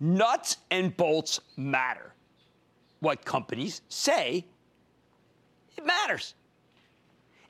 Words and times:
Nuts 0.00 0.58
and 0.70 0.96
bolts 0.96 1.40
matter. 1.56 2.12
What 3.00 3.24
companies 3.24 3.82
say, 3.88 4.44
it 5.76 5.84
matters. 5.84 6.34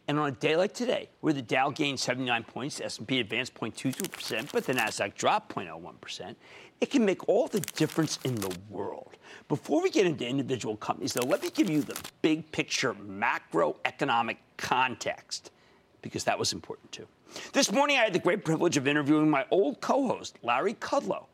And 0.06 0.18
on 0.18 0.28
a 0.28 0.32
day 0.32 0.56
like 0.56 0.74
today, 0.74 1.08
where 1.20 1.32
the 1.32 1.40
Dow 1.40 1.70
gained 1.70 1.98
79 1.98 2.44
points, 2.44 2.76
the 2.76 2.84
S&P 2.84 3.20
advanced 3.20 3.54
0.22%, 3.54 4.52
but 4.52 4.64
the 4.64 4.74
Nasdaq 4.74 5.14
dropped 5.14 5.54
0.01%, 5.54 6.34
it 6.80 6.90
can 6.90 7.04
make 7.04 7.26
all 7.28 7.46
the 7.46 7.60
difference 7.60 8.18
in 8.24 8.34
the 8.34 8.54
world. 8.68 9.16
Before 9.48 9.82
we 9.82 9.90
get 9.90 10.04
into 10.04 10.26
individual 10.26 10.76
companies, 10.76 11.14
though, 11.14 11.26
let 11.26 11.42
me 11.42 11.48
give 11.48 11.70
you 11.70 11.80
the 11.80 11.98
big 12.20 12.50
picture 12.52 12.92
macroeconomic 12.94 14.36
context, 14.58 15.52
because 16.02 16.24
that 16.24 16.38
was 16.38 16.52
important 16.52 16.92
too. 16.92 17.06
This 17.54 17.72
morning, 17.72 17.96
I 17.96 18.00
had 18.00 18.12
the 18.12 18.18
great 18.18 18.44
privilege 18.44 18.76
of 18.76 18.86
interviewing 18.86 19.30
my 19.30 19.46
old 19.50 19.80
co-host, 19.80 20.38
Larry 20.42 20.74
Kudlow 20.74 21.26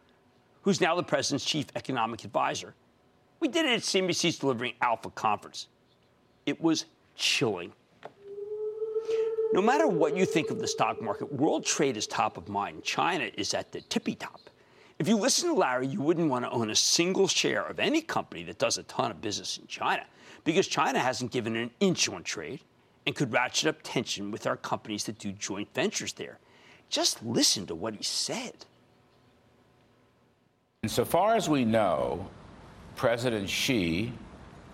who's 0.70 0.80
now 0.80 0.94
the 0.94 1.02
president's 1.02 1.44
chief 1.44 1.66
economic 1.74 2.24
advisor. 2.24 2.74
We 3.40 3.48
did 3.48 3.66
it 3.66 3.72
at 3.72 3.80
CNBC's 3.80 4.38
Delivering 4.38 4.74
Alpha 4.80 5.10
conference. 5.10 5.66
It 6.46 6.60
was 6.60 6.84
chilling. 7.16 7.72
No 9.52 9.62
matter 9.62 9.88
what 9.88 10.16
you 10.16 10.24
think 10.24 10.48
of 10.48 10.60
the 10.60 10.68
stock 10.68 11.02
market, 11.02 11.32
world 11.32 11.66
trade 11.66 11.96
is 11.96 12.06
top 12.06 12.36
of 12.36 12.48
mind. 12.48 12.84
China 12.84 13.28
is 13.36 13.52
at 13.52 13.72
the 13.72 13.80
tippy 13.80 14.14
top. 14.14 14.42
If 15.00 15.08
you 15.08 15.16
listen 15.16 15.48
to 15.48 15.56
Larry, 15.56 15.88
you 15.88 16.00
wouldn't 16.00 16.30
want 16.30 16.44
to 16.44 16.50
own 16.52 16.70
a 16.70 16.76
single 16.76 17.26
share 17.26 17.66
of 17.66 17.80
any 17.80 18.00
company 18.00 18.44
that 18.44 18.60
does 18.60 18.78
a 18.78 18.84
ton 18.84 19.10
of 19.10 19.20
business 19.20 19.58
in 19.58 19.66
China 19.66 20.04
because 20.44 20.68
China 20.68 21.00
hasn't 21.00 21.32
given 21.32 21.56
an 21.56 21.72
inch 21.80 22.08
on 22.08 22.22
trade 22.22 22.60
and 23.08 23.16
could 23.16 23.32
ratchet 23.32 23.66
up 23.66 23.80
tension 23.82 24.30
with 24.30 24.46
our 24.46 24.56
companies 24.56 25.02
that 25.02 25.18
do 25.18 25.32
joint 25.32 25.74
ventures 25.74 26.12
there. 26.12 26.38
Just 26.88 27.24
listen 27.24 27.66
to 27.66 27.74
what 27.74 27.96
he 27.96 28.04
said. 28.04 28.66
And 30.82 30.90
so 30.90 31.04
far 31.04 31.36
as 31.36 31.46
we 31.46 31.66
know, 31.66 32.26
President 32.96 33.50
Xi 33.50 34.14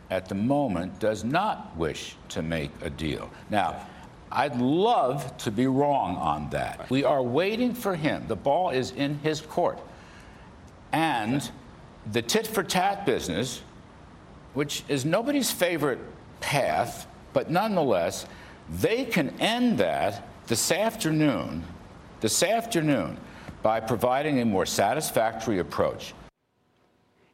at 0.09 0.28
the 0.28 0.37
moment 0.37 1.00
does 1.00 1.25
not 1.25 1.77
wish 1.77 2.15
to 2.28 2.43
make 2.43 2.71
a 2.81 2.91
deal. 2.91 3.28
Now, 3.50 3.84
I'd 4.31 4.55
love 4.55 5.37
to 5.39 5.50
be 5.50 5.67
wrong 5.67 6.15
on 6.15 6.49
that. 6.50 6.89
We 6.91 7.03
are 7.03 7.21
waiting 7.21 7.75
for 7.75 7.97
him. 7.97 8.28
The 8.28 8.37
ball 8.37 8.71
is 8.71 8.93
in 8.93 9.19
his 9.19 9.41
court. 9.41 9.81
And 10.93 11.50
the 12.12 12.23
tit 12.23 12.47
for 12.47 12.62
tat 12.62 13.05
business, 13.05 13.62
which 14.55 14.84
is 14.88 15.05
nobody's 15.05 15.50
favorite 15.50 15.99
path, 16.41 17.09
but 17.33 17.50
nonetheless, 17.50 18.27
they 18.71 19.06
can 19.06 19.31
end 19.41 19.78
that 19.78 20.25
this 20.47 20.71
afternoon. 20.71 21.65
This 22.21 22.44
afternoon 22.44 23.19
by 23.66 23.81
providing 23.81 24.43
a 24.43 24.44
more 24.44 24.65
satisfactory 24.65 25.59
approach. 25.59 26.15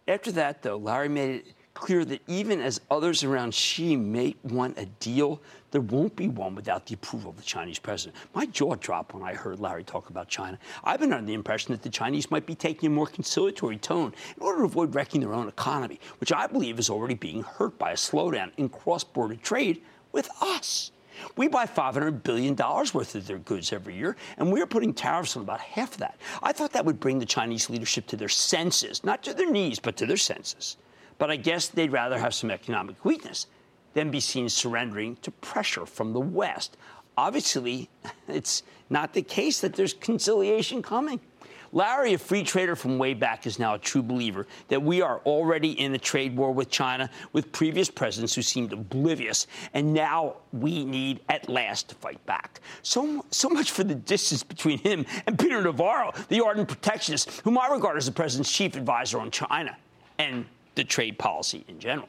After 0.08 0.32
that, 0.32 0.62
though, 0.62 0.78
Larry 0.78 1.10
made 1.10 1.34
it 1.34 1.46
clear 1.74 2.06
that 2.06 2.22
even 2.26 2.58
as 2.58 2.80
others 2.90 3.22
around 3.22 3.52
Xi 3.52 3.96
may 3.96 4.34
want 4.42 4.78
a 4.78 4.86
deal, 4.98 5.42
there 5.72 5.82
won't 5.82 6.16
be 6.16 6.28
one 6.28 6.54
without 6.54 6.86
the 6.86 6.94
approval 6.94 7.28
of 7.28 7.36
the 7.36 7.42
Chinese 7.42 7.78
president. 7.78 8.16
My 8.34 8.46
jaw 8.46 8.76
dropped 8.76 9.12
when 9.12 9.22
I 9.22 9.34
heard 9.34 9.60
Larry 9.60 9.84
talk 9.84 10.08
about 10.08 10.28
China. 10.28 10.58
I've 10.82 11.00
been 11.00 11.12
under 11.12 11.26
the 11.26 11.34
impression 11.34 11.72
that 11.72 11.82
the 11.82 11.90
Chinese 11.90 12.30
might 12.30 12.46
be 12.46 12.54
taking 12.54 12.86
a 12.86 12.90
more 12.90 13.06
conciliatory 13.06 13.76
tone 13.76 14.14
in 14.34 14.42
order 14.42 14.60
to 14.60 14.64
avoid 14.64 14.94
wrecking 14.94 15.20
their 15.20 15.34
own 15.34 15.48
economy, 15.48 16.00
which 16.18 16.32
I 16.32 16.46
believe 16.46 16.78
is 16.78 16.88
already 16.88 17.12
being 17.12 17.42
hurt 17.42 17.78
by 17.78 17.90
a 17.90 17.96
slowdown 17.96 18.52
in 18.56 18.70
cross 18.70 19.04
border 19.04 19.36
trade 19.36 19.82
with 20.12 20.30
us. 20.40 20.92
We 21.36 21.48
buy 21.48 21.66
$500 21.66 22.22
billion 22.22 22.56
worth 22.56 23.14
of 23.14 23.26
their 23.26 23.38
goods 23.38 23.72
every 23.72 23.96
year, 23.96 24.16
and 24.38 24.52
we're 24.52 24.66
putting 24.66 24.94
tariffs 24.94 25.36
on 25.36 25.42
about 25.42 25.60
half 25.60 25.92
of 25.92 25.98
that. 25.98 26.16
I 26.42 26.52
thought 26.52 26.72
that 26.72 26.84
would 26.84 27.00
bring 27.00 27.18
the 27.18 27.26
Chinese 27.26 27.70
leadership 27.70 28.06
to 28.08 28.16
their 28.16 28.28
senses, 28.28 29.04
not 29.04 29.22
to 29.24 29.34
their 29.34 29.50
knees, 29.50 29.78
but 29.78 29.96
to 29.98 30.06
their 30.06 30.16
senses. 30.16 30.76
But 31.18 31.30
I 31.30 31.36
guess 31.36 31.68
they'd 31.68 31.92
rather 31.92 32.18
have 32.18 32.34
some 32.34 32.50
economic 32.50 33.04
weakness 33.04 33.46
than 33.94 34.10
be 34.10 34.20
seen 34.20 34.48
surrendering 34.48 35.16
to 35.22 35.30
pressure 35.30 35.86
from 35.86 36.12
the 36.12 36.20
West. 36.20 36.76
Obviously, 37.16 37.88
it's 38.28 38.62
not 38.90 39.12
the 39.12 39.22
case 39.22 39.60
that 39.60 39.74
there's 39.74 39.92
conciliation 39.94 40.82
coming. 40.82 41.20
Larry, 41.74 42.12
a 42.12 42.18
free 42.18 42.42
trader 42.42 42.76
from 42.76 42.98
way 42.98 43.14
back, 43.14 43.46
is 43.46 43.58
now 43.58 43.74
a 43.74 43.78
true 43.78 44.02
believer 44.02 44.46
that 44.68 44.82
we 44.82 45.00
are 45.00 45.20
already 45.24 45.80
in 45.80 45.94
a 45.94 45.98
trade 45.98 46.36
war 46.36 46.52
with 46.52 46.68
China 46.68 47.08
with 47.32 47.50
previous 47.50 47.88
presidents 47.88 48.34
who 48.34 48.42
seemed 48.42 48.74
oblivious, 48.74 49.46
and 49.72 49.94
now 49.94 50.36
we 50.52 50.84
need 50.84 51.20
at 51.30 51.48
last 51.48 51.88
to 51.88 51.94
fight 51.94 52.24
back. 52.26 52.60
So, 52.82 53.24
so 53.30 53.48
much 53.48 53.70
for 53.70 53.84
the 53.84 53.94
distance 53.94 54.42
between 54.42 54.80
him 54.80 55.06
and 55.26 55.38
Peter 55.38 55.62
Navarro, 55.62 56.12
the 56.28 56.44
ardent 56.44 56.68
protectionist, 56.68 57.40
whom 57.40 57.56
I 57.56 57.68
regard 57.68 57.96
as 57.96 58.04
the 58.04 58.12
president's 58.12 58.52
chief 58.52 58.76
advisor 58.76 59.18
on 59.18 59.30
China 59.30 59.74
and 60.18 60.44
the 60.74 60.84
trade 60.84 61.18
policy 61.18 61.64
in 61.68 61.78
general. 61.78 62.08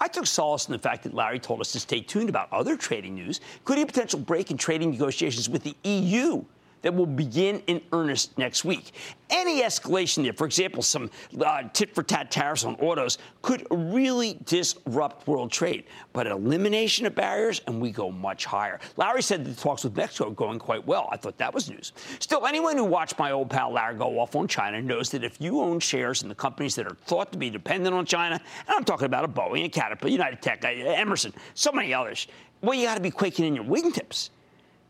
I 0.00 0.08
took 0.08 0.26
solace 0.26 0.66
in 0.66 0.72
the 0.72 0.78
fact 0.80 1.04
that 1.04 1.14
Larry 1.14 1.38
told 1.38 1.60
us 1.60 1.70
to 1.72 1.80
stay 1.80 2.00
tuned 2.00 2.28
about 2.28 2.52
other 2.52 2.76
trading 2.76 3.14
news, 3.14 3.40
including 3.58 3.84
a 3.84 3.86
potential 3.86 4.18
break 4.18 4.50
in 4.50 4.56
trading 4.56 4.90
negotiations 4.90 5.48
with 5.48 5.62
the 5.62 5.76
EU 5.84 6.44
that 6.86 6.94
will 6.94 7.04
begin 7.04 7.60
in 7.66 7.82
earnest 7.92 8.38
next 8.38 8.64
week. 8.64 8.92
Any 9.28 9.62
escalation 9.62 10.22
there, 10.22 10.32
for 10.32 10.46
example, 10.46 10.82
some 10.82 11.10
uh, 11.44 11.64
tit 11.72 11.92
for 11.92 12.04
tat 12.04 12.30
tariffs 12.30 12.64
on 12.64 12.76
autos, 12.76 13.18
could 13.42 13.66
really 13.72 14.38
disrupt 14.44 15.26
world 15.26 15.50
trade. 15.50 15.82
But 16.12 16.28
elimination 16.28 17.04
of 17.04 17.16
barriers, 17.16 17.60
and 17.66 17.80
we 17.80 17.90
go 17.90 18.12
much 18.12 18.44
higher. 18.44 18.78
Larry 18.96 19.20
said 19.22 19.44
the 19.44 19.52
talks 19.52 19.82
with 19.82 19.96
Mexico 19.96 20.28
are 20.28 20.32
going 20.32 20.60
quite 20.60 20.86
well. 20.86 21.08
I 21.10 21.16
thought 21.16 21.36
that 21.38 21.52
was 21.52 21.68
news. 21.68 21.92
Still, 22.20 22.46
anyone 22.46 22.76
who 22.76 22.84
watched 22.84 23.18
my 23.18 23.32
old 23.32 23.50
pal 23.50 23.72
Larry 23.72 23.96
go 23.96 24.20
off 24.20 24.36
on 24.36 24.46
China 24.46 24.80
knows 24.80 25.10
that 25.10 25.24
if 25.24 25.40
you 25.40 25.60
own 25.60 25.80
shares 25.80 26.22
in 26.22 26.28
the 26.28 26.36
companies 26.36 26.76
that 26.76 26.86
are 26.86 26.94
thought 27.06 27.32
to 27.32 27.38
be 27.38 27.50
dependent 27.50 27.96
on 27.96 28.06
China, 28.06 28.36
and 28.36 28.76
I'm 28.76 28.84
talking 28.84 29.06
about 29.06 29.24
a 29.24 29.28
Boeing, 29.28 29.64
a 29.64 29.68
Caterpillar, 29.68 30.12
United 30.12 30.40
Tech, 30.40 30.64
uh, 30.64 30.68
Emerson, 30.68 31.32
so 31.54 31.72
many 31.72 31.92
others, 31.92 32.28
well, 32.60 32.78
you 32.78 32.84
got 32.84 32.94
to 32.94 33.00
be 33.00 33.10
quaking 33.10 33.44
in 33.44 33.56
your 33.56 33.64
wingtips. 33.64 34.30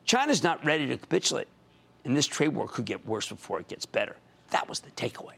China's 0.04 0.42
not 0.42 0.62
ready 0.62 0.86
to 0.88 0.98
capitulate 0.98 1.48
and 2.06 2.16
this 2.16 2.26
trade 2.26 2.48
war 2.48 2.66
could 2.68 2.84
get 2.84 3.04
worse 3.06 3.28
before 3.28 3.60
it 3.60 3.68
gets 3.68 3.84
better. 3.84 4.16
That 4.50 4.68
was 4.68 4.80
the 4.80 4.90
takeaway. 4.92 5.34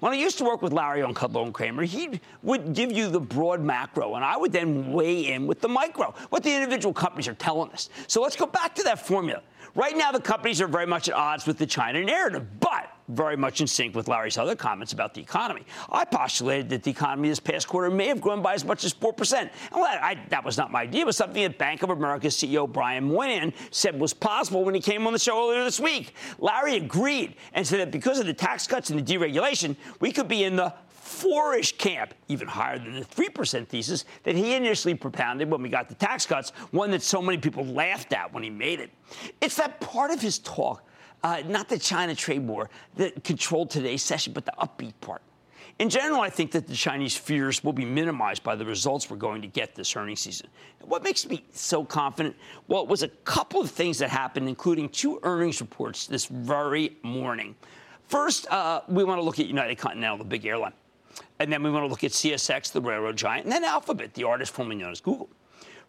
When 0.00 0.12
I 0.12 0.16
used 0.16 0.38
to 0.38 0.44
work 0.44 0.62
with 0.62 0.72
Larry 0.72 1.02
on 1.02 1.14
Kudlow 1.14 1.44
and 1.44 1.52
Cramer, 1.52 1.82
he 1.82 2.20
would 2.42 2.74
give 2.74 2.92
you 2.92 3.08
the 3.08 3.20
broad 3.20 3.60
macro, 3.60 4.14
and 4.14 4.24
I 4.24 4.36
would 4.36 4.52
then 4.52 4.92
weigh 4.92 5.32
in 5.32 5.46
with 5.46 5.60
the 5.60 5.68
micro, 5.68 6.14
what 6.28 6.42
the 6.42 6.54
individual 6.54 6.92
companies 6.92 7.26
are 7.26 7.34
telling 7.34 7.70
us. 7.72 7.88
So 8.06 8.22
let's 8.22 8.36
go 8.36 8.46
back 8.46 8.74
to 8.76 8.82
that 8.84 9.04
formula. 9.04 9.42
Right 9.74 9.96
now, 9.96 10.12
the 10.12 10.20
companies 10.20 10.60
are 10.60 10.66
very 10.66 10.86
much 10.86 11.08
at 11.08 11.14
odds 11.14 11.46
with 11.46 11.58
the 11.58 11.66
China 11.66 12.02
narrative, 12.04 12.46
but 12.60 12.87
very 13.08 13.36
much 13.36 13.60
in 13.60 13.66
sync 13.66 13.94
with 13.94 14.08
Larry's 14.08 14.38
other 14.38 14.54
comments 14.54 14.92
about 14.92 15.14
the 15.14 15.20
economy. 15.20 15.62
I 15.90 16.04
postulated 16.04 16.68
that 16.70 16.82
the 16.82 16.90
economy 16.90 17.28
this 17.28 17.40
past 17.40 17.66
quarter 17.66 17.90
may 17.90 18.06
have 18.06 18.20
grown 18.20 18.42
by 18.42 18.54
as 18.54 18.64
much 18.64 18.84
as 18.84 18.92
4%. 18.94 19.40
And 19.40 19.50
well, 19.72 19.84
I, 19.84 20.16
that 20.28 20.44
was 20.44 20.56
not 20.56 20.70
my 20.70 20.82
idea. 20.82 21.02
It 21.02 21.06
was 21.06 21.16
something 21.16 21.42
that 21.42 21.58
Bank 21.58 21.82
of 21.82 21.90
America 21.90 22.28
CEO 22.28 22.70
Brian 22.70 23.04
Moynihan 23.04 23.52
said 23.70 23.98
was 23.98 24.12
possible 24.12 24.64
when 24.64 24.74
he 24.74 24.80
came 24.80 25.06
on 25.06 25.12
the 25.12 25.18
show 25.18 25.50
earlier 25.50 25.64
this 25.64 25.80
week. 25.80 26.14
Larry 26.38 26.76
agreed 26.76 27.36
and 27.54 27.66
said 27.66 27.80
that 27.80 27.90
because 27.90 28.18
of 28.18 28.26
the 28.26 28.34
tax 28.34 28.66
cuts 28.66 28.90
and 28.90 29.04
the 29.04 29.14
deregulation, 29.14 29.76
we 30.00 30.12
could 30.12 30.28
be 30.28 30.44
in 30.44 30.56
the 30.56 30.72
four-ish 31.08 31.76
camp, 31.78 32.14
even 32.28 32.46
higher 32.46 32.78
than 32.78 32.92
the 32.92 33.04
3% 33.04 33.66
thesis 33.66 34.04
that 34.24 34.36
he 34.36 34.54
initially 34.54 34.94
propounded 34.94 35.50
when 35.50 35.62
we 35.62 35.68
got 35.68 35.88
the 35.88 35.94
tax 35.94 36.26
cuts, 36.26 36.50
one 36.70 36.90
that 36.90 37.02
so 37.02 37.22
many 37.22 37.38
people 37.38 37.64
laughed 37.64 38.12
at 38.12 38.32
when 38.32 38.42
he 38.42 38.50
made 38.50 38.78
it. 38.78 38.90
It's 39.40 39.56
that 39.56 39.80
part 39.80 40.10
of 40.10 40.20
his 40.20 40.38
talk, 40.40 40.84
uh, 41.22 41.42
not 41.46 41.68
the 41.68 41.78
China 41.78 42.14
trade 42.14 42.46
war, 42.46 42.70
that 42.96 43.24
controlled 43.24 43.70
today's 43.70 44.02
session, 44.02 44.32
but 44.32 44.44
the 44.44 44.52
upbeat 44.58 44.94
part. 45.00 45.22
In 45.78 45.88
general, 45.88 46.20
I 46.20 46.28
think 46.28 46.50
that 46.52 46.66
the 46.66 46.74
Chinese 46.74 47.16
fears 47.16 47.62
will 47.62 47.72
be 47.72 47.84
minimized 47.84 48.42
by 48.42 48.56
the 48.56 48.64
results 48.64 49.08
we're 49.08 49.16
going 49.16 49.40
to 49.42 49.48
get 49.48 49.76
this 49.76 49.94
earnings 49.94 50.20
season. 50.20 50.48
What 50.80 51.04
makes 51.04 51.28
me 51.28 51.44
so 51.52 51.84
confident? 51.84 52.34
Well, 52.66 52.82
it 52.82 52.88
was 52.88 53.04
a 53.04 53.08
couple 53.08 53.60
of 53.60 53.70
things 53.70 53.98
that 53.98 54.10
happened, 54.10 54.48
including 54.48 54.88
two 54.88 55.20
earnings 55.22 55.60
reports 55.60 56.08
this 56.08 56.24
very 56.26 56.96
morning. 57.04 57.54
First, 58.08 58.50
uh, 58.50 58.80
we 58.88 59.04
want 59.04 59.20
to 59.20 59.22
look 59.22 59.38
at 59.38 59.46
United 59.46 59.78
Continental, 59.78 60.16
the 60.18 60.24
big 60.24 60.46
airline. 60.46 60.72
And 61.38 61.52
then 61.52 61.62
we 61.62 61.70
want 61.70 61.84
to 61.84 61.88
look 61.88 62.02
at 62.02 62.10
CSX, 62.10 62.72
the 62.72 62.80
railroad 62.80 63.16
giant, 63.16 63.44
and 63.44 63.52
then 63.52 63.62
Alphabet, 63.62 64.14
the 64.14 64.24
artist 64.24 64.52
formerly 64.52 64.76
known 64.76 64.90
as 64.90 65.00
Google. 65.00 65.28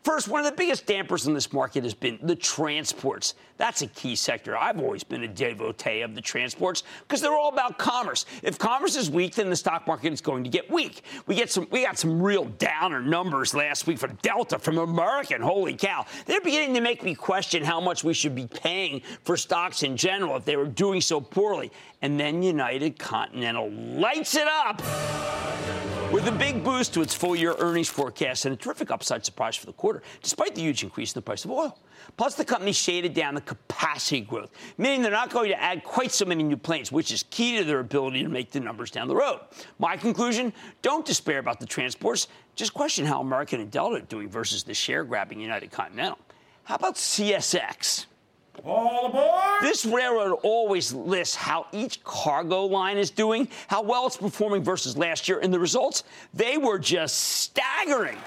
First, 0.04 0.30
one 0.30 0.40
of 0.40 0.50
the 0.50 0.56
biggest 0.56 0.86
dampers 0.86 1.28
in 1.28 1.34
this 1.34 1.52
market 1.52 1.84
has 1.84 1.94
been 1.94 2.20
the 2.22 2.36
transports. 2.36 3.34
That's 3.58 3.82
a 3.82 3.88
key 3.88 4.16
sector. 4.16 4.58
I've 4.58 4.80
always 4.80 5.04
been 5.04 5.24
a 5.24 5.28
devotee 5.28 6.02
of 6.02 6.16
the 6.16 6.22
transports 6.22 6.84
because 7.06 7.20
they're 7.20 7.38
all 7.38 7.50
about 7.50 7.78
commerce. 7.78 8.26
If 8.42 8.58
commerce 8.58 8.96
is 8.96 9.12
weak, 9.12 9.36
then 9.36 9.50
the 9.50 9.58
stock 9.58 9.86
market 9.88 10.14
is 10.14 10.22
going 10.22 10.46
to 10.46 10.50
get 10.50 10.72
weak. 10.72 11.04
We 11.28 11.36
get 11.36 11.52
some 11.52 11.68
we 11.70 11.84
got 11.84 11.98
some 11.98 12.22
real 12.24 12.46
downer 12.46 13.02
numbers 13.02 13.54
last 13.54 13.88
week 13.88 14.00
from 14.00 14.18
Delta, 14.22 14.58
from 14.58 14.78
American. 14.78 15.42
Holy 15.42 15.76
cow. 15.76 16.06
They're 16.26 16.42
beginning 16.42 16.74
to 16.76 16.82
make 16.82 17.04
me 17.04 17.14
question 17.14 17.62
how 17.62 17.82
much 17.82 18.04
we 18.06 18.14
should 18.14 18.36
be 18.36 18.48
paying 18.48 19.02
for 19.26 19.36
stocks 19.36 19.84
in 19.84 19.98
general 19.98 20.38
if 20.38 20.46
they 20.46 20.56
were 20.56 20.66
doing 20.66 21.02
so 21.02 21.20
poorly. 21.20 21.74
And 22.02 22.18
then 22.18 22.42
United 22.42 22.98
Continental 22.98 23.70
lights 23.70 24.36
it 24.36 24.48
up 24.48 25.39
with 26.12 26.28
a 26.28 26.32
big 26.32 26.64
boost 26.64 26.94
to 26.96 27.02
its 27.02 27.14
full 27.14 27.36
year 27.36 27.56
earnings 27.60 27.88
forecast 27.88 28.46
and 28.46 28.54
a 28.54 28.58
terrific 28.58 28.90
upside 28.90 29.24
surprise 29.24 29.56
for 29.56 29.68
the 29.68 29.74
quarter, 29.74 30.02
despite 30.24 30.56
the 30.56 30.62
huge 30.62 30.82
increase 30.84 31.14
in 31.14 31.20
the 31.20 31.22
price 31.22 31.46
of 31.46 31.52
oil. 31.52 31.78
Plus, 32.18 32.34
the 32.34 32.44
company 32.44 32.72
shaded 32.72 33.14
down 33.14 33.36
the 33.36 33.42
capacity 33.42 34.22
growth, 34.22 34.50
meaning 34.78 35.04
they're 35.04 35.12
not 35.12 35.30
going 35.30 35.50
to 35.50 35.62
add 35.62 35.84
quite 35.84 36.12
so 36.12 36.26
many 36.26 36.42
new 36.42 36.58
planes, 36.58 36.92
which 36.92 37.12
is 37.12 37.24
key 37.30 37.58
to 37.58 37.64
their 37.64 37.80
ability 37.80 38.24
to 38.24 38.30
make 38.30 38.50
the 38.50 38.60
numbers 38.60 38.90
down 38.90 39.08
the 39.08 39.16
road. 39.16 39.40
My 39.78 39.98
conclusion 39.98 40.52
don't 40.82 41.06
despair 41.06 41.38
about 41.38 41.60
the 41.60 41.68
transports, 41.68 42.28
just 42.56 42.74
question 42.74 43.06
how 43.06 43.22
American 43.22 43.62
and 43.62 43.70
Delta 43.70 43.98
are 43.98 44.02
doing 44.02 44.30
versus 44.30 44.64
the 44.64 44.74
share 44.74 45.04
grabbing 45.04 45.40
United 45.40 45.70
Continental. 45.70 46.18
How 46.64 46.76
about 46.76 46.96
CSX? 46.96 48.08
All 48.66 49.08
aboard! 49.08 49.62
This 49.62 49.86
railroad 49.86 50.40
always 50.44 50.94
lists 50.94 51.36
how 51.36 51.68
each 51.72 52.04
cargo 52.04 52.66
line 52.66 52.98
is 52.98 53.10
doing, 53.10 53.48
how 53.68 53.82
well 53.82 54.08
it's 54.08 54.18
performing 54.18 54.64
versus 54.64 54.98
last 54.98 55.28
year, 55.28 55.40
and 55.40 55.54
the 55.54 55.60
results, 55.60 56.04
they 56.34 56.58
were 56.58 56.80
just 56.80 57.16
staggering. 57.18 58.18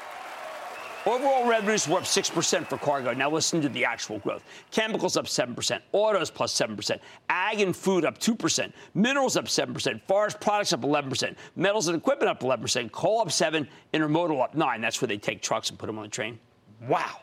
Overall 1.04 1.48
revenues 1.48 1.88
were 1.88 1.98
up 1.98 2.04
6% 2.04 2.68
for 2.68 2.78
cargo. 2.78 3.12
Now 3.12 3.28
listen 3.28 3.60
to 3.62 3.68
the 3.68 3.84
actual 3.84 4.20
growth. 4.20 4.44
Chemicals 4.70 5.16
up 5.16 5.24
7%, 5.24 5.80
autos 5.90 6.30
plus 6.30 6.54
7%, 6.56 7.00
ag 7.28 7.60
and 7.60 7.74
food 7.74 8.04
up 8.04 8.18
2%, 8.18 8.72
minerals 8.94 9.36
up 9.36 9.46
7%, 9.46 10.00
forest 10.06 10.38
products 10.38 10.72
up 10.72 10.82
11%, 10.82 11.34
metals 11.56 11.88
and 11.88 11.96
equipment 11.96 12.30
up 12.30 12.40
11%, 12.40 12.92
coal 12.92 13.20
up 13.20 13.32
7, 13.32 13.66
intermodal 13.92 14.40
up 14.40 14.54
9. 14.54 14.80
That's 14.80 15.00
where 15.00 15.08
they 15.08 15.18
take 15.18 15.42
trucks 15.42 15.70
and 15.70 15.78
put 15.78 15.86
them 15.86 15.98
on 15.98 16.04
the 16.04 16.10
train. 16.10 16.38
Wow. 16.86 17.21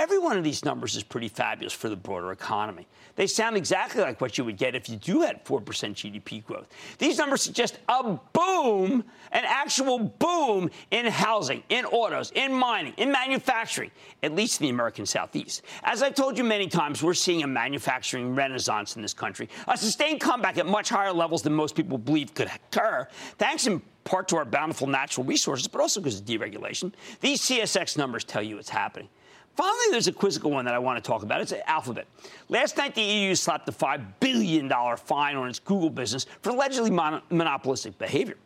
Every 0.00 0.18
one 0.18 0.38
of 0.38 0.44
these 0.44 0.64
numbers 0.64 0.96
is 0.96 1.02
pretty 1.02 1.28
fabulous 1.28 1.74
for 1.74 1.90
the 1.90 1.94
broader 1.94 2.32
economy. 2.32 2.86
They 3.16 3.26
sound 3.26 3.54
exactly 3.54 4.00
like 4.00 4.18
what 4.18 4.38
you 4.38 4.46
would 4.46 4.56
get 4.56 4.74
if 4.74 4.88
you 4.88 4.96
do 4.96 5.20
had 5.20 5.44
4% 5.44 5.62
GDP 5.62 6.42
growth. 6.42 6.68
These 6.96 7.18
numbers 7.18 7.42
suggest 7.42 7.78
a 7.86 8.18
boom, 8.32 9.04
an 9.30 9.44
actual 9.44 9.98
boom 9.98 10.70
in 10.90 11.04
housing, 11.04 11.62
in 11.68 11.84
autos, 11.84 12.30
in 12.30 12.50
mining, 12.50 12.94
in 12.96 13.12
manufacturing, 13.12 13.90
at 14.22 14.34
least 14.34 14.62
in 14.62 14.68
the 14.68 14.70
American 14.70 15.04
Southeast. 15.04 15.60
As 15.82 16.02
I've 16.02 16.14
told 16.14 16.38
you 16.38 16.44
many 16.44 16.66
times, 16.66 17.02
we're 17.02 17.12
seeing 17.12 17.42
a 17.42 17.46
manufacturing 17.46 18.34
renaissance 18.34 18.96
in 18.96 19.02
this 19.02 19.12
country, 19.12 19.50
a 19.68 19.76
sustained 19.76 20.22
comeback 20.22 20.56
at 20.56 20.64
much 20.64 20.88
higher 20.88 21.12
levels 21.12 21.42
than 21.42 21.52
most 21.52 21.74
people 21.76 21.98
believe 21.98 22.32
could 22.32 22.48
occur, 22.48 23.06
thanks 23.36 23.66
in 23.66 23.82
part 24.04 24.28
to 24.28 24.36
our 24.36 24.46
bountiful 24.46 24.86
natural 24.86 25.26
resources, 25.26 25.68
but 25.68 25.82
also 25.82 26.00
because 26.00 26.20
of 26.20 26.24
deregulation. 26.24 26.90
These 27.20 27.42
CSX 27.42 27.98
numbers 27.98 28.24
tell 28.24 28.42
you 28.42 28.56
it's 28.56 28.70
happening. 28.70 29.10
Finally, 29.56 29.86
there's 29.90 30.08
a 30.08 30.12
quizzical 30.12 30.50
one 30.50 30.64
that 30.64 30.74
I 30.74 30.78
want 30.78 31.02
to 31.02 31.06
talk 31.06 31.22
about. 31.22 31.40
It's 31.40 31.52
Alphabet. 31.66 32.06
Last 32.48 32.76
night, 32.76 32.94
the 32.94 33.02
EU 33.02 33.34
slapped 33.34 33.68
a 33.68 33.72
$5 33.72 34.04
billion 34.20 34.70
fine 34.96 35.36
on 35.36 35.48
its 35.48 35.58
Google 35.58 35.90
business 35.90 36.26
for 36.40 36.50
allegedly 36.50 36.90
mon- 36.90 37.22
monopolistic 37.30 37.98
behavior. 37.98 38.36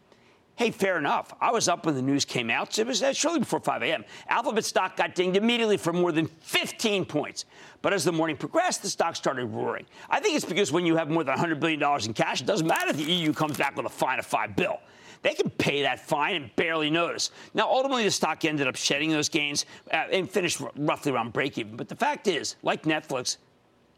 Hey, 0.57 0.71
fair 0.71 0.99
enough. 0.99 1.35
I 1.41 1.51
was 1.51 1.69
up 1.69 1.85
when 1.85 1.97
the 1.97 2.03
news 2.03 2.25
came 2.25 2.49
out. 2.49 2.79
It 2.79 2.87
was 2.87 3.03
uh, 3.03 3.13
shortly 3.13 3.41
before 3.41 3.59
5 3.59 3.83
a.m. 3.83 4.05
Alphabet 4.29 4.65
stock 4.65 4.97
got 4.97 5.17
dinged 5.17 5.37
immediately 5.37 5.77
for 5.77 5.93
more 5.93 6.13
than 6.13 6.27
15 6.27 7.05
points. 7.07 7.45
But 7.83 7.93
as 7.93 8.05
the 8.05 8.13
morning 8.13 8.37
progressed, 8.37 8.83
the 8.83 8.89
stock 8.89 9.17
started 9.17 9.47
roaring. 9.47 9.85
I 10.09 10.21
think 10.21 10.37
it's 10.37 10.45
because 10.45 10.71
when 10.71 10.87
you 10.87 10.95
have 10.95 11.11
more 11.11 11.25
than 11.25 11.37
$100 11.37 11.59
billion 11.59 11.83
in 12.05 12.15
cash, 12.15 12.41
it 12.41 12.47
doesn't 12.47 12.69
matter 12.69 12.91
if 12.91 12.97
the 12.97 13.03
EU 13.03 13.33
comes 13.33 13.59
back 13.59 13.77
with 13.77 13.87
a 13.87 13.91
fine 13.91 14.21
of 14.21 14.27
5 14.27 14.55
bill. 14.55 14.79
They 15.25 15.33
can 15.33 15.49
pay 15.49 15.81
that 15.83 16.07
fine 16.07 16.37
and 16.37 16.55
barely 16.55 16.91
notice. 16.91 17.31
Now, 17.55 17.67
ultimately, 17.67 18.05
the 18.05 18.11
stock 18.11 18.45
ended 18.45 18.69
up 18.69 18.77
shedding 18.77 19.11
those 19.11 19.31
gains 19.31 19.65
uh, 19.91 20.05
and 20.13 20.31
finished 20.31 20.61
roughly 20.77 21.13
around 21.13 21.33
break 21.33 21.57
even. 21.57 21.77
But 21.77 21.89
the 21.89 21.97
fact 21.97 22.29
is, 22.29 22.57
like 22.63 22.83
Netflix, 22.83 23.39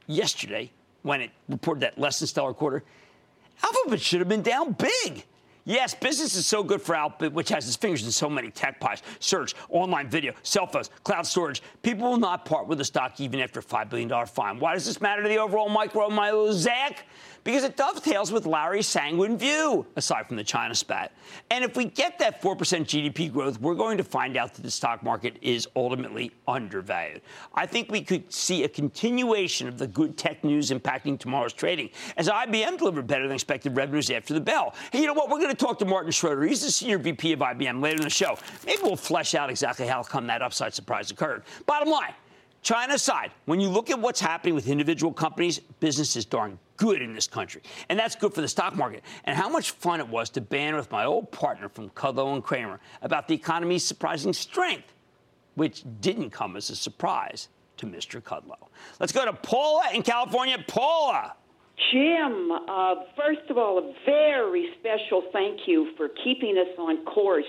yesterday, 0.06 0.70
when 1.02 1.20
it 1.20 1.32
reported 1.48 1.80
that 1.80 1.98
less 1.98 2.20
than 2.20 2.28
stellar 2.28 2.54
quarter, 2.54 2.84
Alphabet 3.60 4.00
should 4.00 4.20
have 4.20 4.28
been 4.28 4.42
down 4.42 4.72
big. 4.74 5.24
Yes, 5.64 5.94
business 5.94 6.36
is 6.36 6.46
so 6.46 6.62
good 6.62 6.80
for 6.80 6.94
Alphabet, 6.94 7.32
which 7.32 7.48
has 7.48 7.66
its 7.66 7.74
fingers 7.74 8.04
in 8.04 8.12
so 8.12 8.30
many 8.30 8.52
tech 8.52 8.78
pies 8.78 9.02
search, 9.18 9.52
online 9.68 10.08
video, 10.08 10.32
cell 10.44 10.68
phones, 10.68 10.90
cloud 11.02 11.26
storage. 11.26 11.60
People 11.82 12.08
will 12.08 12.18
not 12.18 12.44
part 12.44 12.68
with 12.68 12.78
the 12.78 12.84
stock 12.84 13.20
even 13.20 13.40
after 13.40 13.58
a 13.58 13.62
$5 13.64 13.90
billion 13.90 14.26
fine. 14.26 14.60
Why 14.60 14.74
does 14.74 14.86
this 14.86 15.00
matter 15.00 15.24
to 15.24 15.28
the 15.28 15.38
overall 15.38 15.68
micro 15.68 16.08
mosaic? 16.08 17.04
Because 17.46 17.62
it 17.62 17.76
dovetails 17.76 18.32
with 18.32 18.44
Larry's 18.44 18.88
sanguine 18.88 19.38
view, 19.38 19.86
aside 19.94 20.26
from 20.26 20.36
the 20.36 20.42
China 20.42 20.74
spat. 20.74 21.12
And 21.48 21.62
if 21.62 21.76
we 21.76 21.84
get 21.84 22.18
that 22.18 22.42
4% 22.42 22.56
GDP 22.58 23.32
growth, 23.32 23.60
we're 23.60 23.76
going 23.76 23.96
to 23.98 24.02
find 24.02 24.36
out 24.36 24.52
that 24.54 24.62
the 24.62 24.70
stock 24.70 25.04
market 25.04 25.36
is 25.40 25.68
ultimately 25.76 26.32
undervalued. 26.48 27.20
I 27.54 27.64
think 27.64 27.88
we 27.88 28.02
could 28.02 28.32
see 28.32 28.64
a 28.64 28.68
continuation 28.68 29.68
of 29.68 29.78
the 29.78 29.86
good 29.86 30.16
tech 30.16 30.42
news 30.42 30.72
impacting 30.72 31.20
tomorrow's 31.20 31.52
trading 31.52 31.90
as 32.16 32.28
IBM 32.28 32.78
delivered 32.78 33.06
better 33.06 33.28
than 33.28 33.36
expected 33.36 33.76
revenues 33.76 34.10
after 34.10 34.34
the 34.34 34.40
bell. 34.40 34.74
Hey, 34.90 35.02
you 35.02 35.06
know 35.06 35.14
what? 35.14 35.30
We're 35.30 35.38
going 35.38 35.54
to 35.54 35.54
talk 35.54 35.78
to 35.78 35.84
Martin 35.84 36.10
Schroeder. 36.10 36.42
He's 36.42 36.62
the 36.62 36.70
senior 36.72 36.98
VP 36.98 37.32
of 37.32 37.38
IBM 37.38 37.80
later 37.80 37.98
in 37.98 38.02
the 38.02 38.10
show. 38.10 38.36
Maybe 38.66 38.82
we'll 38.82 38.96
flesh 38.96 39.36
out 39.36 39.50
exactly 39.50 39.86
how 39.86 40.02
come 40.02 40.26
that 40.26 40.42
upside 40.42 40.74
surprise 40.74 41.12
occurred. 41.12 41.44
Bottom 41.64 41.90
line, 41.90 42.14
China 42.66 42.94
aside, 42.94 43.30
when 43.44 43.60
you 43.60 43.68
look 43.68 43.90
at 43.90 44.00
what's 44.00 44.18
happening 44.18 44.52
with 44.52 44.66
individual 44.66 45.12
companies, 45.12 45.60
business 45.78 46.16
is 46.16 46.24
darn 46.24 46.58
good 46.76 47.00
in 47.00 47.14
this 47.14 47.28
country. 47.28 47.62
And 47.88 47.96
that's 47.96 48.16
good 48.16 48.34
for 48.34 48.40
the 48.40 48.48
stock 48.48 48.74
market. 48.74 49.04
And 49.22 49.38
how 49.38 49.48
much 49.48 49.70
fun 49.70 50.00
it 50.00 50.08
was 50.08 50.30
to 50.30 50.40
band 50.40 50.74
with 50.74 50.90
my 50.90 51.04
old 51.04 51.30
partner 51.30 51.68
from 51.68 51.90
Kudlow 51.90 52.34
and 52.34 52.42
Cramer 52.42 52.80
about 53.02 53.28
the 53.28 53.36
economy's 53.36 53.84
surprising 53.84 54.32
strength, 54.32 54.92
which 55.54 55.84
didn't 56.00 56.30
come 56.30 56.56
as 56.56 56.68
a 56.68 56.74
surprise 56.74 57.46
to 57.76 57.86
Mr. 57.86 58.20
Kudlow. 58.20 58.66
Let's 58.98 59.12
go 59.12 59.24
to 59.24 59.32
Paula 59.32 59.90
in 59.94 60.02
California. 60.02 60.58
Paula. 60.66 61.36
Jim, 61.92 62.50
uh, 62.50 62.94
first 63.16 63.48
of 63.48 63.58
all, 63.58 63.78
a 63.78 63.94
very 64.04 64.70
special 64.80 65.22
thank 65.32 65.68
you 65.68 65.92
for 65.96 66.08
keeping 66.24 66.58
us 66.58 66.76
on 66.80 67.04
course 67.04 67.44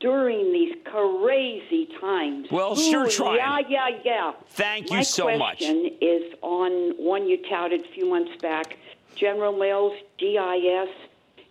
during 0.00 0.52
these 0.52 0.74
crazy 0.84 1.88
times. 2.00 2.48
Well, 2.50 2.76
sure 2.76 3.06
Ooh, 3.06 3.10
trying. 3.10 3.36
Yeah, 3.36 3.60
yeah, 3.68 3.98
yeah. 4.04 4.32
Thank 4.50 4.90
you 4.90 4.98
My 4.98 5.02
so 5.02 5.24
much. 5.24 5.38
My 5.38 5.48
question 5.54 5.90
is 6.00 6.34
on 6.42 6.94
one 6.98 7.28
you 7.28 7.38
touted 7.48 7.84
a 7.84 7.88
few 7.88 8.08
months 8.08 8.40
back, 8.40 8.76
General 9.16 9.56
Mills, 9.56 9.98
GIS. 10.18 10.88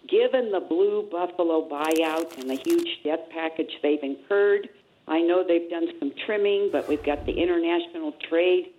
Given 0.07 0.51
the 0.51 0.61
Blue 0.61 1.05
Buffalo 1.11 1.67
buyout 1.67 2.37
and 2.37 2.49
the 2.49 2.55
huge 2.55 3.03
debt 3.03 3.29
package 3.29 3.77
they've 3.83 4.01
incurred, 4.01 4.69
I 5.05 5.19
know 5.19 5.43
they've 5.45 5.69
done 5.69 5.87
some 5.99 6.13
trimming, 6.25 6.69
but 6.71 6.87
we've 6.87 7.03
got 7.03 7.25
the 7.25 7.33
international 7.33 8.13
trade 8.29 8.69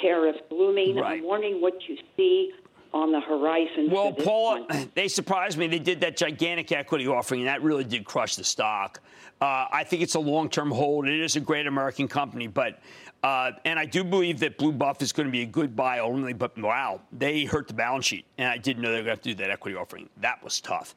tariffs 0.00 0.40
looming. 0.50 0.96
Right. 0.96 1.18
I'm 1.18 1.24
wondering 1.24 1.60
what 1.60 1.86
you 1.88 1.98
see 2.16 2.54
on 2.92 3.12
the 3.12 3.20
horizon. 3.20 3.90
Well, 3.90 4.12
Paul, 4.12 4.66
they 4.94 5.08
surprised 5.08 5.58
me. 5.58 5.66
They 5.66 5.78
did 5.78 6.00
that 6.00 6.16
gigantic 6.16 6.72
equity 6.72 7.06
offering, 7.06 7.40
and 7.40 7.48
that 7.48 7.62
really 7.62 7.84
did 7.84 8.04
crush 8.04 8.36
the 8.36 8.44
stock. 8.44 9.00
Uh, 9.40 9.66
I 9.70 9.84
think 9.84 10.02
it's 10.02 10.14
a 10.14 10.20
long-term 10.20 10.70
hold. 10.70 11.06
It 11.06 11.20
is 11.20 11.36
a 11.36 11.40
great 11.40 11.66
American 11.66 12.08
company, 12.08 12.46
but 12.46 12.80
uh, 13.22 13.52
and 13.64 13.78
I 13.78 13.84
do 13.84 14.04
believe 14.04 14.38
that 14.40 14.58
Blue 14.58 14.72
Buff 14.72 15.02
is 15.02 15.12
going 15.12 15.26
to 15.26 15.32
be 15.32 15.42
a 15.42 15.46
good 15.46 15.74
buy 15.74 15.98
only. 15.98 16.32
But 16.32 16.56
wow, 16.58 17.00
they 17.12 17.44
hurt 17.44 17.68
the 17.68 17.74
balance 17.74 18.06
sheet, 18.06 18.24
and 18.36 18.48
I 18.48 18.58
didn't 18.58 18.82
know 18.82 18.90
they 18.90 18.98
were 18.98 19.04
going 19.04 19.16
to 19.16 19.18
have 19.18 19.22
to 19.22 19.28
do 19.30 19.34
that 19.36 19.50
equity 19.50 19.76
offering. 19.76 20.08
That 20.18 20.42
was 20.42 20.60
tough. 20.60 20.94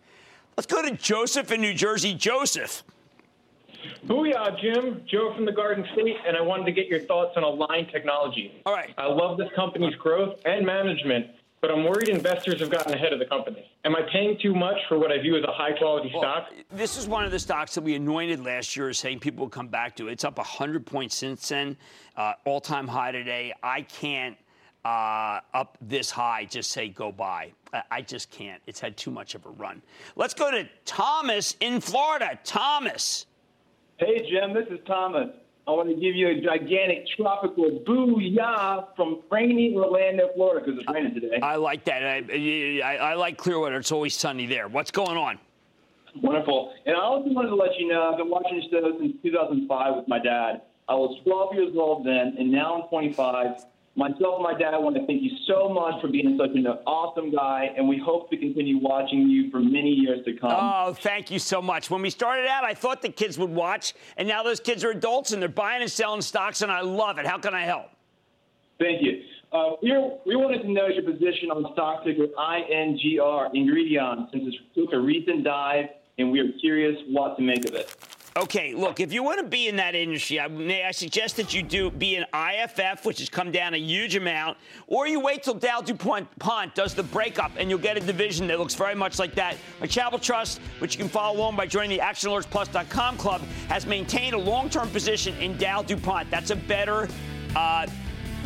Let's 0.57 0.67
go 0.67 0.81
to 0.81 0.91
Joseph 0.95 1.51
in 1.51 1.61
New 1.61 1.73
Jersey. 1.73 2.13
Joseph. 2.13 2.83
Booyah, 4.05 4.59
Jim. 4.59 5.01
Joe 5.07 5.33
from 5.35 5.45
the 5.45 5.51
Garden 5.51 5.85
State, 5.93 6.17
and 6.27 6.37
I 6.37 6.41
wanted 6.41 6.65
to 6.65 6.71
get 6.71 6.87
your 6.87 6.99
thoughts 6.99 7.33
on 7.35 7.43
Align 7.43 7.87
Technology. 7.87 8.61
All 8.65 8.73
right. 8.73 8.93
I 8.97 9.07
love 9.07 9.37
this 9.37 9.49
company's 9.55 9.95
growth 9.95 10.39
and 10.45 10.65
management, 10.65 11.27
but 11.61 11.69
I'm 11.69 11.83
worried 11.83 12.09
investors 12.09 12.59
have 12.59 12.71
gotten 12.71 12.93
ahead 12.93 13.13
of 13.13 13.19
the 13.19 13.25
company. 13.25 13.71
Am 13.85 13.95
I 13.95 14.01
paying 14.11 14.37
too 14.41 14.55
much 14.55 14.77
for 14.89 14.97
what 14.97 15.11
I 15.11 15.21
view 15.21 15.37
as 15.37 15.43
a 15.43 15.51
high 15.51 15.73
quality 15.77 16.09
well, 16.11 16.23
stock? 16.23 16.53
This 16.71 16.97
is 16.97 17.07
one 17.07 17.23
of 17.23 17.29
the 17.29 17.37
stocks 17.37 17.75
that 17.75 17.83
we 17.83 17.93
anointed 17.93 18.43
last 18.43 18.75
year, 18.75 18.91
saying 18.93 19.19
people 19.19 19.45
will 19.45 19.49
come 19.49 19.67
back 19.67 19.95
to. 19.97 20.07
It. 20.07 20.13
It's 20.13 20.23
up 20.23 20.37
100 20.37 20.85
points 20.87 21.15
since 21.15 21.47
then, 21.47 21.77
uh, 22.17 22.33
all 22.45 22.59
time 22.59 22.87
high 22.87 23.11
today. 23.11 23.53
I 23.63 23.83
can't. 23.83 24.35
Uh, 24.83 25.39
up 25.53 25.77
this 25.79 26.09
high, 26.09 26.43
just 26.43 26.71
say 26.71 26.89
go 26.89 27.11
buy. 27.11 27.51
I, 27.71 27.83
I 27.91 28.01
just 28.01 28.31
can't. 28.31 28.59
It's 28.65 28.79
had 28.79 28.97
too 28.97 29.11
much 29.11 29.35
of 29.35 29.45
a 29.45 29.49
run. 29.49 29.79
Let's 30.15 30.33
go 30.33 30.49
to 30.49 30.67
Thomas 30.85 31.55
in 31.59 31.79
Florida. 31.79 32.39
Thomas. 32.43 33.27
Hey, 33.97 34.27
Jim, 34.27 34.55
this 34.55 34.65
is 34.71 34.79
Thomas. 34.87 35.29
I 35.71 35.73
want 35.73 35.87
to 35.87 35.95
give 35.95 36.15
you 36.15 36.27
a 36.27 36.41
gigantic 36.41 37.07
tropical 37.15 37.79
booyah 37.87 38.87
from 38.97 39.21
rainy 39.31 39.73
Orlando, 39.73 40.29
Florida, 40.35 40.65
because 40.65 40.81
it's 40.81 40.91
raining 40.91 41.13
today. 41.13 41.39
I 41.41 41.55
like 41.55 41.85
that. 41.85 42.03
I, 42.03 42.81
I, 42.83 42.95
I, 42.97 43.13
like 43.13 43.37
Clearwater. 43.37 43.77
It's 43.77 43.91
always 43.93 44.13
sunny 44.13 44.45
there. 44.45 44.67
What's 44.67 44.91
going 44.91 45.15
on? 45.15 45.39
Wonderful. 46.21 46.73
And 46.85 46.97
I 46.97 46.99
also 46.99 47.29
wanted 47.29 47.49
to 47.49 47.55
let 47.55 47.79
you 47.79 47.87
know 47.87 48.11
I've 48.11 48.17
been 48.17 48.29
watching 48.29 48.57
this 48.57 48.65
show 48.69 48.97
since 48.99 49.15
2005 49.23 49.95
with 49.95 50.07
my 50.09 50.19
dad. 50.19 50.63
I 50.89 50.95
was 50.95 51.17
12 51.23 51.53
years 51.55 51.73
old 51.77 52.05
then, 52.05 52.35
and 52.37 52.51
now 52.51 52.81
I'm 52.81 52.89
25. 52.89 53.63
Myself 53.95 54.35
and 54.35 54.43
my 54.43 54.57
dad 54.57 54.73
I 54.73 54.77
want 54.77 54.95
to 54.95 55.05
thank 55.05 55.21
you 55.21 55.31
so 55.47 55.67
much 55.67 55.99
for 56.01 56.07
being 56.07 56.37
such 56.39 56.55
an 56.55 56.65
awesome 56.65 57.29
guy, 57.29 57.69
and 57.75 57.89
we 57.89 57.97
hope 57.97 58.29
to 58.29 58.37
continue 58.37 58.77
watching 58.77 59.29
you 59.29 59.51
for 59.51 59.59
many 59.59 59.89
years 59.89 60.23
to 60.23 60.33
come. 60.33 60.51
Oh, 60.53 60.93
thank 60.93 61.29
you 61.29 61.39
so 61.39 61.61
much. 61.61 61.89
When 61.89 62.01
we 62.01 62.09
started 62.09 62.47
out, 62.47 62.63
I 62.63 62.73
thought 62.73 63.01
the 63.01 63.09
kids 63.09 63.37
would 63.37 63.49
watch, 63.49 63.93
and 64.15 64.29
now 64.29 64.43
those 64.43 64.61
kids 64.61 64.85
are 64.85 64.91
adults 64.91 65.33
and 65.33 65.41
they're 65.41 65.49
buying 65.49 65.81
and 65.81 65.91
selling 65.91 66.21
stocks, 66.21 66.61
and 66.61 66.71
I 66.71 66.81
love 66.81 67.17
it. 67.17 67.27
How 67.27 67.37
can 67.37 67.53
I 67.53 67.65
help? 67.65 67.87
Thank 68.79 69.01
you. 69.01 69.23
Uh, 69.51 69.71
we, 69.81 69.91
we 70.25 70.35
wanted 70.37 70.61
to 70.61 70.71
know 70.71 70.87
your 70.87 71.03
position 71.03 71.51
on 71.51 71.73
stock 71.73 72.05
ticker 72.05 72.27
INGR, 72.27 73.53
Ingredion, 73.53 74.31
since 74.31 74.55
it 74.55 74.55
took 74.73 74.93
a 74.93 74.99
recent 74.99 75.43
dive, 75.43 75.87
and 76.17 76.31
we 76.31 76.39
are 76.39 76.51
curious 76.61 76.97
what 77.09 77.35
to 77.35 77.43
make 77.43 77.67
of 77.67 77.75
it. 77.75 77.93
Okay, 78.37 78.73
look, 78.73 79.01
if 79.01 79.11
you 79.11 79.23
want 79.23 79.39
to 79.39 79.45
be 79.45 79.67
in 79.67 79.75
that 79.75 79.93
industry, 79.93 80.39
I, 80.39 80.47
may 80.47 80.85
I 80.85 80.91
suggest 80.91 81.35
that 81.35 81.53
you 81.53 81.61
do 81.61 81.91
be 81.91 82.15
an 82.15 82.25
IFF, 82.33 83.05
which 83.05 83.19
has 83.19 83.27
come 83.27 83.51
down 83.51 83.73
a 83.73 83.77
huge 83.77 84.15
amount, 84.15 84.57
or 84.87 85.05
you 85.05 85.19
wait 85.19 85.43
till 85.43 85.53
Dow 85.53 85.81
DuPont 85.81 86.73
does 86.73 86.93
the 86.93 87.03
breakup 87.03 87.51
and 87.57 87.69
you'll 87.69 87.79
get 87.79 87.97
a 87.97 87.99
division 87.99 88.47
that 88.47 88.57
looks 88.57 88.73
very 88.73 88.95
much 88.95 89.19
like 89.19 89.35
that. 89.35 89.57
My 89.81 89.87
Charitable 89.87 90.19
Trust, 90.19 90.61
which 90.79 90.95
you 90.95 90.99
can 90.99 91.09
follow 91.09 91.37
along 91.37 91.57
by 91.57 91.67
joining 91.67 91.89
the 91.89 92.01
ActionAlertsPlus.com 92.01 93.17
club, 93.17 93.41
has 93.67 93.85
maintained 93.85 94.33
a 94.33 94.39
long-term 94.39 94.89
position 94.91 95.35
in 95.39 95.57
Dow 95.57 95.81
DuPont. 95.81 96.31
That's 96.31 96.51
a 96.51 96.55
better, 96.55 97.09
uh, 97.57 97.85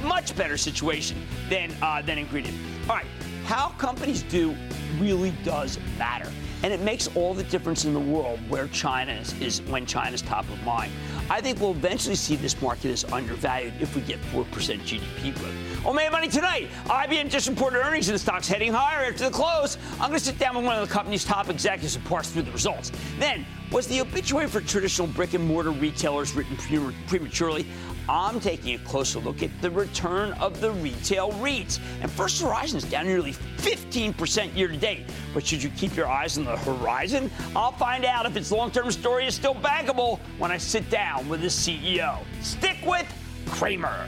much 0.02 0.36
better 0.36 0.58
situation 0.58 1.22
than 1.48 1.72
uh, 1.84 2.02
than 2.02 2.18
Ingredion. 2.18 2.56
All 2.90 2.96
right, 2.96 3.06
how 3.46 3.70
companies 3.78 4.24
do 4.24 4.56
really 5.00 5.34
does 5.44 5.78
matter. 6.00 6.32
And 6.66 6.74
it 6.74 6.82
makes 6.82 7.08
all 7.16 7.36
the 7.36 7.44
difference 7.44 7.86
in 7.86 7.94
the 7.94 8.00
world 8.00 8.40
where 8.50 8.68
China 8.70 9.12
is, 9.12 9.40
is 9.40 9.62
when 9.70 9.86
China's 9.86 10.24
top 10.24 10.50
of 10.50 10.64
mind. 10.64 10.92
I 11.30 11.40
think 11.40 11.62
we'll 11.62 11.70
eventually 11.70 12.16
see 12.16 12.36
this 12.36 12.60
market 12.60 12.90
as 12.90 13.06
undervalued 13.14 13.76
if 13.80 13.96
we 13.96 14.02
get 14.02 14.20
4% 14.34 14.46
GDP 14.46 15.36
growth. 15.36 15.86
Oh, 15.86 15.94
man, 15.94 16.12
money 16.12 16.28
tonight. 16.28 16.70
IBM 16.86 17.30
just 17.30 17.48
reported 17.48 17.86
earnings 17.86 18.10
and 18.10 18.16
the 18.16 18.20
stock's 18.20 18.48
heading 18.48 18.74
higher 18.74 19.06
after 19.06 19.26
the 19.26 19.30
close. 19.30 19.78
I'm 20.02 20.10
going 20.10 20.14
to 20.14 20.20
sit 20.20 20.40
down 20.40 20.56
with 20.56 20.66
one 20.66 20.76
of 20.76 20.88
the 20.88 20.92
company's 20.92 21.24
top 21.24 21.52
executives 21.52 21.98
and 21.98 22.06
parse 22.06 22.32
through 22.32 22.42
the 22.42 22.52
results. 22.52 22.92
Then, 23.20 23.46
was 23.72 23.86
the 23.86 24.02
obituary 24.02 24.48
for 24.48 24.60
traditional 24.60 25.08
brick 25.10 25.36
and 25.36 25.46
mortar 25.46 25.70
retailers 25.70 26.34
written 26.34 26.58
prematurely? 27.06 27.68
I'm 28.08 28.40
taking 28.40 28.76
a 28.76 28.80
closer 28.80 29.20
look 29.20 29.42
at 29.42 29.50
the 29.62 29.72
return 29.72 30.34
of 30.34 30.62
the 30.62 30.72
retail 30.72 31.32
REITs. 31.34 31.80
And 32.02 32.12
First 32.12 32.42
Horizon 32.42 32.78
is 32.78 32.84
down 32.86 33.06
nearly 33.06 33.34
15% 33.34 34.56
year 34.56 34.68
to 34.68 34.78
date. 34.78 35.06
But 35.34 35.46
should 35.46 35.64
you 35.64 35.70
keep 35.72 35.96
your 35.96 36.08
eyes 36.08 36.38
on 36.38 36.46
the 36.46 36.58
horizon? 36.58 37.32
I'll 37.56 37.72
find 37.72 38.06
out 38.06 38.26
if 38.26 38.36
its 38.38 38.52
long 38.52 38.72
term 38.72 38.92
story 38.92 39.26
is 39.26 39.36
still 39.36 39.56
bankable 39.56 40.20
when 40.38 40.52
I 40.52 40.58
sit 40.58 40.90
down 40.90 41.28
with 41.28 41.42
the 41.42 41.48
CEO. 41.48 42.20
Stick 42.42 42.78
with 42.86 43.08
Cramer. 43.48 44.08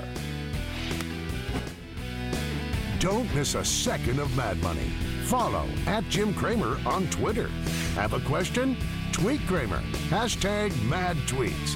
Don't 2.99 3.33
miss 3.35 3.55
a 3.55 3.63
second 3.63 4.19
of 4.19 4.35
Mad 4.35 4.61
Money. 4.61 4.89
Follow 5.25 5.67
at 5.85 6.03
Jim 6.09 6.33
Cramer 6.33 6.79
on 6.85 7.07
Twitter. 7.09 7.47
Have 7.95 8.13
a 8.13 8.19
question? 8.21 8.77
Tweet 9.11 9.41
Cramer. 9.47 9.81
Hashtag 10.09 10.71
mad 10.83 11.17
tweets. 11.27 11.75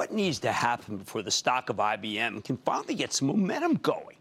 What 0.00 0.12
needs 0.12 0.38
to 0.38 0.50
happen 0.50 0.96
before 0.96 1.20
the 1.20 1.30
stock 1.30 1.68
of 1.68 1.76
IBM 1.76 2.42
can 2.42 2.56
finally 2.56 2.94
get 2.94 3.12
some 3.12 3.28
momentum 3.28 3.74
going? 3.74 4.16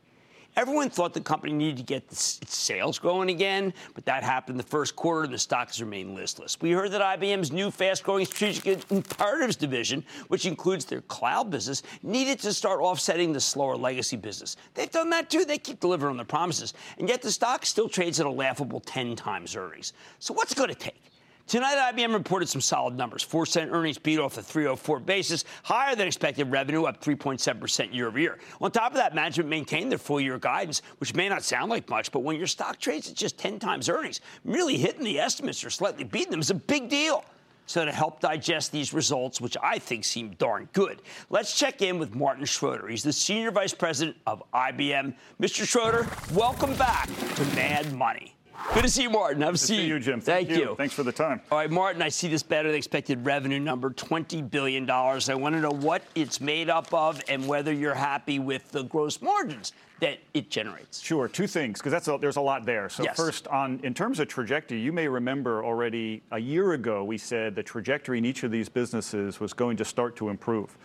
Everyone 0.57 0.89
thought 0.89 1.13
the 1.13 1.21
company 1.21 1.53
needed 1.53 1.77
to 1.77 1.83
get 1.83 2.03
its 2.12 2.41
sales 2.50 3.00
growing 3.00 3.29
again, 3.29 3.74
but 3.95 4.03
that 4.03 4.21
happened 4.21 4.55
in 4.55 4.57
the 4.57 4.69
first 4.69 4.98
quarter 4.98 5.24
and 5.24 5.33
the 5.33 5.39
stock 5.39 5.69
has 5.69 5.79
remained 5.79 6.15
listless. 6.15 6.59
We 6.59 6.71
heard 6.71 6.91
that 6.91 7.00
IBM's 7.00 7.53
new 7.53 7.71
fast 7.71 8.03
growing 8.03 8.25
strategic 8.25 8.91
imperatives 8.91 9.55
division, 9.55 10.03
which 10.27 10.45
includes 10.45 10.83
their 10.83 11.00
cloud 11.00 11.50
business, 11.50 11.81
needed 12.03 12.39
to 12.39 12.51
start 12.51 12.81
offsetting 12.81 13.31
the 13.31 13.39
slower 13.39 13.77
legacy 13.77 14.17
business. 14.17 14.57
They've 14.74 14.91
done 14.91 15.09
that 15.12 15.29
too. 15.29 15.45
They 15.45 15.57
keep 15.57 15.79
delivering 15.79 16.12
on 16.12 16.17
their 16.17 16.25
promises. 16.25 16.74
And 16.98 17.07
yet 17.07 17.21
the 17.21 17.31
stock 17.31 17.65
still 17.65 17.88
trades 17.88 18.19
at 18.19 18.25
a 18.25 18.29
laughable 18.29 18.81
10 18.81 19.15
times 19.15 19.55
earnings. 19.55 19.93
So 20.19 20.33
what's 20.33 20.53
going 20.53 20.67
to 20.71 20.75
take? 20.75 21.01
Tonight, 21.50 21.94
IBM 21.96 22.13
reported 22.13 22.48
some 22.48 22.62
solid 22.62 22.96
numbers. 22.96 23.24
4 23.24 23.48
cent 23.48 23.72
earnings 23.72 23.98
beat 23.98 24.20
off 24.20 24.36
the 24.36 24.44
304 24.44 25.00
basis, 25.00 25.46
higher 25.63 25.96
than 25.96 26.06
expected 26.06 26.51
revenue, 26.51 26.84
up 26.84 27.03
3.7% 27.03 27.91
year 27.91 28.06
over 28.06 28.20
year. 28.20 28.38
On 28.62 28.70
top 28.70 28.91
of 28.91 28.98
that, 28.98 29.15
management 29.15 29.50
maintained 29.50 29.91
their 29.91 29.98
full 29.98 30.22
year 30.22 30.38
guidance, 30.38 30.84
which 31.00 31.15
may 31.15 31.27
not 31.27 31.41
sound 31.41 31.72
like 31.72 31.89
much, 31.89 32.12
but 32.12 32.20
when 32.20 32.38
your 32.38 32.46
stock 32.46 32.77
trades 32.77 33.10
at 33.10 33.15
just 33.15 33.39
10 33.39 33.58
times 33.58 33.89
earnings, 33.89 34.22
really 34.46 34.77
hitting 34.77 35.03
the 35.03 35.20
estimates 35.20 35.65
or 35.65 35.72
slightly 35.72 36.03
beating 36.03 36.29
them 36.29 36.39
is 36.39 36.51
a 36.51 36.53
big 36.53 36.88
deal. 36.88 37.25
So, 37.65 37.84
to 37.84 37.91
help 37.91 38.20
digest 38.20 38.72
these 38.72 38.94
results, 38.94 39.41
which 39.41 39.58
I 39.63 39.79
think 39.79 40.03
seem 40.03 40.36
darn 40.38 40.70
good, 40.74 41.01
let's 41.32 41.58
check 41.58 41.82
in 41.82 41.98
with 41.98 42.13
Martin 42.13 42.46
Schroeder. 42.46 42.88
He's 42.88 43.01
the 43.01 43.13
Senior 43.13 43.50
Vice 43.50 43.74
President 43.74 44.18
of 44.27 44.44
IBM. 44.53 45.15
Mr. 45.41 45.68
Schroeder, 45.68 46.08
welcome 46.32 46.75
back 46.75 47.08
to 47.08 47.46
Mad 47.56 47.91
Money. 47.91 48.36
Good 48.74 48.84
to 48.84 48.89
see 48.89 49.01
you, 49.04 49.10
Martin. 49.10 49.42
I've 49.44 49.56
a 49.56 49.58
seat. 49.58 49.78
See 49.78 49.88
you, 49.88 50.00
Jim. 50.00 50.22
Thank, 50.22 50.50
Thank 50.50 50.60
you. 50.62 50.75
Thanks 50.75 50.94
for 50.94 51.04
the 51.04 51.12
time. 51.12 51.42
All 51.51 51.58
right, 51.58 51.72
Martin, 51.72 52.01
I 52.01 52.10
see 52.10 52.28
this 52.28 52.44
better 52.44 52.70
than 52.70 52.78
expected 52.78 53.25
revenue 53.25 53.60
number, 53.60 53.89
$20 53.89 54.50
billion. 54.50 54.89
I 54.89 55.18
want 55.34 55.56
to 55.56 55.60
know 55.62 55.72
what 55.72 56.04
it's 56.13 56.39
made 56.39 56.70
up 56.70 56.94
of 56.94 57.22
and 57.28 57.48
whether 57.48 57.74
you're 57.74 57.96
happy 57.96 58.38
with 58.38 58.72
the 58.72 58.84
gross 58.84 59.22
margins 59.22 59.74
that 60.01 60.20
it 60.34 60.50
generates. 60.50 61.01
Sure, 61.01 61.28
two 61.28 61.48
things, 61.48 61.80
because 61.80 61.92
that's 61.92 62.08
a, 62.08 62.18
there's 62.22 62.38
a 62.38 62.42
lot 62.42 62.66
there. 62.66 62.89
So 62.89 63.04
Yes. 63.04 63.18
first, 63.18 63.48
on 63.48 63.80
in 63.84 63.94
terms 63.94 64.20
of 64.20 64.28
trajectory, 64.28 64.80
you 64.80 64.94
may 64.94 65.08
remember 65.08 65.63
already 65.63 66.22
a 66.32 66.39
year 66.39 66.74
ago 66.74 67.04
we 67.04 67.18
said 67.18 67.56
the 67.56 67.63
trajectory 67.63 68.18
in 68.18 68.24
each 68.25 68.44
of 68.44 68.51
these 68.51 68.70
businesses 68.70 69.39
was 69.39 69.51
going 69.51 69.75
to 69.78 69.84
start 69.86 70.16
to 70.18 70.30
improve. 70.30 70.78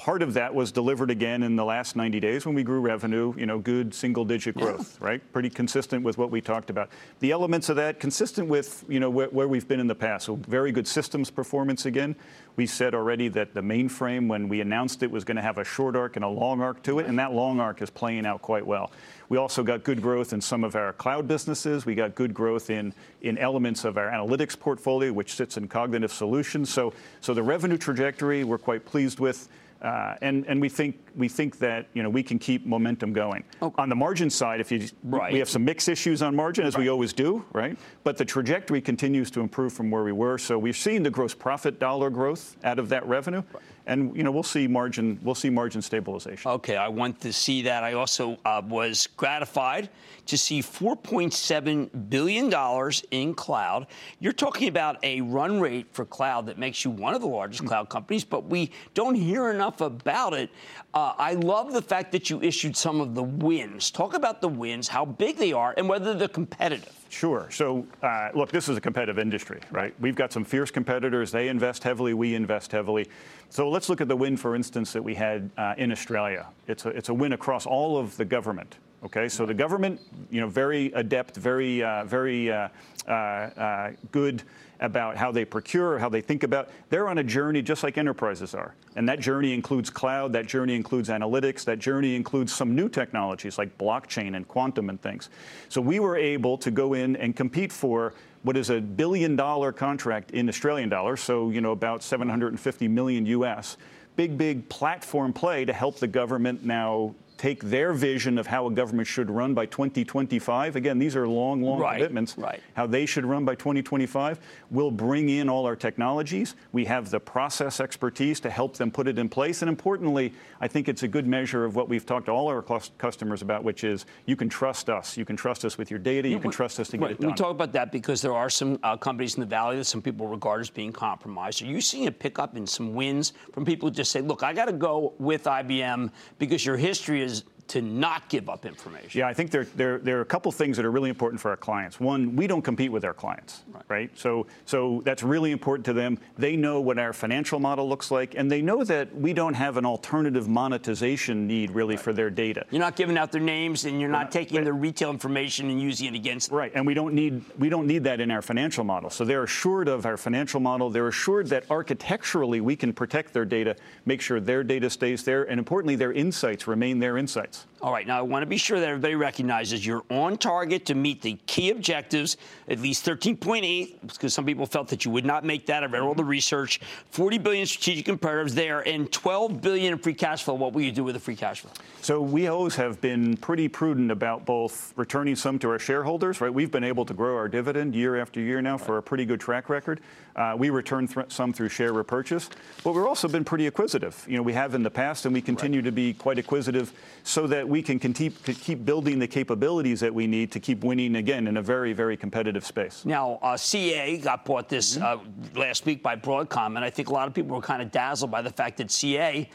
Part 0.00 0.22
of 0.22 0.32
that 0.32 0.54
was 0.54 0.72
delivered 0.72 1.10
again 1.10 1.42
in 1.42 1.56
the 1.56 1.64
last 1.64 1.94
90 1.94 2.20
days 2.20 2.46
when 2.46 2.54
we 2.54 2.62
grew 2.62 2.80
revenue, 2.80 3.34
you 3.36 3.44
know, 3.44 3.58
good 3.58 3.92
single-digit 3.92 4.56
growth, 4.56 4.98
right? 4.98 5.20
Pretty 5.30 5.50
consistent 5.50 6.02
with 6.02 6.16
what 6.16 6.30
we 6.30 6.40
talked 6.40 6.70
about. 6.70 6.88
The 7.18 7.32
elements 7.32 7.68
of 7.68 7.76
that 7.76 8.00
consistent 8.00 8.48
with, 8.48 8.82
you 8.88 8.98
know, 8.98 9.10
where, 9.10 9.28
where 9.28 9.46
we've 9.46 9.68
been 9.68 9.78
in 9.78 9.88
the 9.88 9.94
past. 9.94 10.24
So 10.24 10.36
very 10.36 10.72
good 10.72 10.88
systems 10.88 11.30
performance 11.30 11.84
again. 11.84 12.16
We 12.56 12.64
said 12.64 12.94
already 12.94 13.28
that 13.28 13.52
the 13.52 13.60
mainframe, 13.60 14.26
when 14.26 14.48
we 14.48 14.62
announced 14.62 15.02
it, 15.02 15.10
was 15.10 15.22
going 15.22 15.36
to 15.36 15.42
have 15.42 15.58
a 15.58 15.64
short 15.64 15.94
arc 15.94 16.16
and 16.16 16.24
a 16.24 16.28
long 16.28 16.62
arc 16.62 16.82
to 16.84 16.98
it, 17.00 17.04
and 17.04 17.18
that 17.18 17.34
long 17.34 17.60
arc 17.60 17.82
is 17.82 17.90
playing 17.90 18.24
out 18.24 18.40
quite 18.40 18.66
well. 18.66 18.92
We 19.28 19.36
also 19.36 19.62
got 19.62 19.84
good 19.84 20.00
growth 20.00 20.32
in 20.32 20.40
some 20.40 20.64
of 20.64 20.76
our 20.76 20.94
cloud 20.94 21.28
businesses. 21.28 21.84
We 21.84 21.94
got 21.94 22.14
good 22.14 22.32
growth 22.32 22.70
in, 22.70 22.94
in 23.20 23.36
elements 23.36 23.84
of 23.84 23.98
our 23.98 24.08
analytics 24.10 24.58
portfolio, 24.58 25.12
which 25.12 25.34
sits 25.34 25.58
in 25.58 25.68
cognitive 25.68 26.10
solutions. 26.10 26.70
So, 26.70 26.94
so 27.20 27.34
the 27.34 27.42
revenue 27.42 27.76
trajectory 27.76 28.44
we're 28.44 28.56
quite 28.56 28.86
pleased 28.86 29.20
with. 29.20 29.46
Uh, 29.82 30.14
and 30.20 30.44
and 30.46 30.60
we 30.60 30.68
think 30.68 30.96
we 31.16 31.26
think 31.28 31.58
that 31.58 31.86
you 31.94 32.02
know 32.02 32.10
we 32.10 32.22
can 32.22 32.38
keep 32.38 32.66
momentum 32.66 33.12
going. 33.14 33.42
On 33.62 33.88
the 33.88 33.94
margin 33.96 34.28
side, 34.28 34.60
if 34.60 34.70
you 34.70 34.86
Right. 35.02 35.32
we 35.32 35.38
have 35.38 35.48
some 35.48 35.64
mix 35.64 35.88
issues 35.88 36.20
on 36.20 36.36
margin 36.36 36.66
as 36.66 36.76
we 36.76 36.88
always 36.88 37.12
do, 37.14 37.44
right? 37.52 37.78
But 38.04 38.18
the 38.18 38.24
trajectory 38.24 38.82
continues 38.82 39.30
to 39.32 39.40
improve 39.40 39.72
from 39.72 39.90
where 39.90 40.04
we 40.04 40.12
were. 40.12 40.36
So 40.36 40.58
we've 40.58 40.76
seen 40.76 41.02
the 41.02 41.10
gross 41.10 41.34
profit 41.34 41.78
dollar 41.78 42.10
growth 42.10 42.56
out 42.62 42.78
of 42.78 42.90
that 42.90 43.06
revenue, 43.06 43.42
and 43.90 44.16
you 44.16 44.22
know 44.22 44.30
we'll 44.30 44.42
see 44.42 44.68
margin 44.68 45.18
we'll 45.22 45.34
see 45.34 45.50
margin 45.50 45.82
stabilization. 45.82 46.50
Okay, 46.52 46.76
I 46.76 46.88
want 46.88 47.20
to 47.22 47.32
see 47.32 47.62
that. 47.62 47.82
I 47.82 47.94
also 47.94 48.38
uh, 48.44 48.62
was 48.64 49.08
gratified 49.16 49.90
to 50.26 50.38
see 50.38 50.62
$4.7 50.62 52.08
billion 52.08 52.92
in 53.10 53.34
cloud. 53.34 53.88
You're 54.20 54.32
talking 54.32 54.68
about 54.68 55.02
a 55.02 55.20
run 55.22 55.60
rate 55.60 55.88
for 55.90 56.04
cloud 56.04 56.46
that 56.46 56.56
makes 56.56 56.84
you 56.84 56.90
one 56.92 57.14
of 57.14 57.20
the 57.20 57.26
largest 57.26 57.66
cloud 57.66 57.88
companies, 57.88 58.24
but 58.24 58.44
we 58.44 58.70
don't 58.94 59.16
hear 59.16 59.50
enough 59.50 59.80
about 59.80 60.34
it. 60.34 60.50
Uh, 60.94 61.14
I 61.18 61.34
love 61.34 61.72
the 61.72 61.82
fact 61.82 62.12
that 62.12 62.30
you 62.30 62.40
issued 62.42 62.76
some 62.76 63.00
of 63.00 63.16
the 63.16 63.24
wins. 63.24 63.90
Talk 63.90 64.14
about 64.14 64.40
the 64.40 64.48
wins, 64.48 64.86
how 64.86 65.04
big 65.04 65.36
they 65.36 65.52
are, 65.52 65.74
and 65.76 65.88
whether 65.88 66.14
they're 66.14 66.28
competitive. 66.28 66.99
Sure. 67.10 67.48
So, 67.50 67.84
uh, 68.04 68.30
look, 68.34 68.52
this 68.52 68.68
is 68.68 68.76
a 68.76 68.80
competitive 68.80 69.18
industry, 69.18 69.60
right? 69.72 69.92
We've 69.98 70.14
got 70.14 70.32
some 70.32 70.44
fierce 70.44 70.70
competitors. 70.70 71.32
They 71.32 71.48
invest 71.48 71.82
heavily. 71.82 72.14
We 72.14 72.36
invest 72.36 72.70
heavily. 72.70 73.08
So 73.48 73.68
let's 73.68 73.88
look 73.88 74.00
at 74.00 74.06
the 74.06 74.14
win, 74.14 74.36
for 74.36 74.54
instance, 74.54 74.92
that 74.92 75.02
we 75.02 75.16
had 75.16 75.50
uh, 75.58 75.74
in 75.76 75.90
Australia. 75.90 76.46
It's 76.68 76.86
a, 76.86 76.90
it's 76.90 77.08
a 77.08 77.14
win 77.14 77.32
across 77.32 77.66
all 77.66 77.98
of 77.98 78.16
the 78.16 78.24
government. 78.24 78.76
Okay, 79.02 79.28
so 79.28 79.44
the 79.44 79.54
government, 79.54 80.00
you 80.30 80.40
know, 80.40 80.46
very 80.46 80.92
adept, 80.92 81.36
very, 81.36 81.82
uh, 81.82 82.04
very 82.04 82.52
uh, 82.52 82.68
uh, 83.08 83.10
uh, 83.10 83.90
good 84.12 84.44
about 84.80 85.16
how 85.16 85.30
they 85.30 85.44
procure, 85.44 85.98
how 85.98 86.08
they 86.08 86.20
think 86.20 86.42
about. 86.42 86.70
They're 86.88 87.08
on 87.08 87.18
a 87.18 87.24
journey 87.24 87.62
just 87.62 87.82
like 87.82 87.98
enterprises 87.98 88.54
are, 88.54 88.74
and 88.96 89.08
that 89.08 89.20
journey 89.20 89.52
includes 89.52 89.90
cloud. 89.90 90.32
That 90.32 90.46
journey 90.46 90.74
includes 90.74 91.08
analytics. 91.08 91.64
That 91.64 91.78
journey 91.78 92.16
includes 92.16 92.52
some 92.52 92.74
new 92.74 92.88
technologies 92.88 93.58
like 93.58 93.76
blockchain 93.78 94.36
and 94.36 94.48
quantum 94.48 94.88
and 94.88 95.00
things. 95.00 95.28
So 95.68 95.80
we 95.80 96.00
were 96.00 96.16
able 96.16 96.56
to 96.58 96.70
go 96.70 96.94
in 96.94 97.16
and 97.16 97.36
compete 97.36 97.72
for 97.72 98.14
what 98.42 98.56
is 98.56 98.70
a 98.70 98.80
billion 98.80 99.36
dollar 99.36 99.70
contract 99.70 100.30
in 100.30 100.48
Australian 100.48 100.88
dollars, 100.88 101.20
so 101.20 101.50
you 101.50 101.60
know 101.60 101.72
about 101.72 102.02
750 102.02 102.88
million 102.88 103.26
US. 103.26 103.76
Big, 104.16 104.36
big 104.36 104.68
platform 104.68 105.32
play 105.32 105.64
to 105.64 105.72
help 105.72 105.98
the 105.98 106.06
government 106.08 106.64
now 106.64 107.14
take 107.40 107.64
their 107.64 107.94
vision 107.94 108.36
of 108.36 108.46
how 108.46 108.66
a 108.66 108.70
government 108.70 109.08
should 109.08 109.30
run 109.30 109.54
by 109.54 109.64
2025. 109.64 110.76
Again, 110.76 110.98
these 110.98 111.16
are 111.16 111.26
long, 111.26 111.62
long 111.62 111.80
Right, 111.80 111.96
commitments. 111.96 112.36
right. 112.36 112.60
How 112.74 112.86
they 112.86 113.06
should 113.06 113.24
run 113.24 113.46
by 113.46 113.54
2025. 113.54 114.38
We'll 114.70 114.90
bring 114.90 115.30
in 115.30 115.48
all 115.48 115.64
our 115.64 115.74
technologies. 115.74 116.54
We 116.72 116.84
have 116.84 117.08
the 117.10 117.18
process 117.18 117.80
expertise 117.80 118.40
to 118.40 118.50
help 118.50 118.76
them 118.76 118.90
put 118.90 119.08
it 119.08 119.18
in 119.18 119.30
place. 119.30 119.62
And 119.62 119.70
importantly, 119.70 120.34
I 120.60 120.68
think 120.68 120.86
it's 120.86 121.02
a 121.02 121.08
good 121.08 121.26
measure 121.26 121.64
of 121.64 121.76
what 121.76 121.88
we've 121.88 122.04
talked 122.04 122.26
to 122.26 122.32
all 122.32 122.46
our 122.48 122.60
customers 122.98 123.40
about, 123.40 123.64
which 123.64 123.84
is 123.84 124.04
you 124.26 124.36
can 124.36 124.50
trust 124.50 124.90
us. 124.90 125.16
You 125.16 125.24
can 125.24 125.34
trust 125.36 125.64
us 125.64 125.78
with 125.78 125.90
your 125.90 125.98
data. 125.98 126.28
You 126.28 126.40
can 126.40 126.50
trust 126.50 126.78
us 126.78 126.88
to 126.88 126.98
get 126.98 127.02
Right, 127.02 127.10
it 127.12 127.20
done. 127.20 127.30
We 127.30 127.36
talk 127.36 127.52
about 127.52 127.72
that 127.72 127.90
because 127.90 128.20
there 128.20 128.34
are 128.34 128.50
some 128.50 128.78
uh, 128.82 128.98
companies 128.98 129.36
in 129.36 129.40
the 129.40 129.46
valley 129.46 129.78
that 129.78 129.84
some 129.84 130.02
people 130.02 130.28
regard 130.28 130.60
as 130.60 130.68
being 130.68 130.92
compromised. 130.92 131.62
Are 131.62 131.66
you 131.66 131.80
seeing 131.80 132.06
a 132.06 132.12
pickup 132.12 132.54
in 132.58 132.66
some 132.66 132.92
wins 132.94 133.32
from 133.54 133.64
people 133.64 133.88
who 133.88 133.94
just 133.94 134.10
say, 134.10 134.20
"Look, 134.20 134.42
I 134.42 134.52
got 134.52 134.66
to 134.66 134.74
go 134.74 135.14
with 135.18 135.44
IBM 135.44 136.10
because 136.38 136.66
your 136.66 136.76
history 136.76 137.22
is 137.22 137.29
to 137.70 137.82
not 137.82 138.28
give 138.28 138.48
up 138.48 138.64
information." 138.66 139.18
Yeah, 139.18 139.28
I 139.28 139.34
think 139.34 139.50
there, 139.50 139.64
there, 139.76 139.98
there 139.98 140.18
are 140.18 140.22
a 140.22 140.26
couple 140.26 140.52
things 140.52 140.76
that 140.76 140.86
are 140.86 140.90
really 140.90 141.10
important 141.10 141.40
for 141.40 141.50
our 141.50 141.56
clients. 141.56 141.98
One, 141.98 142.36
we 142.36 142.46
don't 142.46 142.62
compete 142.62 142.92
with 142.92 143.04
our 143.04 143.14
clients, 143.14 143.64
right? 143.88 144.10
So, 144.16 144.46
so 144.64 145.02
that's 145.04 145.22
really 145.22 145.50
important 145.50 145.84
to 145.86 145.92
them. 145.92 146.18
They 146.38 146.56
know 146.56 146.80
what 146.80 146.98
our 146.98 147.12
financial 147.12 147.58
model 147.58 147.88
looks 147.88 148.10
like, 148.10 148.34
and 148.36 148.50
they 148.50 148.62
know 148.62 148.84
that 148.84 149.14
we 149.14 149.32
don't 149.32 149.54
have 149.54 149.76
an 149.76 149.86
alternative 149.86 150.48
monetization 150.48 151.46
need 151.46 151.70
really 151.70 151.96
for 151.96 152.12
their 152.12 152.30
data. 152.30 152.64
You're 152.70 152.80
not 152.80 152.96
giving 152.96 153.16
out 153.18 153.32
their 153.32 153.40
names, 153.40 153.84
and 153.84 154.00
you're 154.00 154.10
not 154.10 154.30
taking 154.30 154.62
their 154.64 154.72
retail 154.72 155.10
information 155.10 155.70
and 155.70 155.80
using 155.80 156.08
it 156.08 156.14
against 156.14 156.50
them. 156.50 156.58
Right, 156.58 156.72
and 156.74 156.86
we 156.86 156.94
don't 156.94 157.14
need 157.14 157.42
we 157.58 157.68
don't 157.68 157.86
need 157.86 158.04
that 158.04 158.20
in 158.20 158.30
our 158.30 158.42
financial 158.42 158.84
model. 158.84 159.10
So 159.10 159.24
they're 159.24 159.44
assured 159.44 159.88
of 159.88 160.06
our 160.06 160.16
financial 160.16 160.60
model. 160.60 160.90
They're 160.90 161.08
assured 161.08 161.48
that 161.48 161.64
architecturally 161.70 162.60
we 162.60 162.76
can 162.76 162.92
protect 162.92 163.32
their 163.32 163.44
data, 163.44 163.76
make 164.04 164.20
sure 164.20 164.40
their 164.40 164.64
data 164.64 164.90
stays 164.90 165.24
there, 165.24 165.44
and 165.44 165.58
importantly, 165.58 165.96
their 165.96 166.12
insights 166.12 166.66
remain 166.66 166.98
their 166.98 167.16
insights. 167.16 167.59
All 167.82 167.92
right, 167.92 168.06
now 168.06 168.18
I 168.18 168.22
want 168.22 168.42
to 168.42 168.46
be 168.46 168.58
sure 168.58 168.78
that 168.78 168.86
everybody 168.86 169.14
recognizes 169.14 169.86
you're 169.86 170.04
on 170.10 170.36
target 170.36 170.84
to 170.86 170.94
meet 170.94 171.22
the 171.22 171.38
key 171.46 171.70
objectives, 171.70 172.36
at 172.68 172.78
least 172.78 173.06
13.8, 173.06 174.00
because 174.06 174.34
some 174.34 174.44
people 174.44 174.66
felt 174.66 174.88
that 174.88 175.06
you 175.06 175.10
would 175.10 175.24
not 175.24 175.46
make 175.46 175.64
that. 175.66 175.82
I 175.82 175.86
read 175.86 176.02
all 176.02 176.12
the 176.12 176.22
research. 176.22 176.80
40 177.10 177.38
billion 177.38 177.66
strategic 177.66 178.08
imperatives 178.08 178.54
there, 178.54 178.86
and 178.86 179.10
12 179.10 179.62
billion 179.62 179.94
in 179.94 179.98
free 179.98 180.12
cash 180.12 180.44
flow. 180.44 180.54
What 180.54 180.74
will 180.74 180.82
you 180.82 180.92
do 180.92 181.04
with 181.04 181.14
the 181.14 181.20
free 181.20 181.36
cash 181.36 181.62
flow? 181.62 181.70
So 182.02 182.20
we 182.20 182.48
always 182.48 182.74
have 182.76 183.00
been 183.00 183.38
pretty 183.38 183.66
prudent 183.66 184.10
about 184.10 184.44
both 184.44 184.92
returning 184.96 185.34
some 185.34 185.58
to 185.60 185.70
our 185.70 185.78
shareholders, 185.78 186.42
right? 186.42 186.52
We've 186.52 186.70
been 186.70 186.84
able 186.84 187.06
to 187.06 187.14
grow 187.14 187.34
our 187.36 187.48
dividend 187.48 187.94
year 187.94 188.20
after 188.20 188.40
year 188.40 188.60
now 188.60 188.76
for 188.76 188.98
a 188.98 189.02
pretty 189.02 189.24
good 189.24 189.40
track 189.40 189.70
record. 189.70 190.00
Uh, 190.40 190.56
we 190.56 190.70
return 190.70 191.06
th- 191.06 191.30
some 191.30 191.52
through 191.52 191.68
share 191.68 191.92
repurchase, 191.92 192.48
but 192.82 192.94
we've 192.94 193.04
also 193.04 193.28
been 193.28 193.44
pretty 193.44 193.66
acquisitive. 193.66 194.24
You 194.26 194.38
know, 194.38 194.42
we 194.42 194.54
have 194.54 194.74
in 194.74 194.82
the 194.82 194.90
past, 194.90 195.26
and 195.26 195.34
we 195.34 195.42
continue 195.42 195.80
right. 195.80 195.84
to 195.84 195.92
be 195.92 196.14
quite 196.14 196.38
acquisitive, 196.38 196.94
so 197.24 197.46
that 197.48 197.68
we 197.68 197.82
can 197.82 197.98
keep 197.98 198.42
keep 198.44 198.86
building 198.86 199.18
the 199.18 199.26
capabilities 199.26 200.00
that 200.00 200.14
we 200.14 200.26
need 200.26 200.50
to 200.52 200.58
keep 200.58 200.82
winning 200.82 201.16
again 201.16 201.46
in 201.46 201.58
a 201.58 201.62
very 201.62 201.92
very 201.92 202.16
competitive 202.16 202.64
space. 202.64 203.04
Now, 203.04 203.38
uh, 203.42 203.58
CA 203.58 204.16
got 204.16 204.46
bought 204.46 204.70
this 204.70 204.96
mm-hmm. 204.96 205.58
uh, 205.58 205.60
last 205.60 205.84
week 205.84 206.02
by 206.02 206.16
Broadcom, 206.16 206.76
and 206.76 206.78
I 206.78 206.88
think 206.88 207.10
a 207.10 207.12
lot 207.12 207.28
of 207.28 207.34
people 207.34 207.54
were 207.54 207.62
kind 207.62 207.82
of 207.82 207.90
dazzled 207.90 208.30
by 208.30 208.40
the 208.40 208.50
fact 208.50 208.78
that 208.78 208.90
CA 208.90 209.46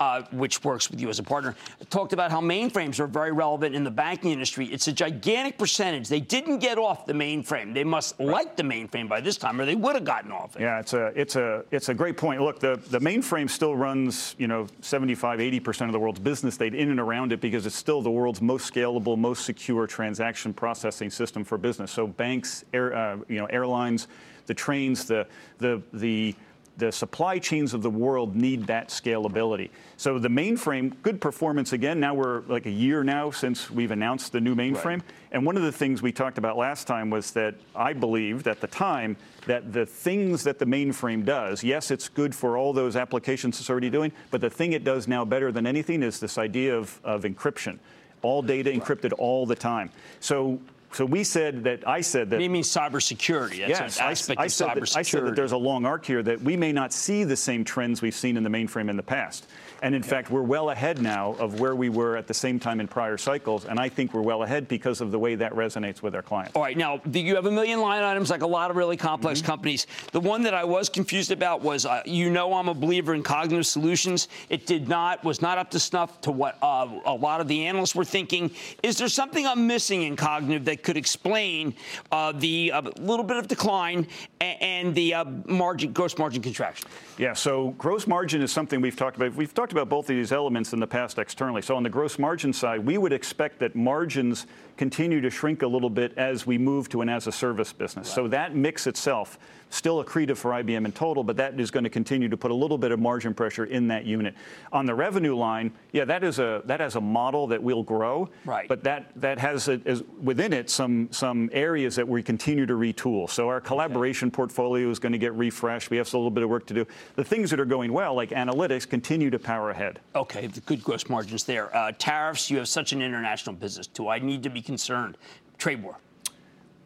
uh, 0.00 0.22
which 0.32 0.64
works 0.64 0.90
with 0.90 1.00
you 1.00 1.08
as 1.08 1.18
a 1.18 1.22
partner, 1.22 1.54
talked 1.90 2.12
about 2.12 2.30
how 2.30 2.40
mainframes 2.40 2.98
are 2.98 3.06
very 3.06 3.32
relevant 3.32 3.74
in 3.74 3.84
the 3.84 3.90
banking 3.90 4.32
industry. 4.32 4.66
It's 4.66 4.88
a 4.88 4.92
gigantic 4.92 5.56
percentage. 5.58 6.08
They 6.08 6.20
didn't 6.20 6.58
get 6.58 6.78
off 6.78 7.06
the 7.06 7.12
mainframe. 7.12 7.74
They 7.74 7.84
must 7.84 8.16
right. 8.18 8.28
like 8.28 8.56
the 8.56 8.62
mainframe 8.62 9.08
by 9.08 9.20
this 9.20 9.36
time, 9.36 9.60
or 9.60 9.64
they 9.64 9.76
would 9.76 9.94
have 9.94 10.04
gotten 10.04 10.32
off 10.32 10.56
it. 10.56 10.62
Yeah, 10.62 10.80
it's 10.80 10.94
a 10.94 11.06
it's 11.14 11.36
a 11.36 11.64
it's 11.70 11.88
a 11.88 11.94
great 11.94 12.16
point. 12.16 12.40
Look, 12.40 12.58
the 12.58 12.80
the 12.90 12.98
mainframe 12.98 13.48
still 13.48 13.76
runs 13.76 14.34
you 14.38 14.48
know 14.48 14.66
75, 14.80 15.40
80 15.40 15.60
percent 15.60 15.88
of 15.88 15.92
the 15.92 16.00
world's 16.00 16.20
business 16.20 16.56
data 16.56 16.76
in 16.76 16.90
and 16.90 17.00
around 17.00 17.32
it 17.32 17.40
because 17.40 17.66
it's 17.66 17.76
still 17.76 18.02
the 18.02 18.10
world's 18.10 18.42
most 18.42 18.72
scalable, 18.72 19.16
most 19.16 19.44
secure 19.44 19.86
transaction 19.86 20.52
processing 20.52 21.10
system 21.10 21.44
for 21.44 21.58
business. 21.58 21.90
So 21.90 22.06
banks, 22.06 22.64
air, 22.72 22.94
uh, 22.94 23.18
you 23.28 23.36
know, 23.36 23.46
airlines, 23.46 24.08
the 24.46 24.54
trains, 24.54 25.04
the 25.04 25.26
the 25.58 25.80
the 25.92 26.34
the 26.76 26.90
supply 26.90 27.38
chains 27.38 27.72
of 27.72 27.82
the 27.82 27.90
world 27.90 28.34
need 28.34 28.66
that 28.66 28.88
scalability. 28.88 29.70
So 29.96 30.18
the 30.18 30.28
mainframe, 30.28 30.92
good 31.02 31.20
performance 31.20 31.72
again. 31.72 32.00
Now 32.00 32.14
we're 32.14 32.40
like 32.42 32.66
a 32.66 32.70
year 32.70 33.04
now 33.04 33.30
since 33.30 33.70
we've 33.70 33.92
announced 33.92 34.32
the 34.32 34.40
new 34.40 34.54
mainframe. 34.54 34.84
Right. 34.84 35.02
And 35.32 35.46
one 35.46 35.56
of 35.56 35.62
the 35.62 35.72
things 35.72 36.02
we 36.02 36.10
talked 36.10 36.38
about 36.38 36.56
last 36.56 36.86
time 36.86 37.10
was 37.10 37.30
that 37.32 37.54
I 37.74 37.92
believed 37.92 38.48
at 38.48 38.60
the 38.60 38.66
time 38.66 39.16
that 39.46 39.72
the 39.72 39.86
things 39.86 40.42
that 40.44 40.58
the 40.58 40.66
mainframe 40.66 41.24
does, 41.24 41.62
yes, 41.62 41.90
it's 41.90 42.08
good 42.08 42.34
for 42.34 42.56
all 42.56 42.72
those 42.72 42.96
applications 42.96 43.60
it's 43.60 43.70
already 43.70 43.90
doing, 43.90 44.10
but 44.30 44.40
the 44.40 44.50
thing 44.50 44.72
it 44.72 44.84
does 44.84 45.06
now 45.06 45.24
better 45.24 45.52
than 45.52 45.66
anything 45.66 46.02
is 46.02 46.18
this 46.18 46.38
idea 46.38 46.76
of, 46.76 47.00
of 47.04 47.22
encryption 47.22 47.78
all 48.24 48.42
data 48.42 48.70
encrypted 48.70 49.12
all 49.18 49.46
the 49.46 49.54
time. 49.54 49.90
So 50.18 50.58
so 50.94 51.04
we 51.04 51.24
said 51.24 51.64
that 51.64 51.86
I 51.86 52.00
said 52.00 52.30
that. 52.30 52.40
You 52.40 52.48
mean 52.48 52.62
cybersecurity? 52.62 53.58
That's 53.58 53.68
yes, 53.68 53.98
an 53.98 54.10
aspect 54.10 54.38
I, 54.38 54.44
I 54.44 54.46
of 54.46 54.52
cybersecurity. 54.52 54.92
That, 54.92 54.98
I 54.98 55.02
said 55.02 55.26
that 55.26 55.36
there's 55.36 55.52
a 55.52 55.56
long 55.56 55.84
arc 55.84 56.06
here 56.06 56.22
that 56.22 56.40
we 56.40 56.56
may 56.56 56.72
not 56.72 56.92
see 56.92 57.24
the 57.24 57.36
same 57.36 57.64
trends 57.64 58.00
we've 58.00 58.14
seen 58.14 58.36
in 58.36 58.44
the 58.44 58.50
mainframe 58.50 58.88
in 58.88 58.96
the 58.96 59.02
past. 59.02 59.46
And 59.82 59.94
in 59.94 60.02
fact, 60.02 60.30
we're 60.30 60.42
well 60.42 60.70
ahead 60.70 61.02
now 61.02 61.34
of 61.38 61.60
where 61.60 61.74
we 61.74 61.88
were 61.88 62.16
at 62.16 62.26
the 62.26 62.34
same 62.34 62.58
time 62.58 62.80
in 62.80 62.88
prior 62.88 63.18
cycles. 63.18 63.64
And 63.64 63.78
I 63.78 63.88
think 63.88 64.14
we're 64.14 64.22
well 64.22 64.42
ahead 64.42 64.68
because 64.68 65.00
of 65.00 65.10
the 65.10 65.18
way 65.18 65.34
that 65.34 65.52
resonates 65.52 66.02
with 66.02 66.14
our 66.14 66.22
clients. 66.22 66.54
All 66.54 66.62
right. 66.62 66.76
Now, 66.76 67.00
you 67.12 67.34
have 67.34 67.46
a 67.46 67.50
million 67.50 67.80
line 67.80 68.02
items 68.02 68.30
like 68.30 68.42
a 68.42 68.46
lot 68.46 68.70
of 68.70 68.76
really 68.76 68.96
complex 68.96 69.40
mm-hmm. 69.40 69.46
companies. 69.46 69.86
The 70.12 70.20
one 70.20 70.42
that 70.42 70.54
I 70.54 70.64
was 70.64 70.88
confused 70.88 71.30
about 71.30 71.62
was 71.62 71.86
uh, 71.86 72.02
you 72.06 72.30
know, 72.30 72.54
I'm 72.54 72.68
a 72.68 72.74
believer 72.74 73.14
in 73.14 73.22
cognitive 73.22 73.66
solutions. 73.66 74.28
It 74.48 74.66
did 74.66 74.88
not, 74.88 75.24
was 75.24 75.42
not 75.42 75.58
up 75.58 75.70
to 75.72 75.80
snuff 75.80 76.20
to 76.22 76.30
what 76.30 76.56
uh, 76.62 76.88
a 77.04 77.14
lot 77.14 77.40
of 77.40 77.48
the 77.48 77.66
analysts 77.66 77.94
were 77.94 78.04
thinking. 78.04 78.50
Is 78.82 78.98
there 78.98 79.08
something 79.08 79.46
I'm 79.46 79.66
missing 79.66 80.02
in 80.02 80.16
cognitive 80.16 80.64
that 80.66 80.82
could 80.82 80.96
explain 80.96 81.74
uh, 82.10 82.32
the 82.32 82.72
uh, 82.72 82.82
little 82.98 83.24
bit 83.24 83.36
of 83.36 83.48
decline 83.48 84.06
and, 84.40 84.62
and 84.62 84.94
the 84.94 85.14
uh, 85.14 85.24
margin, 85.46 85.92
gross 85.92 86.16
margin 86.18 86.42
contraction? 86.42 86.88
Yeah. 87.18 87.32
So 87.32 87.70
gross 87.78 88.06
margin 88.06 88.42
is 88.42 88.52
something 88.52 88.80
we've 88.80 88.96
talked 88.96 89.16
about. 89.16 89.34
We've 89.34 89.54
talked 89.54 89.63
about 89.72 89.88
both 89.88 90.10
of 90.10 90.16
these 90.16 90.32
elements 90.32 90.72
in 90.72 90.80
the 90.80 90.86
past 90.86 91.18
externally. 91.18 91.62
So 91.62 91.76
on 91.76 91.82
the 91.82 91.90
gross 91.90 92.18
margin 92.18 92.52
side, 92.52 92.84
we 92.84 92.98
would 92.98 93.12
expect 93.12 93.58
that 93.60 93.74
margins 93.74 94.46
continue 94.76 95.20
to 95.20 95.30
shrink 95.30 95.62
a 95.62 95.66
little 95.66 95.90
bit 95.90 96.12
as 96.16 96.46
we 96.46 96.58
move 96.58 96.88
to 96.90 97.00
an 97.00 97.08
as 97.08 97.26
a 97.26 97.32
service 97.32 97.72
business. 97.72 98.08
Right. 98.08 98.14
So 98.14 98.28
that 98.28 98.54
mix 98.54 98.86
itself 98.86 99.38
still 99.74 100.02
accretive 100.02 100.36
for 100.36 100.52
IBM 100.52 100.84
in 100.84 100.92
total, 100.92 101.24
but 101.24 101.36
that 101.36 101.58
is 101.58 101.70
going 101.70 101.84
to 101.84 101.90
continue 101.90 102.28
to 102.28 102.36
put 102.36 102.50
a 102.50 102.54
little 102.54 102.78
bit 102.78 102.92
of 102.92 103.00
margin 103.00 103.34
pressure 103.34 103.64
in 103.64 103.88
that 103.88 104.04
unit. 104.04 104.34
On 104.72 104.86
the 104.86 104.94
revenue 104.94 105.34
line, 105.36 105.72
yeah, 105.92 106.04
that 106.04 106.22
is 106.22 106.38
a 106.38 106.62
that 106.66 106.80
has 106.80 106.96
a 106.96 107.00
model 107.00 107.46
that 107.48 107.62
will 107.62 107.82
grow, 107.82 108.28
right? 108.44 108.68
But 108.68 108.84
that 108.84 109.10
that 109.16 109.38
has 109.38 109.68
a, 109.68 109.80
is 109.84 110.02
within 110.22 110.52
it 110.52 110.70
some 110.70 111.08
some 111.10 111.50
areas 111.52 111.96
that 111.96 112.06
we 112.06 112.22
continue 112.22 112.66
to 112.66 112.74
retool. 112.74 113.28
So 113.28 113.48
our 113.48 113.60
collaboration 113.60 114.28
okay. 114.28 114.36
portfolio 114.36 114.88
is 114.90 114.98
going 114.98 115.12
to 115.12 115.18
get 115.18 115.34
refreshed. 115.34 115.90
We 115.90 115.96
have 115.96 116.12
a 116.12 116.16
little 116.16 116.30
bit 116.30 116.44
of 116.44 116.50
work 116.50 116.66
to 116.66 116.74
do. 116.74 116.86
The 117.16 117.24
things 117.24 117.50
that 117.50 117.58
are 117.58 117.64
going 117.64 117.92
well, 117.92 118.14
like 118.14 118.30
analytics, 118.30 118.88
continue 118.88 119.30
to 119.30 119.38
power 119.38 119.70
ahead. 119.70 120.00
Okay, 120.14 120.46
the 120.46 120.60
good 120.60 120.82
gross 120.82 121.08
margins 121.08 121.44
there. 121.44 121.74
Uh, 121.74 121.92
tariffs. 121.98 122.50
You 122.50 122.58
have 122.58 122.68
such 122.68 122.92
an 122.92 123.02
international 123.02 123.56
business. 123.56 123.86
Do 123.86 124.08
I 124.08 124.18
need 124.18 124.42
to 124.44 124.50
be 124.50 124.62
concerned? 124.64 125.16
Trade 125.58 125.82
war. 125.82 125.96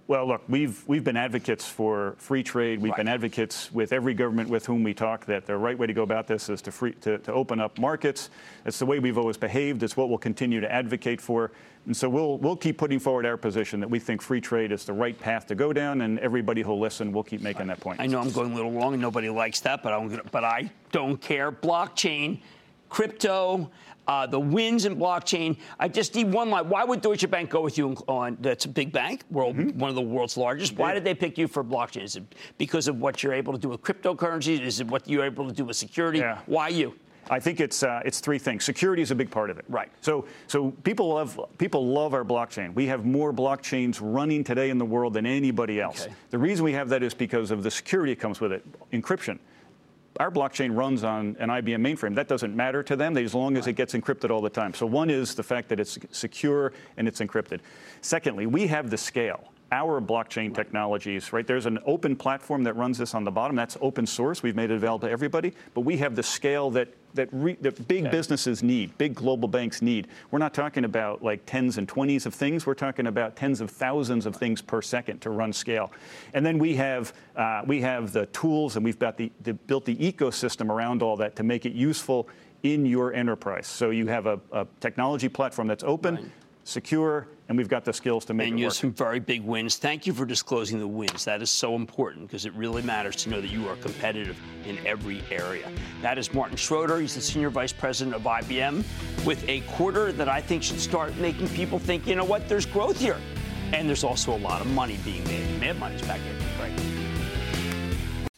Well, 0.09 0.27
look, 0.27 0.43
we've 0.49 0.83
we've 0.89 1.05
been 1.05 1.19
advocates 1.19 1.69
for 1.69 2.15
free 2.17 2.43
trade. 2.43 2.81
We've 2.81 2.93
right. 2.93 2.97
been 2.97 3.09
advocates 3.09 3.71
with 3.71 3.93
every 3.93 4.15
government 4.15 4.49
with 4.49 4.65
whom 4.65 4.83
we 4.83 4.95
talk 4.95 5.27
that 5.27 5.45
the 5.45 5.55
right 5.55 5.79
way 5.79 5.87
to 5.87 5.93
go 5.93 6.03
about 6.03 6.27
this 6.27 6.49
is 6.49 6.63
to 6.63 6.73
free 6.73 6.93
to, 7.03 7.19
to 7.19 7.33
open 7.35 7.61
up 7.61 7.79
markets. 7.79 8.31
It's 8.65 8.79
the 8.79 8.87
way 8.87 9.01
we've 9.01 9.19
always 9.19 9.37
behaved. 9.37 9.83
It's 9.83 9.99
what 9.99 10.09
we'll 10.09 10.17
continue 10.17 10.61
to 10.61 10.73
advocate 10.73 11.21
for. 11.21 11.53
And 11.85 11.95
so 11.95 12.09
we'll 12.09 12.39
we'll 12.39 12.57
keep 12.57 12.79
putting 12.79 12.99
forward 12.99 13.27
our 13.27 13.37
position 13.37 13.81
that 13.81 13.91
we 13.91 13.99
think 13.99 14.23
free 14.23 14.41
trade 14.41 14.73
is 14.73 14.87
the 14.87 14.95
right 14.95 15.19
path 15.19 15.47
to 15.49 15.55
go 15.55 15.75
down, 15.75 16.01
and 16.01 16.19
everybody 16.21 16.63
who'll 16.63 16.81
listen 16.81 17.13
will 17.13 17.23
keep 17.23 17.43
making 17.43 17.67
that 17.67 17.79
point. 17.79 18.01
I 18.01 18.07
know 18.07 18.19
I'm 18.19 18.31
going 18.31 18.53
a 18.53 18.55
little 18.55 18.73
long, 18.73 18.95
and 18.95 19.03
nobody 19.03 19.29
likes 19.29 19.61
that, 19.61 19.83
but 19.83 19.93
I'm 19.93 20.09
gonna, 20.09 20.25
but 20.33 20.43
I 20.43 20.73
don't 20.91 21.21
care. 21.21 21.53
Blockchain, 21.53 22.41
crypto 22.89 23.71
uh, 24.09 24.27
the 24.27 24.41
wins 24.41 24.87
in 24.87 24.97
blockchain. 24.97 25.57
I 25.79 25.89
just 25.89 26.15
need 26.15 26.33
one 26.33 26.51
line. 26.51 26.69
Why 26.69 26.83
would 26.83 27.03
Deutsche 27.03 27.31
Bank 27.31 27.51
go 27.51 27.61
with 27.61 27.77
you 27.79 27.95
on? 28.09 28.39
That's 28.41 28.65
a 28.65 28.69
big 28.69 28.91
bank, 28.91 29.23
world, 29.31 29.57
mm-hmm. 29.57 29.79
one 29.79 29.91
of 29.91 29.97
the 29.97 30.03
world's 30.03 30.37
largest. 30.37 30.77
Why 30.77 30.95
did 30.95 31.05
they 31.05 31.15
pick 31.15 31.37
you 31.37 31.47
for 31.47 31.63
blockchain? 31.63 32.03
Is 32.03 32.17
it 32.17 32.35
because 32.57 32.89
of 32.89 33.01
what 33.01 33.23
you're 33.23 33.35
able 33.35 33.53
to 33.53 33.59
do 33.59 33.69
with 33.69 33.83
cryptocurrencies? 33.83 34.61
Is 34.61 34.81
it 34.81 34.87
what 34.87 35.07
you're 35.09 35.25
able 35.25 35.47
to 35.47 35.55
do 35.55 35.67
with 35.67 35.77
security? 35.77 36.21
Yeah. 36.21 36.39
Why 36.47 36.69
you? 36.69 36.99
I 37.31 37.39
think 37.39 37.61
it's 37.61 37.83
uh, 37.83 38.01
it's 38.07 38.21
three 38.21 38.39
things. 38.39 38.65
Security 38.65 39.03
is 39.03 39.11
a 39.11 39.15
big 39.15 39.31
part 39.31 39.51
of 39.51 39.59
it. 39.59 39.67
Right. 39.69 39.91
So 40.01 40.25
so 40.47 40.71
people 40.83 41.09
love 41.11 41.39
people 41.59 41.87
love 41.87 42.15
our 42.15 42.25
blockchain. 42.25 42.73
We 42.75 42.87
have 42.87 43.05
more 43.05 43.35
blockchains 43.35 43.99
running 44.01 44.45
today 44.45 44.71
in 44.71 44.79
the 44.79 44.87
world 44.87 45.13
than 45.13 45.27
anybody 45.27 45.79
else. 45.79 46.07
Okay. 46.07 46.15
The 46.31 46.39
reason 46.39 46.65
we 46.65 46.73
have 46.73 46.89
that 46.89 47.03
is 47.03 47.13
because 47.13 47.51
of 47.51 47.63
the 47.63 47.71
security 47.71 48.15
that 48.15 48.21
comes 48.21 48.41
with 48.41 48.53
it, 48.53 48.65
encryption 48.93 49.39
our 50.19 50.31
blockchain 50.31 50.77
runs 50.77 51.05
on 51.05 51.37
an 51.39 51.49
IBM 51.49 51.81
mainframe. 51.81 52.15
That 52.15 52.29
doesn't 52.29 52.55
matter 52.55 52.83
to 52.83 52.97
them 52.97 53.17
as 53.17 53.35
long 53.35 53.57
as 53.57 53.67
it 53.67 53.75
gets 53.75 53.95
encrypted 53.95 54.31
all 54.31 54.41
the 54.41 54.51
time. 54.51 54.75
So 54.75 54.87
one 54.87 55.11
is 55.11 55.35
the 55.35 55.43
fact 55.43 55.69
that 55.69 55.81
it's 55.81 55.99
secure 56.11 56.73
and 56.97 57.07
it's 57.07 57.21
encrypted. 57.21 57.61
Secondly, 58.01 58.47
we 58.47 58.67
have 58.67 58.91
the 58.91 58.99
scale 58.99 59.53
our 59.71 60.01
blockchain 60.01 60.55
technologies, 60.55 61.33
right? 61.33 61.47
There's 61.47 61.67
an 61.67 61.79
open 61.85 62.17
platform 62.17 62.65
that 62.65 62.75
runs 62.75 62.97
this 62.97 63.15
on 63.15 63.25
the 63.25 63.31
bottom. 63.31 63.55
That's 63.55 63.77
open 63.81 64.07
source. 64.07 64.43
We've 64.43 64.57
made 64.57 64.71
it 64.71 64.77
available 64.77 65.07
to 65.07 65.13
everybody. 65.13 65.53
But 65.75 65.83
we 65.83 65.99
have 65.99 66.17
the 66.17 66.23
scale 66.23 66.71
that 66.71 66.89
that, 67.15 67.29
re, 67.33 67.57
that 67.61 67.89
big 67.89 68.11
businesses 68.11 68.63
need, 68.63 68.97
big 68.99 69.15
global 69.15 69.49
banks 69.49 69.83
need. 69.83 70.09
We're 70.31 70.39
not 70.39 70.55
talking 70.55 70.85
about 70.85 71.23
like 71.23 71.45
tens 71.47 71.79
and 71.79 71.89
twenties 71.89 72.27
of 72.27 72.35
things. 72.35 72.67
We're 72.67 72.75
talking 72.75 73.07
about 73.07 73.37
tens 73.37 73.61
of 73.61 73.71
thousands 73.71 74.27
of 74.27 74.37
things 74.37 74.63
per 74.63 74.83
second 74.83 75.21
to 75.21 75.31
run 75.31 75.53
scale. 75.53 75.93
And 76.35 76.45
then 76.45 76.59
we 76.59 76.75
have 76.77 77.13
uh, 77.37 77.63
we 77.67 77.81
have 77.81 78.13
the 78.13 78.27
tools, 78.27 78.77
and 78.77 78.85
we've 78.85 78.99
got 78.99 79.17
the, 79.17 79.31
the, 79.43 79.55
built 79.55 79.85
the 79.85 79.97
ecosystem 79.97 80.71
around 80.71 81.03
all 81.03 81.17
that 81.17 81.37
to 81.37 81.43
make 81.43 81.67
it 81.67 81.73
useful 81.73 82.29
in 82.63 82.85
your 82.85 83.15
enterprise. 83.15 83.67
So 83.67 83.91
you 83.91 84.07
have 84.09 84.27
a, 84.27 84.41
a 84.53 84.67
technology 84.81 85.29
platform 85.29 85.69
that's 85.69 85.85
open. 85.85 86.17
Right 86.17 86.25
secure, 86.69 87.29
and 87.49 87.57
we've 87.57 87.69
got 87.69 87.85
the 87.85 87.93
skills 87.93 88.25
to 88.27 88.35
make 88.35 88.49
and 88.49 88.53
it 88.53 88.53
work. 88.53 88.53
And 88.53 88.61
you 88.61 88.65
have 88.67 88.75
some 88.75 88.93
very 88.93 89.21
big 89.21 89.43
wins. 89.43 89.77
Thank 89.77 90.07
you 90.07 90.13
for 90.13 90.27
disclosing 90.27 90.79
the 90.79 90.87
wins. 90.87 91.25
That 91.25 91.41
is 91.41 91.51
so 91.51 91.75
important 91.75 92.27
because 92.27 92.45
it 92.45 92.53
really 92.55 92.83
matters 92.83 93.17
to 93.17 93.31
know 93.31 93.41
that 93.41 93.51
you 93.51 93.67
are 93.69 93.77
competitive 93.77 94.39
in 94.67 94.79
every 94.87 95.23
area. 95.31 95.71
That 96.03 96.19
is 96.19 96.33
Martin 96.35 96.57
Schroeder. 96.57 97.01
He's 97.01 97.15
the 97.15 97.23
Senior 97.23 97.49
Vice 97.49 97.73
President 97.73 98.15
of 98.15 98.23
IBM 98.23 98.85
with 99.25 99.49
a 99.49 99.61
quarter 99.63 100.13
that 100.13 100.29
I 100.29 100.43
think 100.43 100.63
should 100.63 100.81
start 100.81 101.17
making 101.17 101.49
people 101.49 101.79
think, 101.79 102.07
you 102.07 102.17
know 102.17 102.25
what, 102.25 102.49
there's 102.49 102.67
growth 102.67 103.01
here. 103.01 103.17
And 103.73 103.89
there's 103.89 104.05
also 104.05 104.35
a 104.35 104.39
lot 104.39 104.61
of 104.61 104.67
money 104.69 104.99
being 105.05 105.25
made. 105.25 105.61
Mad 105.61 105.79
money's 105.79 106.03
back 106.03 106.21
in. 106.21 106.37
Right. 106.61 108.29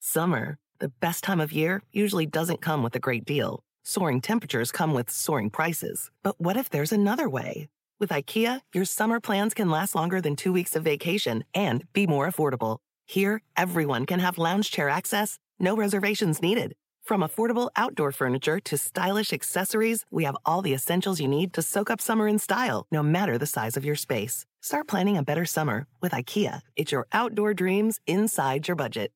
Summer, 0.00 0.58
the 0.80 0.88
best 0.88 1.24
time 1.24 1.40
of 1.40 1.52
year, 1.52 1.82
usually 1.92 2.26
doesn't 2.26 2.60
come 2.60 2.82
with 2.82 2.94
a 2.94 3.00
great 3.00 3.24
deal. 3.24 3.62
Soaring 3.84 4.20
temperatures 4.20 4.70
come 4.70 4.92
with 4.92 5.10
soaring 5.10 5.48
prices. 5.50 6.10
But 6.22 6.38
what 6.40 6.56
if 6.56 6.68
there's 6.68 6.92
another 6.92 7.28
way? 7.28 7.68
With 8.00 8.08
IKEA, 8.08 8.62
your 8.72 8.86
summer 8.86 9.20
plans 9.20 9.52
can 9.52 9.68
last 9.68 9.94
longer 9.94 10.22
than 10.22 10.34
two 10.34 10.54
weeks 10.54 10.74
of 10.74 10.82
vacation 10.82 11.44
and 11.52 11.84
be 11.92 12.06
more 12.06 12.26
affordable. 12.26 12.78
Here, 13.06 13.42
everyone 13.58 14.06
can 14.06 14.20
have 14.20 14.38
lounge 14.38 14.70
chair 14.70 14.88
access, 14.88 15.38
no 15.58 15.76
reservations 15.76 16.40
needed. 16.40 16.72
From 17.04 17.20
affordable 17.20 17.68
outdoor 17.76 18.10
furniture 18.10 18.58
to 18.60 18.78
stylish 18.78 19.34
accessories, 19.34 20.06
we 20.10 20.24
have 20.24 20.36
all 20.46 20.62
the 20.62 20.72
essentials 20.72 21.20
you 21.20 21.28
need 21.28 21.52
to 21.52 21.60
soak 21.60 21.90
up 21.90 22.00
summer 22.00 22.26
in 22.26 22.38
style, 22.38 22.86
no 22.90 23.02
matter 23.02 23.36
the 23.36 23.44
size 23.44 23.76
of 23.76 23.84
your 23.84 23.96
space. 23.96 24.46
Start 24.62 24.88
planning 24.88 25.18
a 25.18 25.22
better 25.22 25.44
summer 25.44 25.86
with 26.00 26.12
IKEA. 26.12 26.62
It's 26.76 26.92
your 26.92 27.06
outdoor 27.12 27.52
dreams 27.52 28.00
inside 28.06 28.66
your 28.66 28.76
budget. 28.76 29.12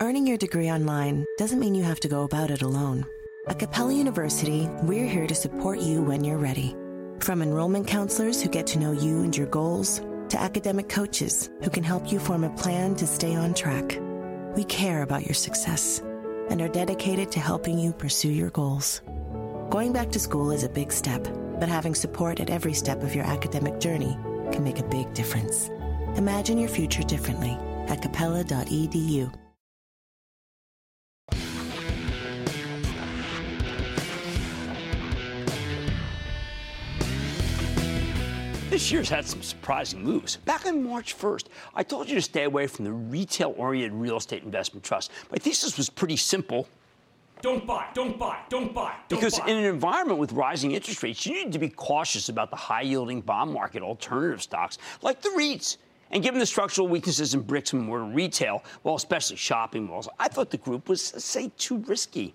Earning 0.00 0.26
your 0.26 0.38
degree 0.38 0.68
online 0.68 1.24
doesn't 1.38 1.60
mean 1.60 1.76
you 1.76 1.84
have 1.84 2.00
to 2.00 2.08
go 2.08 2.24
about 2.24 2.50
it 2.50 2.62
alone. 2.62 3.06
At 3.46 3.60
Capella 3.60 3.92
University, 3.92 4.68
we're 4.82 5.06
here 5.06 5.28
to 5.28 5.34
support 5.36 5.78
you 5.78 6.02
when 6.02 6.24
you're 6.24 6.38
ready. 6.38 6.74
From 7.22 7.40
enrollment 7.40 7.86
counselors 7.86 8.42
who 8.42 8.48
get 8.48 8.66
to 8.66 8.80
know 8.80 8.90
you 8.90 9.22
and 9.22 9.36
your 9.36 9.46
goals, 9.46 10.00
to 10.30 10.40
academic 10.40 10.88
coaches 10.88 11.50
who 11.62 11.70
can 11.70 11.84
help 11.84 12.10
you 12.10 12.18
form 12.18 12.42
a 12.42 12.50
plan 12.50 12.96
to 12.96 13.06
stay 13.06 13.36
on 13.36 13.54
track. 13.54 13.96
We 14.56 14.64
care 14.64 15.02
about 15.02 15.24
your 15.24 15.34
success 15.34 16.00
and 16.50 16.60
are 16.60 16.68
dedicated 16.68 17.30
to 17.30 17.38
helping 17.38 17.78
you 17.78 17.92
pursue 17.92 18.32
your 18.32 18.50
goals. 18.50 19.02
Going 19.70 19.92
back 19.92 20.10
to 20.10 20.18
school 20.18 20.50
is 20.50 20.64
a 20.64 20.68
big 20.68 20.90
step, 20.90 21.22
but 21.60 21.68
having 21.68 21.94
support 21.94 22.40
at 22.40 22.50
every 22.50 22.74
step 22.74 23.04
of 23.04 23.14
your 23.14 23.24
academic 23.24 23.78
journey 23.78 24.18
can 24.50 24.64
make 24.64 24.80
a 24.80 24.88
big 24.88 25.14
difference. 25.14 25.68
Imagine 26.16 26.58
your 26.58 26.70
future 26.70 27.04
differently 27.04 27.56
at 27.86 28.02
capella.edu. 28.02 29.32
This 38.72 38.90
year's 38.90 39.10
had 39.10 39.26
some 39.26 39.42
surprising 39.42 40.02
moves. 40.02 40.36
Back 40.36 40.64
on 40.64 40.82
March 40.82 41.14
1st, 41.18 41.48
I 41.74 41.82
told 41.82 42.08
you 42.08 42.14
to 42.14 42.22
stay 42.22 42.44
away 42.44 42.66
from 42.66 42.86
the 42.86 42.92
retail 42.92 43.52
oriented 43.58 43.92
real 43.92 44.16
estate 44.16 44.44
investment 44.44 44.82
trust. 44.82 45.10
My 45.30 45.36
thesis 45.36 45.76
was 45.76 45.90
pretty 45.90 46.16
simple. 46.16 46.66
Don't 47.42 47.66
buy, 47.66 47.88
don't 47.92 48.18
buy, 48.18 48.38
don't 48.48 48.72
buy. 48.72 48.94
Don't 49.10 49.18
because 49.20 49.38
buy. 49.38 49.48
in 49.48 49.58
an 49.58 49.64
environment 49.66 50.18
with 50.18 50.32
rising 50.32 50.72
interest 50.72 51.02
rates, 51.02 51.26
you 51.26 51.34
need 51.34 51.52
to 51.52 51.58
be 51.58 51.68
cautious 51.68 52.30
about 52.30 52.48
the 52.48 52.56
high 52.56 52.80
yielding 52.80 53.20
bond 53.20 53.52
market 53.52 53.82
alternative 53.82 54.40
stocks 54.40 54.78
like 55.02 55.20
the 55.20 55.28
REITs. 55.36 55.76
And 56.10 56.22
given 56.22 56.40
the 56.40 56.46
structural 56.46 56.88
weaknesses 56.88 57.34
in 57.34 57.42
bricks 57.42 57.74
and 57.74 57.82
mortar 57.82 58.04
retail, 58.04 58.64
well, 58.84 58.94
especially 58.94 59.36
shopping 59.36 59.84
malls, 59.84 60.08
I 60.18 60.28
thought 60.28 60.48
the 60.48 60.56
group 60.56 60.88
was, 60.88 61.02
say, 61.02 61.52
too 61.58 61.76
risky. 61.86 62.34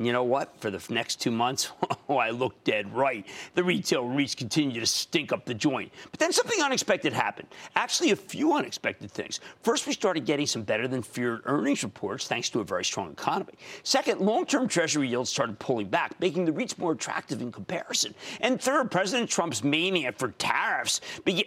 And 0.00 0.06
you 0.06 0.14
know 0.14 0.24
what? 0.24 0.58
For 0.62 0.70
the 0.70 0.82
next 0.88 1.20
two 1.20 1.30
months, 1.30 1.72
oh, 2.08 2.16
I 2.16 2.30
looked 2.30 2.64
dead 2.64 2.90
right. 2.90 3.26
The 3.54 3.62
retail 3.62 4.04
REITs 4.04 4.34
continue 4.34 4.80
to 4.80 4.86
stink 4.86 5.30
up 5.30 5.44
the 5.44 5.52
joint. 5.52 5.92
But 6.10 6.18
then 6.18 6.32
something 6.32 6.58
unexpected 6.62 7.12
happened. 7.12 7.48
Actually, 7.76 8.12
a 8.12 8.16
few 8.16 8.54
unexpected 8.54 9.10
things. 9.10 9.40
First, 9.62 9.86
we 9.86 9.92
started 9.92 10.24
getting 10.24 10.46
some 10.46 10.62
better 10.62 10.88
than 10.88 11.02
feared 11.02 11.42
earnings 11.44 11.82
reports 11.84 12.26
thanks 12.26 12.48
to 12.48 12.60
a 12.60 12.64
very 12.64 12.82
strong 12.82 13.12
economy. 13.12 13.52
Second, 13.82 14.22
long 14.22 14.46
term 14.46 14.68
Treasury 14.68 15.06
yields 15.06 15.28
started 15.28 15.58
pulling 15.58 15.88
back, 15.88 16.18
making 16.18 16.46
the 16.46 16.52
REITs 16.52 16.78
more 16.78 16.92
attractive 16.92 17.42
in 17.42 17.52
comparison. 17.52 18.14
And 18.40 18.58
third, 18.58 18.90
President 18.90 19.28
Trump's 19.28 19.62
mania 19.62 20.12
for 20.12 20.28
tariffs 20.38 21.02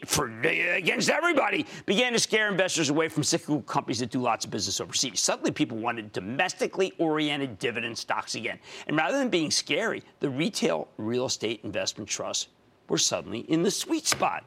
for, 0.06 0.32
against 0.44 1.10
everybody 1.10 1.66
began 1.88 2.14
to 2.14 2.20
scare 2.20 2.52
investors 2.52 2.92
away 2.92 3.10
from 3.10 3.24
cyclical 3.24 3.64
companies 3.64 3.98
that 3.98 4.12
do 4.12 4.22
lots 4.22 4.46
of 4.46 4.52
business 4.52 4.80
overseas. 4.80 5.22
Suddenly, 5.22 5.54
people 5.54 5.80
wanted 5.80 6.12
domestically 6.12 6.94
oriented 7.00 7.58
dividend 7.58 7.98
stocks. 7.98 8.36
And 8.88 8.98
rather 8.98 9.18
than 9.18 9.30
being 9.30 9.52
scary, 9.52 10.04
the 10.20 10.30
retail 10.30 10.88
real 10.98 11.26
estate 11.26 11.62
investment 11.64 12.10
trusts 12.10 12.48
were 12.88 12.98
suddenly 12.98 13.40
in 13.40 13.64
the 13.64 13.72
sweet 13.72 14.06
spot. 14.06 14.44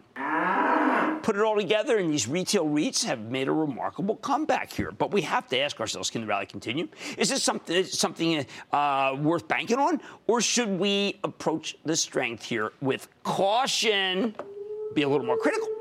Put 1.23 1.35
it 1.35 1.43
all 1.43 1.57
together, 1.57 1.99
and 1.99 2.13
these 2.13 2.29
retail 2.29 2.67
REITs 2.67 3.05
have 3.05 3.19
made 3.19 3.49
a 3.49 3.53
remarkable 3.53 4.17
comeback 4.17 4.73
here. 4.73 4.93
But 4.93 5.11
we 5.11 5.23
have 5.23 5.49
to 5.49 5.59
ask 5.59 5.81
ourselves: 5.81 6.11
Can 6.11 6.21
the 6.21 6.27
rally 6.27 6.47
continue? 6.47 6.89
Is 7.19 7.31
this 7.31 7.43
something 7.43 7.83
something 7.85 8.47
uh, 8.73 9.17
worth 9.21 9.49
banking 9.49 9.79
on, 9.79 10.01
or 10.29 10.41
should 10.41 10.69
we 10.69 11.19
approach 11.25 11.77
the 11.85 11.97
strength 11.97 12.45
here 12.45 12.73
with 12.81 13.09
caution? 13.25 14.37
Be 14.95 15.03
a 15.03 15.09
little 15.09 15.27
more 15.27 15.39
critical. 15.39 15.76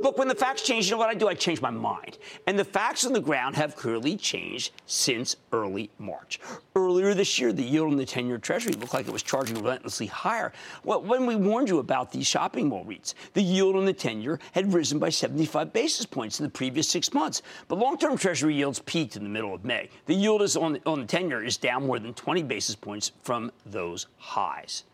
Look, 0.00 0.16
when 0.16 0.28
the 0.28 0.34
facts 0.34 0.62
change, 0.62 0.86
you 0.86 0.92
know 0.92 0.98
what 0.98 1.10
I 1.10 1.14
do? 1.14 1.28
I 1.28 1.34
change 1.34 1.60
my 1.60 1.70
mind. 1.70 2.16
And 2.46 2.58
the 2.58 2.64
facts 2.64 3.04
on 3.04 3.12
the 3.12 3.20
ground 3.20 3.54
have 3.56 3.76
clearly 3.76 4.16
changed 4.16 4.72
since 4.86 5.36
early 5.52 5.90
March. 5.98 6.40
Earlier 6.74 7.12
this 7.12 7.38
year, 7.38 7.52
the 7.52 7.62
yield 7.62 7.90
on 7.90 7.98
the 7.98 8.06
10 8.06 8.26
year 8.26 8.38
Treasury 8.38 8.72
looked 8.72 8.94
like 8.94 9.06
it 9.06 9.12
was 9.12 9.22
charging 9.22 9.56
relentlessly 9.56 10.06
higher. 10.06 10.52
Well, 10.84 11.02
when 11.02 11.26
we 11.26 11.36
warned 11.36 11.68
you 11.68 11.80
about 11.80 12.10
these 12.12 12.26
shopping 12.26 12.68
mall 12.68 12.86
REITs, 12.86 13.12
the 13.34 13.42
yield 13.42 13.76
on 13.76 13.84
the 13.84 13.92
10 13.92 14.22
year 14.22 14.40
had 14.52 14.72
risen 14.72 14.98
by 14.98 15.10
75 15.10 15.70
basis 15.74 16.06
points 16.06 16.40
in 16.40 16.44
the 16.44 16.50
previous 16.50 16.88
six 16.88 17.12
months. 17.12 17.42
But 17.68 17.78
long 17.78 17.98
term 17.98 18.16
Treasury 18.16 18.54
yields 18.54 18.78
peaked 18.78 19.16
in 19.16 19.22
the 19.22 19.28
middle 19.28 19.54
of 19.54 19.66
May. 19.66 19.90
The 20.06 20.14
yield 20.14 20.40
is 20.40 20.56
on, 20.56 20.78
on 20.86 21.02
the 21.02 21.06
10 21.06 21.28
year 21.28 21.44
is 21.44 21.58
down 21.58 21.86
more 21.86 21.98
than 21.98 22.14
20 22.14 22.42
basis 22.44 22.74
points 22.74 23.12
from 23.22 23.52
those 23.66 24.06
highs. 24.16 24.84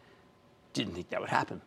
Didn't 0.73 0.95
think 0.95 1.11
that 1.11 1.21
would 1.21 1.31
happen. 1.31 1.63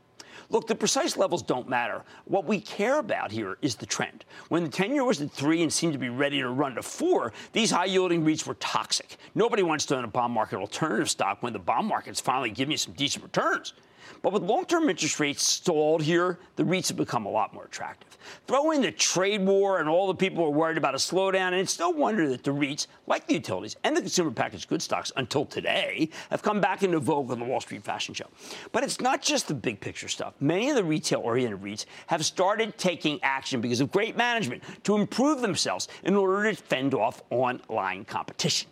Look, 0.50 0.68
the 0.68 0.76
precise 0.76 1.18
levels 1.18 1.42
don't 1.42 1.68
matter. 1.70 2.04
What 2.26 2.46
we 2.46 2.60
care 2.60 3.00
about 3.00 3.32
here 3.32 3.58
is 3.62 3.76
the 3.76 3.86
trend. 3.86 4.26
When 4.50 4.64
the 4.64 4.70
10 4.70 4.94
year 4.94 5.04
was 5.04 5.22
at 5.22 5.32
three 5.32 5.62
and 5.62 5.72
seemed 5.72 5.94
to 5.94 6.00
be 6.00 6.10
ready 6.10 6.40
to 6.40 6.50
run 6.50 6.76
to 6.76 6.84
four, 6.84 7.34
these 7.54 7.72
high 7.72 7.86
yielding 7.86 8.24
REITs 8.24 8.46
were 8.46 8.56
toxic. 8.56 9.18
Nobody 9.36 9.64
wants 9.64 9.86
to 9.88 9.98
own 9.98 10.04
a 10.04 10.08
bond 10.08 10.34
market 10.34 10.58
alternative 10.58 11.10
stock 11.10 11.42
when 11.44 11.54
the 11.54 11.60
bond 11.60 11.88
market's 11.88 12.20
finally 12.20 12.52
giving 12.52 12.72
you 12.72 12.78
some 12.78 12.94
decent 12.94 13.24
returns. 13.24 13.74
But 14.22 14.34
with 14.34 14.44
long 14.44 14.66
term 14.66 14.90
interest 14.90 15.20
rates 15.20 15.44
stalled 15.44 16.02
here, 16.02 16.40
the 16.56 16.64
REITs 16.64 16.90
have 16.90 16.98
become 16.98 17.26
a 17.26 17.30
lot 17.30 17.54
more 17.54 17.66
attractive. 17.66 18.18
Throw 18.48 18.72
in 18.72 18.82
the 18.82 18.92
trade 18.92 19.46
war 19.46 19.80
and 19.80 19.88
all 19.88 20.08
the 20.08 20.16
people 20.16 20.44
are 20.44 20.50
worried 20.50 20.78
about 20.78 20.94
a 20.94 20.98
slowdown, 20.98 21.48
and 21.48 21.56
it's 21.56 21.80
no 21.80 21.90
wonder 21.90 22.28
that 22.30 22.44
the 22.44 22.52
REITs, 22.52 22.88
like 23.08 23.28
the 23.28 23.34
utilities 23.34 23.76
and 23.84 23.96
the 23.96 24.02
consumer 24.02 24.32
packaged 24.32 24.68
goods 24.68 24.86
stocks 24.86 25.12
until 25.16 25.46
today, 25.46 26.10
have 26.30 26.42
come 26.42 26.62
back 26.62 26.84
into 26.84 27.00
vogue 27.00 27.32
on 27.32 27.40
the 27.40 27.46
Wall 27.46 27.62
Street 27.62 27.84
fashion 27.84 28.14
show. 28.14 28.28
But 28.72 28.84
it's 28.84 29.00
not 29.00 29.22
just 29.22 29.48
the 29.48 29.54
big 29.54 29.80
picture 29.80 30.08
stuff. 30.08 30.34
Many 30.40 30.70
of 30.70 30.76
the 30.76 30.84
retail 30.84 31.22
oriented 31.22 31.62
REITs 31.62 31.86
have 32.08 32.26
started 32.26 32.78
taking 32.78 33.20
action 33.24 33.62
because 33.62 33.82
of 33.82 33.92
great 33.92 34.18
management 34.18 34.64
to 34.84 34.96
improve 34.96 35.42
themselves 35.42 35.88
in 36.04 36.16
order 36.16 36.52
to 36.52 36.62
fend 36.62 36.94
off 36.94 37.22
online 37.30 38.06
competition 38.06 38.70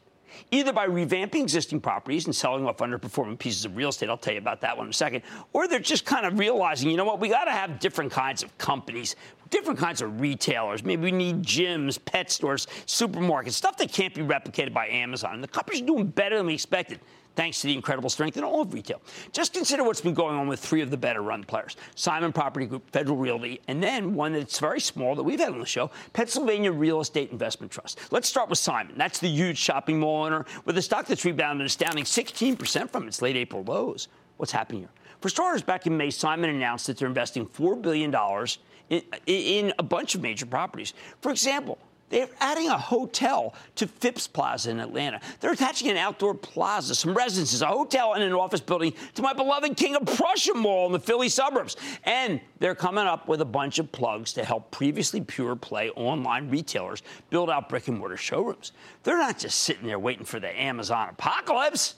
either 0.51 0.73
by 0.73 0.87
revamping 0.87 1.41
existing 1.41 1.81
properties 1.81 2.25
and 2.25 2.35
selling 2.35 2.65
off 2.65 2.77
underperforming 2.77 3.37
pieces 3.37 3.65
of 3.65 3.75
real 3.75 3.89
estate. 3.89 4.09
I'll 4.09 4.17
tell 4.17 4.33
you 4.33 4.39
about 4.39 4.61
that 4.61 4.75
one 4.75 4.87
in 4.87 4.91
a 4.91 4.93
second. 4.93 5.23
Or 5.53 5.67
they're 5.67 5.79
just 5.79 6.05
kind 6.05 6.25
of 6.25 6.37
realizing, 6.39 6.89
you 6.89 6.97
know 6.97 7.05
what, 7.05 7.19
we 7.19 7.29
got 7.29 7.45
to 7.45 7.51
have 7.51 7.79
different 7.79 8.11
kinds 8.11 8.43
of 8.43 8.57
companies, 8.57 9.15
different 9.49 9.79
kinds 9.79 10.01
of 10.01 10.19
retailers. 10.21 10.83
Maybe 10.83 11.03
we 11.03 11.11
need 11.11 11.43
gyms, 11.43 12.03
pet 12.03 12.31
stores, 12.31 12.67
supermarkets, 12.85 13.53
stuff 13.53 13.77
that 13.77 13.91
can't 13.91 14.13
be 14.13 14.21
replicated 14.21 14.73
by 14.73 14.87
Amazon. 14.87 15.35
And 15.35 15.43
the 15.43 15.47
companies 15.47 15.81
are 15.81 15.85
doing 15.85 16.07
better 16.07 16.37
than 16.37 16.45
we 16.45 16.53
expected 16.53 16.99
thanks 17.37 17.61
to 17.61 17.67
the 17.67 17.73
incredible 17.73 18.09
strength 18.09 18.35
in 18.35 18.43
all 18.43 18.61
of 18.61 18.73
retail. 18.73 18.99
Just 19.31 19.53
consider 19.53 19.83
what's 19.83 20.01
been 20.01 20.15
going 20.15 20.35
on 20.35 20.47
with 20.47 20.59
three 20.59 20.81
of 20.81 20.89
the 20.89 20.97
better 20.97 21.21
run 21.21 21.43
players 21.43 21.77
Simon 21.95 22.33
Property 22.33 22.65
Group, 22.65 22.89
Federal 22.91 23.15
Realty, 23.15 23.61
and 23.67 23.81
then 23.81 24.13
one 24.13 24.33
that's 24.33 24.59
very 24.59 24.81
small 24.81 25.15
that 25.15 25.23
we've 25.23 25.39
had 25.39 25.53
on 25.53 25.59
the 25.59 25.65
show 25.65 25.91
Pennsylvania 26.13 26.71
Real 26.71 26.99
Estate 26.99 27.31
Investment 27.31 27.71
Trust. 27.71 27.99
Let's 28.11 28.27
start 28.27 28.49
with 28.49 28.57
Simon. 28.57 28.97
That's 28.97 29.19
the 29.19 29.29
huge 29.29 29.57
shopping 29.57 29.99
mall 29.99 30.25
owner 30.25 30.45
with 30.65 30.77
a 30.77 30.81
stock 30.81 31.05
that's 31.05 31.23
rebounded 31.23 31.61
an 31.61 31.67
astounding 31.67 32.03
16% 32.03 32.89
from 32.89 33.07
its 33.07 33.21
late 33.21 33.35
April 33.35 33.63
lows. 33.63 34.07
What's 34.37 34.51
happening 34.51 34.81
here? 34.81 34.89
For 35.21 35.29
starters, 35.29 35.63
back 35.63 35.87
in 35.87 35.97
May, 35.97 36.11
Simon 36.11 36.49
announced 36.49 36.87
that 36.87 36.97
they're 36.97 37.07
investing 37.07 37.45
$4 37.45 37.81
billion 37.81 38.11
in, 38.89 39.01
in 39.25 39.73
a 39.79 39.83
bunch 39.83 40.15
of 40.15 40.21
major 40.21 40.45
properties. 40.45 40.93
For 41.21 41.31
example, 41.31 41.77
they're 42.09 42.29
adding 42.39 42.69
a 42.69 42.77
hotel 42.77 43.53
to 43.75 43.87
Phipps 43.87 44.27
Plaza 44.27 44.71
in 44.71 44.79
Atlanta. 44.79 45.19
They're 45.39 45.51
attaching 45.51 45.89
an 45.89 45.97
outdoor 45.97 46.33
plaza, 46.35 46.95
some 46.95 47.13
residences, 47.13 47.61
a 47.61 47.67
hotel, 47.67 48.13
and 48.13 48.23
an 48.23 48.31
office 48.31 48.61
building 48.61 48.93
to 49.15 49.21
my 49.21 49.33
beloved 49.33 49.75
King 49.75 49.95
of 49.97 50.05
Prussia 50.05 50.53
Mall 50.53 50.85
in 50.85 50.93
the 50.93 50.99
Philly 50.99 51.27
suburbs. 51.27 51.75
And 52.05 52.39
they're 52.59 52.75
coming 52.75 53.05
up 53.05 53.27
with 53.27 53.41
a 53.41 53.45
bunch 53.45 53.79
of 53.79 53.91
plugs 53.91 54.31
to 54.33 54.45
help 54.45 54.71
previously 54.71 55.19
pure 55.19 55.57
play 55.57 55.89
online 55.91 56.49
retailers 56.49 57.03
build 57.29 57.49
out 57.49 57.67
brick 57.67 57.89
and 57.89 57.97
mortar 57.97 58.17
showrooms. 58.17 58.71
They're 59.03 59.17
not 59.17 59.39
just 59.39 59.59
sitting 59.59 59.85
there 59.85 59.99
waiting 59.99 60.25
for 60.25 60.39
the 60.39 60.57
Amazon 60.59 61.09
apocalypse. 61.09 61.95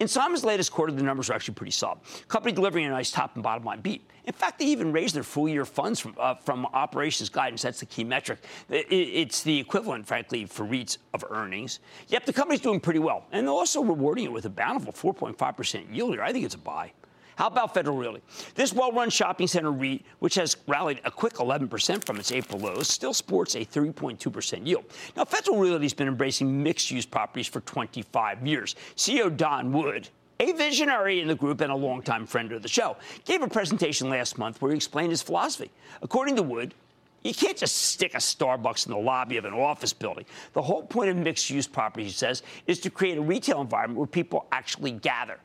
In 0.00 0.08
Simon's 0.08 0.44
latest 0.44 0.72
quarter, 0.72 0.92
the 0.94 1.02
numbers 1.02 1.28
are 1.28 1.34
actually 1.34 1.54
pretty 1.54 1.72
solid. 1.72 1.98
Company 2.26 2.54
delivering 2.54 2.86
a 2.86 2.88
nice 2.88 3.10
top 3.10 3.34
and 3.34 3.42
bottom 3.42 3.64
line 3.64 3.80
beat. 3.80 4.08
In 4.24 4.32
fact, 4.32 4.58
they 4.58 4.64
even 4.64 4.92
raised 4.92 5.14
their 5.14 5.22
full 5.22 5.46
year 5.46 5.66
funds 5.66 6.00
from, 6.00 6.14
uh, 6.18 6.36
from 6.36 6.64
operations 6.66 7.28
guidance. 7.28 7.60
That's 7.60 7.80
the 7.80 7.86
key 7.86 8.04
metric. 8.04 8.38
It, 8.70 8.86
it's 8.90 9.42
the 9.42 9.58
equivalent, 9.58 10.06
frankly, 10.06 10.46
for 10.46 10.64
REITs 10.64 10.96
of 11.12 11.22
earnings. 11.28 11.80
Yep, 12.08 12.24
the 12.24 12.32
company's 12.32 12.62
doing 12.62 12.80
pretty 12.80 12.98
well. 12.98 13.26
And 13.30 13.46
they're 13.46 13.52
also 13.52 13.82
rewarding 13.84 14.24
it 14.24 14.32
with 14.32 14.46
a 14.46 14.50
bountiful 14.50 15.12
4.5% 15.12 15.94
yield 15.94 16.14
here. 16.14 16.22
I 16.22 16.32
think 16.32 16.46
it's 16.46 16.54
a 16.54 16.58
buy. 16.58 16.92
How 17.40 17.46
about 17.46 17.72
Federal 17.72 17.96
Realty? 17.96 18.20
This 18.54 18.74
well 18.74 18.92
run 18.92 19.08
shopping 19.08 19.46
center 19.46 19.72
REIT, 19.72 20.04
which 20.18 20.34
has 20.34 20.58
rallied 20.66 21.00
a 21.06 21.10
quick 21.10 21.36
11% 21.36 22.04
from 22.04 22.18
its 22.18 22.32
April 22.32 22.60
lows, 22.60 22.86
still 22.86 23.14
sports 23.14 23.54
a 23.54 23.64
3.2% 23.64 24.66
yield. 24.66 24.84
Now, 25.16 25.24
Federal 25.24 25.56
Realty 25.56 25.86
has 25.86 25.94
been 25.94 26.06
embracing 26.06 26.62
mixed 26.62 26.90
use 26.90 27.06
properties 27.06 27.46
for 27.46 27.60
25 27.62 28.46
years. 28.46 28.76
CEO 28.94 29.34
Don 29.34 29.72
Wood, 29.72 30.10
a 30.38 30.52
visionary 30.52 31.22
in 31.22 31.28
the 31.28 31.34
group 31.34 31.62
and 31.62 31.72
a 31.72 31.74
longtime 31.74 32.26
friend 32.26 32.52
of 32.52 32.60
the 32.60 32.68
show, 32.68 32.98
gave 33.24 33.40
a 33.40 33.48
presentation 33.48 34.10
last 34.10 34.36
month 34.36 34.60
where 34.60 34.72
he 34.72 34.76
explained 34.76 35.10
his 35.10 35.22
philosophy. 35.22 35.70
According 36.02 36.36
to 36.36 36.42
Wood, 36.42 36.74
you 37.22 37.32
can't 37.32 37.56
just 37.56 37.74
stick 37.74 38.12
a 38.12 38.18
Starbucks 38.18 38.84
in 38.84 38.92
the 38.92 38.98
lobby 38.98 39.38
of 39.38 39.46
an 39.46 39.54
office 39.54 39.94
building. 39.94 40.26
The 40.52 40.60
whole 40.60 40.82
point 40.82 41.08
of 41.08 41.16
mixed 41.16 41.48
use 41.48 41.66
property, 41.66 42.04
he 42.04 42.10
says, 42.10 42.42
is 42.66 42.80
to 42.80 42.90
create 42.90 43.16
a 43.16 43.22
retail 43.22 43.62
environment 43.62 43.96
where 43.96 44.06
people 44.06 44.44
actually 44.52 44.90
gather. 44.90 45.38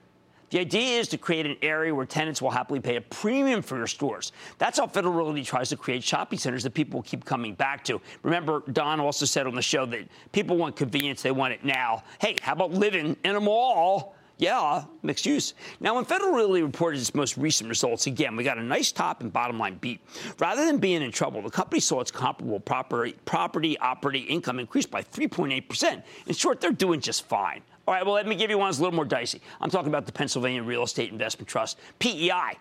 The 0.51 0.59
idea 0.59 0.99
is 0.99 1.07
to 1.09 1.17
create 1.17 1.45
an 1.45 1.57
area 1.61 1.93
where 1.93 2.05
tenants 2.05 2.41
will 2.41 2.51
happily 2.51 2.79
pay 2.79 2.97
a 2.97 3.01
premium 3.01 3.61
for 3.61 3.77
your 3.77 3.87
stores. 3.87 4.31
That's 4.57 4.79
how 4.79 4.87
Federal 4.87 5.13
Realty 5.13 5.43
tries 5.43 5.69
to 5.69 5.77
create 5.77 6.03
shopping 6.03 6.39
centers 6.39 6.63
that 6.63 6.73
people 6.73 6.99
will 6.99 7.03
keep 7.03 7.25
coming 7.25 7.55
back 7.55 7.83
to. 7.85 7.99
Remember, 8.23 8.63
Don 8.71 8.99
also 8.99 9.25
said 9.25 9.47
on 9.47 9.55
the 9.55 9.61
show 9.61 9.85
that 9.87 10.07
people 10.31 10.57
want 10.57 10.75
convenience, 10.75 11.21
they 11.21 11.31
want 11.31 11.53
it 11.53 11.63
now. 11.63 12.03
Hey, 12.19 12.35
how 12.41 12.53
about 12.53 12.71
living 12.71 13.17
in 13.23 13.35
a 13.35 13.39
mall? 13.39 14.15
Yeah, 14.37 14.83
mixed 15.01 15.25
use. 15.25 15.53
Now, 15.79 15.95
when 15.95 16.03
Federal 16.03 16.33
Realty 16.33 16.61
reported 16.61 16.99
its 16.99 17.15
most 17.15 17.37
recent 17.37 17.69
results, 17.69 18.05
again, 18.05 18.35
we 18.35 18.43
got 18.43 18.57
a 18.57 18.63
nice 18.63 18.91
top 18.91 19.21
and 19.21 19.31
bottom 19.31 19.57
line 19.57 19.77
beat. 19.79 20.01
Rather 20.39 20.65
than 20.65 20.77
being 20.77 21.01
in 21.01 21.11
trouble, 21.11 21.41
the 21.41 21.49
company 21.49 21.79
saw 21.79 22.01
its 22.01 22.11
comparable 22.11 22.59
property, 22.59 23.15
property 23.23 23.77
operating 23.79 24.27
income 24.27 24.59
increase 24.59 24.85
by 24.85 25.01
3.8%. 25.01 26.03
In 26.27 26.33
short, 26.33 26.59
they're 26.59 26.71
doing 26.71 26.99
just 26.99 27.25
fine. 27.27 27.61
All 27.87 27.93
right, 27.93 28.05
well, 28.05 28.15
let 28.15 28.27
me 28.27 28.35
give 28.35 28.49
you 28.49 28.57
one 28.57 28.67
that's 28.67 28.79
a 28.79 28.81
little 28.81 28.95
more 28.95 29.05
dicey. 29.05 29.41
I'm 29.61 29.69
talking 29.69 29.89
about 29.89 30.05
the 30.05 30.11
Pennsylvania 30.11 30.63
Real 30.63 30.83
Estate 30.83 31.11
Investment 31.11 31.47
Trust, 31.47 31.77
PEI 31.99 32.57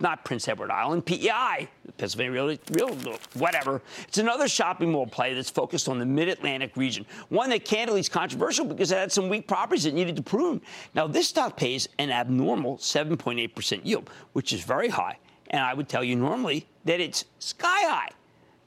not 0.00 0.24
Prince 0.24 0.48
Edward 0.48 0.70
Island, 0.70 1.06
PEI, 1.06 1.68
Pennsylvania 1.96 2.32
Real, 2.32 2.56
Real, 2.72 3.18
whatever. 3.34 3.80
It's 4.06 4.18
another 4.18 4.48
shopping 4.48 4.92
mall 4.92 5.06
play 5.06 5.34
that's 5.34 5.50
focused 5.50 5.88
on 5.88 5.98
the 5.98 6.06
Mid 6.06 6.28
Atlantic 6.28 6.76
region, 6.76 7.06
one 7.28 7.50
that 7.50 7.64
candidly 7.64 8.00
is 8.00 8.08
controversial 8.08 8.64
because 8.64 8.92
it 8.92 8.96
had 8.96 9.12
some 9.12 9.28
weak 9.28 9.48
properties 9.48 9.84
that 9.84 9.94
needed 9.94 10.16
to 10.16 10.22
prune. 10.22 10.60
Now, 10.94 11.06
this 11.06 11.28
stock 11.28 11.56
pays 11.56 11.88
an 11.98 12.10
abnormal 12.10 12.76
7.8% 12.78 13.80
yield, 13.84 14.10
which 14.32 14.52
is 14.52 14.62
very 14.62 14.88
high. 14.88 15.18
And 15.48 15.62
I 15.62 15.74
would 15.74 15.88
tell 15.88 16.04
you 16.04 16.16
normally 16.16 16.66
that 16.84 17.00
it's 17.00 17.24
sky 17.38 17.88
high. 17.88 18.10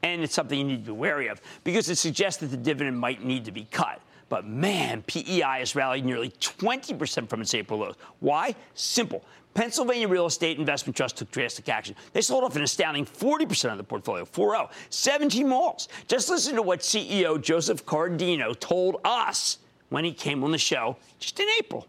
And 0.01 0.21
it's 0.21 0.33
something 0.33 0.57
you 0.57 0.63
need 0.63 0.85
to 0.85 0.93
be 0.93 0.97
wary 0.97 1.27
of 1.27 1.41
because 1.65 1.89
it 1.89 1.97
suggests 1.97 2.39
that 2.39 2.47
the 2.47 2.57
dividend 2.57 2.97
might 2.97 3.23
need 3.23 3.43
to 3.45 3.51
be 3.51 3.65
cut. 3.65 4.01
But 4.30 4.48
man, 4.48 5.04
PEI 5.08 5.60
has 5.60 5.76
rallied 5.76 6.06
nearly 6.06 6.30
20% 6.30 7.28
from 7.28 7.42
its 7.42 7.54
April 7.54 7.80
lows. 7.80 7.96
Why? 8.20 8.56
Simple. 8.76 9.24
Pennsylvania 9.56 10.08
Real 10.08 10.28
Estate 10.28 10.60
Investment 10.60 10.96
Trust 10.96 11.18
took 11.18 11.32
drastic 11.32 11.68
action. 11.68 11.96
They 12.13 12.22
sold 12.22 12.44
off 12.44 12.56
an 12.56 12.62
astounding 12.62 13.06
40% 13.06 13.72
of 13.72 13.78
the 13.78 13.84
portfolio, 13.84 14.24
4 14.24 14.70
17 14.89 15.48
malls. 15.48 15.89
Just 16.08 16.30
listen 16.30 16.56
to 16.56 16.62
what 16.62 16.80
CEO 16.80 17.42
Joseph 17.42 17.86
Coradino 17.86 18.58
told 18.58 19.02
us 19.04 19.58
when 19.89 20.06
he 20.06 20.13
came 20.13 20.44
on 20.44 20.52
the 20.52 20.58
show 20.58 20.96
just 21.20 21.39
in 21.39 21.48
April. 21.58 21.88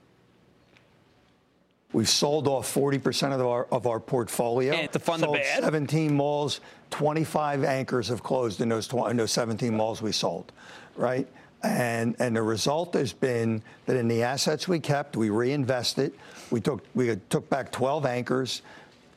We've 1.92 2.08
sold 2.08 2.46
off 2.46 2.72
40% 2.72 3.34
of 3.34 3.40
our, 3.44 3.66
of 3.72 3.86
our 3.86 3.98
portfolio. 3.98 4.74
And 4.74 4.92
to 4.92 4.98
fund 4.98 5.20
sold 5.20 5.34
the 5.34 5.40
bad. 5.40 5.64
17 5.64 6.14
malls, 6.14 6.60
25 6.90 7.64
anchors 7.64 8.08
have 8.08 8.22
closed 8.22 8.60
in 8.60 8.68
those, 8.68 8.92
in 8.92 9.16
those 9.16 9.32
17 9.32 9.76
malls 9.76 10.00
we 10.00 10.12
sold, 10.12 10.52
right? 10.96 11.26
And, 11.62 12.16
and 12.18 12.34
the 12.34 12.42
result 12.42 12.94
has 12.94 13.12
been 13.12 13.62
that 13.86 13.96
in 13.96 14.08
the 14.08 14.22
assets 14.22 14.66
we 14.66 14.80
kept, 14.80 15.16
we 15.16 15.30
reinvested. 15.30 16.12
We 16.50 16.60
took, 16.60 16.84
we 16.94 17.16
took 17.28 17.50
back 17.50 17.70
12 17.70 18.06
anchors. 18.06 18.62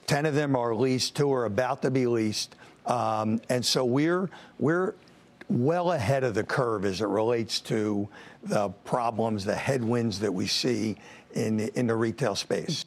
10 0.07 0.25
of 0.25 0.35
them 0.35 0.55
are 0.55 0.75
leased, 0.75 1.15
two 1.15 1.31
are 1.31 1.45
about 1.45 1.81
to 1.83 1.91
be 1.91 2.05
leased. 2.05 2.55
Um, 2.85 3.39
and 3.49 3.65
so 3.65 3.85
we're, 3.85 4.29
we're 4.59 4.95
well 5.47 5.93
ahead 5.93 6.23
of 6.23 6.33
the 6.33 6.43
curve 6.43 6.83
as 6.83 7.01
it 7.01 7.07
relates 7.07 7.61
to 7.61 8.09
the 8.43 8.69
problems, 8.83 9.45
the 9.45 9.55
headwinds 9.55 10.19
that 10.19 10.33
we 10.33 10.47
see 10.47 10.97
in 11.33 11.57
the, 11.57 11.79
in 11.79 11.87
the 11.87 11.95
retail 11.95 12.35
space. 12.35 12.85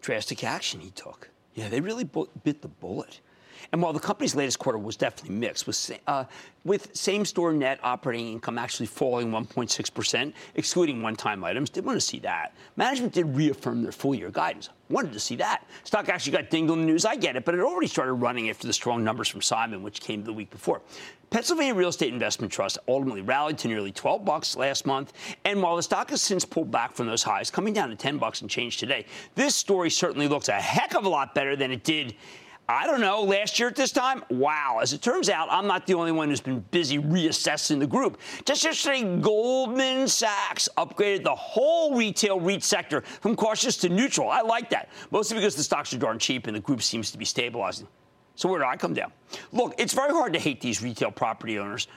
Drastic 0.00 0.44
action 0.44 0.80
he 0.80 0.90
took. 0.90 1.28
Yeah, 1.54 1.68
they 1.68 1.80
really 1.80 2.04
bit 2.04 2.62
the 2.62 2.68
bullet. 2.68 3.20
And 3.72 3.82
while 3.82 3.92
the 3.92 4.00
company's 4.00 4.34
latest 4.34 4.58
quarter 4.58 4.78
was 4.78 4.96
definitely 4.96 5.36
mixed, 5.36 5.66
with, 5.66 5.98
uh, 6.06 6.24
with 6.64 6.94
same 6.94 7.24
store 7.24 7.52
net 7.52 7.78
operating 7.82 8.28
income 8.28 8.58
actually 8.58 8.86
falling 8.86 9.30
1.6%, 9.30 10.32
excluding 10.54 11.02
one 11.02 11.16
time 11.16 11.44
items, 11.44 11.70
did 11.70 11.84
want 11.84 11.96
to 11.96 12.00
see 12.00 12.18
that. 12.20 12.54
Management 12.76 13.12
did 13.12 13.34
reaffirm 13.34 13.82
their 13.82 13.92
full 13.92 14.14
year 14.14 14.30
guidance. 14.30 14.70
Wanted 14.88 15.12
to 15.14 15.20
see 15.20 15.34
that. 15.36 15.64
Stock 15.82 16.08
actually 16.08 16.32
got 16.32 16.48
dinged 16.48 16.70
on 16.70 16.80
the 16.80 16.86
news. 16.86 17.04
I 17.04 17.16
get 17.16 17.34
it, 17.34 17.44
but 17.44 17.54
it 17.54 17.60
already 17.60 17.88
started 17.88 18.14
running 18.14 18.50
after 18.50 18.68
the 18.68 18.72
strong 18.72 19.02
numbers 19.02 19.26
from 19.28 19.42
Simon, 19.42 19.82
which 19.82 20.00
came 20.00 20.22
the 20.22 20.32
week 20.32 20.50
before. 20.50 20.80
Pennsylvania 21.30 21.74
Real 21.74 21.88
Estate 21.88 22.12
Investment 22.12 22.52
Trust 22.52 22.78
ultimately 22.86 23.20
rallied 23.20 23.58
to 23.58 23.68
nearly 23.68 23.90
12 23.90 24.24
bucks 24.24 24.56
last 24.56 24.86
month, 24.86 25.12
and 25.44 25.60
while 25.60 25.74
the 25.74 25.82
stock 25.82 26.10
has 26.10 26.22
since 26.22 26.44
pulled 26.44 26.70
back 26.70 26.94
from 26.94 27.06
those 27.08 27.24
highs, 27.24 27.50
coming 27.50 27.72
down 27.72 27.88
to 27.90 27.96
10 27.96 28.18
bucks 28.18 28.42
and 28.42 28.50
change 28.50 28.76
today, 28.76 29.04
this 29.34 29.56
story 29.56 29.90
certainly 29.90 30.28
looks 30.28 30.48
a 30.48 30.52
heck 30.52 30.94
of 30.94 31.04
a 31.04 31.08
lot 31.08 31.34
better 31.34 31.56
than 31.56 31.72
it 31.72 31.82
did 31.82 32.14
I 32.68 32.86
don't 32.86 33.00
know, 33.00 33.22
last 33.22 33.60
year 33.60 33.68
at 33.68 33.76
this 33.76 33.92
time? 33.92 34.24
Wow. 34.28 34.80
As 34.82 34.92
it 34.92 35.00
turns 35.00 35.28
out, 35.28 35.46
I'm 35.50 35.68
not 35.68 35.86
the 35.86 35.94
only 35.94 36.10
one 36.10 36.28
who's 36.28 36.40
been 36.40 36.60
busy 36.72 36.98
reassessing 36.98 37.78
the 37.78 37.86
group. 37.86 38.18
Just 38.44 38.64
yesterday, 38.64 39.20
Goldman 39.20 40.08
Sachs 40.08 40.68
upgraded 40.76 41.22
the 41.22 41.34
whole 41.34 41.96
retail 41.96 42.40
REIT 42.40 42.64
sector 42.64 43.02
from 43.20 43.36
cautious 43.36 43.76
to 43.78 43.88
neutral. 43.88 44.28
I 44.28 44.40
like 44.40 44.68
that, 44.70 44.88
mostly 45.12 45.36
because 45.36 45.54
the 45.54 45.62
stocks 45.62 45.94
are 45.94 45.98
darn 45.98 46.18
cheap 46.18 46.48
and 46.48 46.56
the 46.56 46.60
group 46.60 46.82
seems 46.82 47.12
to 47.12 47.18
be 47.18 47.24
stabilizing. 47.24 47.86
So 48.36 48.50
where 48.50 48.60
do 48.60 48.66
I 48.66 48.76
come 48.76 48.94
down? 48.94 49.12
Look, 49.52 49.74
it's 49.78 49.92
very 49.92 50.12
hard 50.12 50.32
to 50.34 50.38
hate 50.38 50.60
these 50.60 50.82
retail 50.82 51.10
property 51.10 51.58
owners 51.58 51.88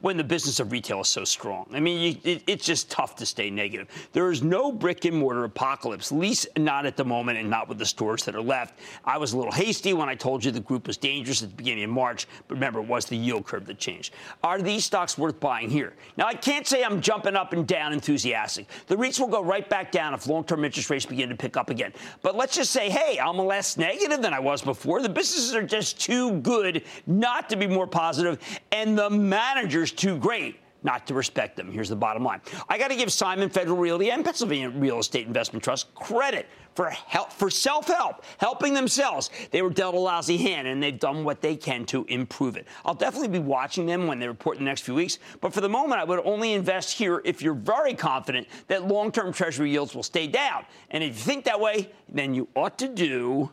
when 0.00 0.16
the 0.16 0.24
business 0.24 0.60
of 0.60 0.70
retail 0.70 1.00
is 1.00 1.08
so 1.08 1.24
strong. 1.24 1.66
I 1.72 1.80
mean, 1.80 2.00
you, 2.00 2.32
it, 2.32 2.42
it's 2.46 2.66
just 2.66 2.90
tough 2.90 3.16
to 3.16 3.26
stay 3.26 3.48
negative. 3.48 3.88
There 4.12 4.30
is 4.30 4.42
no 4.42 4.70
brick 4.70 5.04
and 5.04 5.16
mortar 5.16 5.44
apocalypse, 5.44 6.12
at 6.12 6.18
least 6.18 6.46
not 6.58 6.84
at 6.84 6.96
the 6.96 7.04
moment 7.04 7.38
and 7.38 7.48
not 7.48 7.68
with 7.68 7.78
the 7.78 7.86
stores 7.86 8.24
that 8.24 8.34
are 8.34 8.42
left. 8.42 8.78
I 9.04 9.16
was 9.18 9.32
a 9.32 9.36
little 9.36 9.52
hasty 9.52 9.92
when 9.92 10.08
I 10.08 10.14
told 10.14 10.44
you 10.44 10.50
the 10.50 10.60
group 10.60 10.86
was 10.86 10.96
dangerous 10.96 11.42
at 11.42 11.50
the 11.50 11.54
beginning 11.54 11.84
of 11.84 11.90
March, 11.90 12.26
but 12.48 12.54
remember, 12.54 12.80
it 12.80 12.86
was 12.86 13.06
the 13.06 13.16
yield 13.16 13.46
curve 13.46 13.66
that 13.66 13.78
changed. 13.78 14.14
Are 14.42 14.60
these 14.60 14.84
stocks 14.84 15.16
worth 15.16 15.40
buying 15.40 15.70
here? 15.70 15.94
Now, 16.16 16.26
I 16.26 16.34
can't 16.34 16.66
say 16.66 16.84
I'm 16.84 17.00
jumping 17.00 17.36
up 17.36 17.52
and 17.52 17.66
down 17.66 17.92
enthusiastic. 17.92 18.66
The 18.88 18.96
REITs 18.96 19.20
will 19.20 19.28
go 19.28 19.42
right 19.42 19.68
back 19.68 19.90
down 19.90 20.12
if 20.12 20.26
long 20.26 20.44
term 20.44 20.64
interest 20.64 20.90
rates 20.90 21.06
begin 21.06 21.28
to 21.30 21.36
pick 21.36 21.56
up 21.56 21.70
again. 21.70 21.92
But 22.22 22.36
let's 22.36 22.56
just 22.56 22.72
say, 22.72 22.90
hey, 22.90 23.18
I'm 23.18 23.38
less 23.38 23.76
negative 23.76 24.20
than 24.20 24.34
I 24.34 24.40
was 24.40 24.60
before. 24.60 25.00
The 25.00 25.08
businesses 25.08 25.54
are 25.54 25.62
just 25.62 25.83
too 25.92 26.40
good 26.40 26.82
not 27.06 27.48
to 27.50 27.56
be 27.56 27.66
more 27.66 27.86
positive, 27.86 28.38
and 28.72 28.96
the 28.98 29.10
manager's 29.10 29.92
too 29.92 30.18
great 30.18 30.56
not 30.84 31.06
to 31.06 31.14
respect 31.14 31.56
them. 31.56 31.72
Here's 31.72 31.88
the 31.88 31.96
bottom 31.96 32.22
line. 32.22 32.42
I 32.68 32.76
got 32.76 32.88
to 32.88 32.96
give 32.96 33.10
Simon 33.10 33.48
Federal 33.48 33.78
Realty 33.78 34.10
and 34.10 34.22
Pennsylvania 34.22 34.68
Real 34.68 34.98
Estate 34.98 35.26
Investment 35.26 35.64
Trust 35.64 35.92
credit 35.94 36.46
for 36.74 36.90
help, 36.90 37.32
for 37.32 37.48
self-help, 37.48 38.22
helping 38.36 38.74
themselves. 38.74 39.30
They 39.50 39.62
were 39.62 39.70
dealt 39.70 39.94
a 39.94 39.98
lousy 39.98 40.36
hand, 40.36 40.68
and 40.68 40.82
they've 40.82 40.98
done 40.98 41.24
what 41.24 41.40
they 41.40 41.56
can 41.56 41.86
to 41.86 42.04
improve 42.08 42.56
it. 42.56 42.66
I'll 42.84 42.94
definitely 42.94 43.28
be 43.28 43.38
watching 43.38 43.86
them 43.86 44.06
when 44.06 44.18
they 44.18 44.28
report 44.28 44.58
in 44.58 44.64
the 44.64 44.68
next 44.68 44.82
few 44.82 44.94
weeks. 44.94 45.18
But 45.40 45.54
for 45.54 45.62
the 45.62 45.68
moment, 45.68 46.00
I 46.00 46.04
would 46.04 46.20
only 46.26 46.52
invest 46.52 46.92
here 46.98 47.22
if 47.24 47.40
you're 47.40 47.54
very 47.54 47.94
confident 47.94 48.46
that 48.66 48.86
long-term 48.86 49.32
Treasury 49.32 49.70
yields 49.70 49.94
will 49.94 50.02
stay 50.02 50.26
down. 50.26 50.66
And 50.90 51.02
if 51.02 51.10
you 51.10 51.22
think 51.22 51.44
that 51.44 51.58
way, 51.58 51.90
then 52.08 52.34
you 52.34 52.48
ought 52.54 52.78
to 52.80 52.88
do 52.88 53.50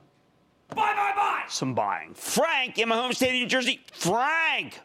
Buy, 0.75 0.93
buy, 0.93 1.11
buy. 1.15 1.43
Some 1.49 1.73
buying. 1.73 2.13
Frank 2.13 2.77
in 2.79 2.89
my 2.89 2.95
home 2.95 3.13
state 3.13 3.29
of 3.29 3.35
New 3.35 3.47
Jersey. 3.47 3.81
Frank. 3.93 4.79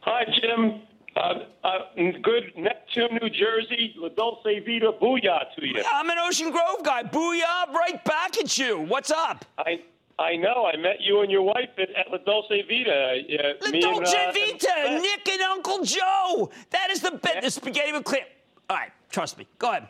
Hi, 0.00 0.24
Jim. 0.40 0.82
Uh, 1.16 1.44
uh, 1.64 1.78
good 2.22 2.52
Neptune, 2.56 3.18
New 3.20 3.28
Jersey. 3.28 3.94
La 3.98 4.08
Dolce 4.08 4.60
Vita. 4.60 4.92
Booyah 5.00 5.54
to 5.56 5.66
you. 5.66 5.82
I'm 5.86 6.08
an 6.08 6.16
Ocean 6.18 6.50
Grove 6.50 6.82
guy. 6.82 7.02
Booyah 7.02 7.72
right 7.74 8.02
back 8.04 8.38
at 8.38 8.56
you. 8.56 8.80
What's 8.80 9.10
up? 9.10 9.44
I 9.58 9.82
I 10.18 10.36
know. 10.36 10.66
I 10.72 10.76
met 10.76 11.00
you 11.00 11.20
and 11.20 11.30
your 11.30 11.42
wife 11.42 11.70
at, 11.78 11.90
at 11.90 12.10
La 12.10 12.18
Dolce 12.18 12.62
Vita. 12.62 12.90
Uh, 12.90 13.68
La 13.70 13.80
Dolce 13.80 14.16
and, 14.16 14.28
uh, 14.28 14.32
Vita. 14.32 14.74
And 14.78 15.02
Nick 15.02 15.28
and 15.28 15.42
Uncle 15.42 15.84
Joe. 15.84 16.50
That 16.70 16.90
is 16.90 17.00
the 17.00 17.12
best. 17.12 17.34
Yeah. 17.34 17.40
The 17.40 17.50
spaghetti 17.50 17.92
with 17.92 18.04
clear. 18.04 18.24
All 18.70 18.76
right. 18.76 18.92
Trust 19.10 19.36
me. 19.36 19.46
Go 19.58 19.70
ahead 19.70 19.88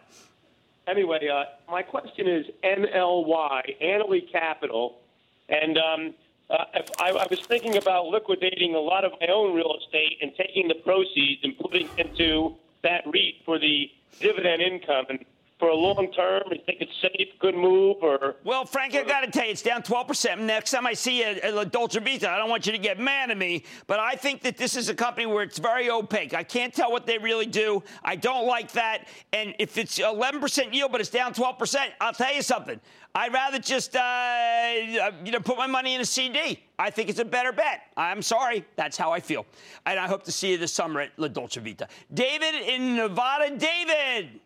anyway, 0.90 1.28
uh, 1.28 1.44
my 1.70 1.82
question 1.82 2.26
is 2.26 2.46
NLY, 2.64 3.82
Annaly 3.82 4.30
Capital, 4.30 4.98
and 5.48 5.78
um, 5.78 6.14
uh, 6.50 6.64
I, 6.98 7.10
I, 7.10 7.26
was 7.30 7.40
thinking 7.40 7.76
about 7.76 8.06
liquidating 8.06 8.74
a 8.74 8.80
lot 8.80 9.04
of 9.04 9.12
my 9.20 9.28
own 9.28 9.54
real 9.54 9.76
estate 9.78 10.18
and 10.20 10.32
taking 10.36 10.68
the 10.68 10.74
proceeds 10.74 11.42
and 11.44 11.56
putting 11.58 11.88
into 11.96 12.56
that 12.82 13.04
REIT 13.06 13.36
for 13.44 13.58
the 13.58 13.90
dividend 14.18 14.62
income. 14.62 15.06
And 15.08 15.24
for 15.60 15.68
a 15.68 15.76
long 15.76 16.10
term? 16.12 16.42
You 16.50 16.58
think 16.66 16.80
it's 16.80 16.92
safe, 17.00 17.28
good 17.38 17.54
move, 17.54 17.98
or? 18.00 18.34
Well, 18.42 18.64
Frank, 18.64 18.96
I 18.96 19.04
got 19.04 19.20
to 19.20 19.30
tell 19.30 19.44
you, 19.44 19.52
it's 19.52 19.62
down 19.62 19.82
12%. 19.82 20.40
Next 20.40 20.72
time 20.72 20.86
I 20.86 20.94
see 20.94 21.22
a, 21.22 21.56
a 21.56 21.64
Dolce 21.64 22.00
Vita, 22.00 22.28
I 22.28 22.38
don't 22.38 22.50
want 22.50 22.66
you 22.66 22.72
to 22.72 22.78
get 22.78 22.98
mad 22.98 23.30
at 23.30 23.38
me, 23.38 23.64
but 23.86 24.00
I 24.00 24.14
think 24.14 24.42
that 24.42 24.56
this 24.56 24.74
is 24.76 24.88
a 24.88 24.94
company 24.94 25.26
where 25.26 25.44
it's 25.44 25.58
very 25.58 25.88
opaque. 25.88 26.34
I 26.34 26.42
can't 26.42 26.74
tell 26.74 26.90
what 26.90 27.06
they 27.06 27.18
really 27.18 27.46
do. 27.46 27.84
I 28.02 28.16
don't 28.16 28.46
like 28.46 28.72
that. 28.72 29.06
And 29.32 29.54
if 29.60 29.78
it's 29.78 29.98
11% 29.98 30.74
yield, 30.74 30.90
but 30.90 31.00
it's 31.00 31.10
down 31.10 31.34
12%, 31.34 31.76
I'll 32.00 32.12
tell 32.12 32.34
you 32.34 32.42
something. 32.42 32.80
I'd 33.14 33.32
rather 33.32 33.58
just, 33.58 33.96
uh, 33.96 34.00
uh 34.00 35.10
you 35.24 35.32
know, 35.32 35.40
put 35.40 35.58
my 35.58 35.66
money 35.66 35.94
in 35.94 36.00
a 36.00 36.04
CD. 36.04 36.62
I 36.78 36.90
think 36.90 37.10
it's 37.10 37.18
a 37.18 37.24
better 37.24 37.52
bet. 37.52 37.82
I'm 37.96 38.22
sorry. 38.22 38.64
That's 38.76 38.96
how 38.96 39.12
I 39.12 39.20
feel. 39.20 39.44
And 39.84 39.98
I 39.98 40.06
hope 40.06 40.22
to 40.24 40.32
see 40.32 40.52
you 40.52 40.58
this 40.58 40.72
summer 40.72 41.00
at 41.00 41.10
La 41.18 41.28
Dolce 41.28 41.60
Vita. 41.60 41.88
David 42.14 42.54
in 42.54 42.96
Nevada. 42.96 43.56
David. 43.56 44.40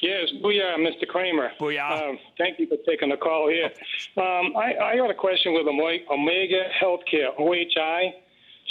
Yes, 0.00 0.28
booyah, 0.42 0.76
Mr. 0.76 1.06
Cramer. 1.08 1.50
Booyah. 1.58 2.10
Um, 2.10 2.18
thank 2.36 2.58
you 2.58 2.66
for 2.66 2.76
taking 2.86 3.08
the 3.08 3.16
call 3.16 3.48
here. 3.48 3.70
Um, 4.16 4.56
I, 4.56 4.74
I 4.80 4.96
got 4.96 5.10
a 5.10 5.14
question 5.14 5.54
with 5.54 5.66
Omega 5.66 6.64
Healthcare, 6.80 7.38
OHI. 7.38 8.12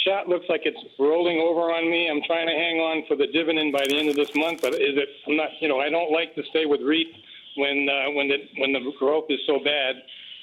Shot 0.04 0.28
looks 0.28 0.46
like 0.48 0.62
it's 0.64 0.78
rolling 0.98 1.38
over 1.38 1.72
on 1.72 1.90
me. 1.90 2.08
I'm 2.08 2.22
trying 2.26 2.46
to 2.46 2.52
hang 2.52 2.78
on 2.78 3.04
for 3.08 3.16
the 3.16 3.26
dividend 3.26 3.72
by 3.72 3.82
the 3.88 3.98
end 3.98 4.08
of 4.08 4.14
this 4.14 4.30
month, 4.36 4.60
but 4.62 4.74
is 4.74 4.94
it? 4.94 5.08
I'm 5.26 5.36
not. 5.36 5.48
You 5.60 5.68
know, 5.68 5.80
I 5.80 5.88
don't 5.88 6.12
like 6.12 6.34
to 6.36 6.44
stay 6.50 6.66
with 6.66 6.80
REIT 6.80 7.08
when 7.56 7.88
uh, 7.88 8.10
when 8.12 8.28
the 8.28 8.36
when 8.58 8.72
the 8.72 8.92
growth 8.98 9.24
is 9.30 9.40
so 9.46 9.58
bad. 9.58 9.96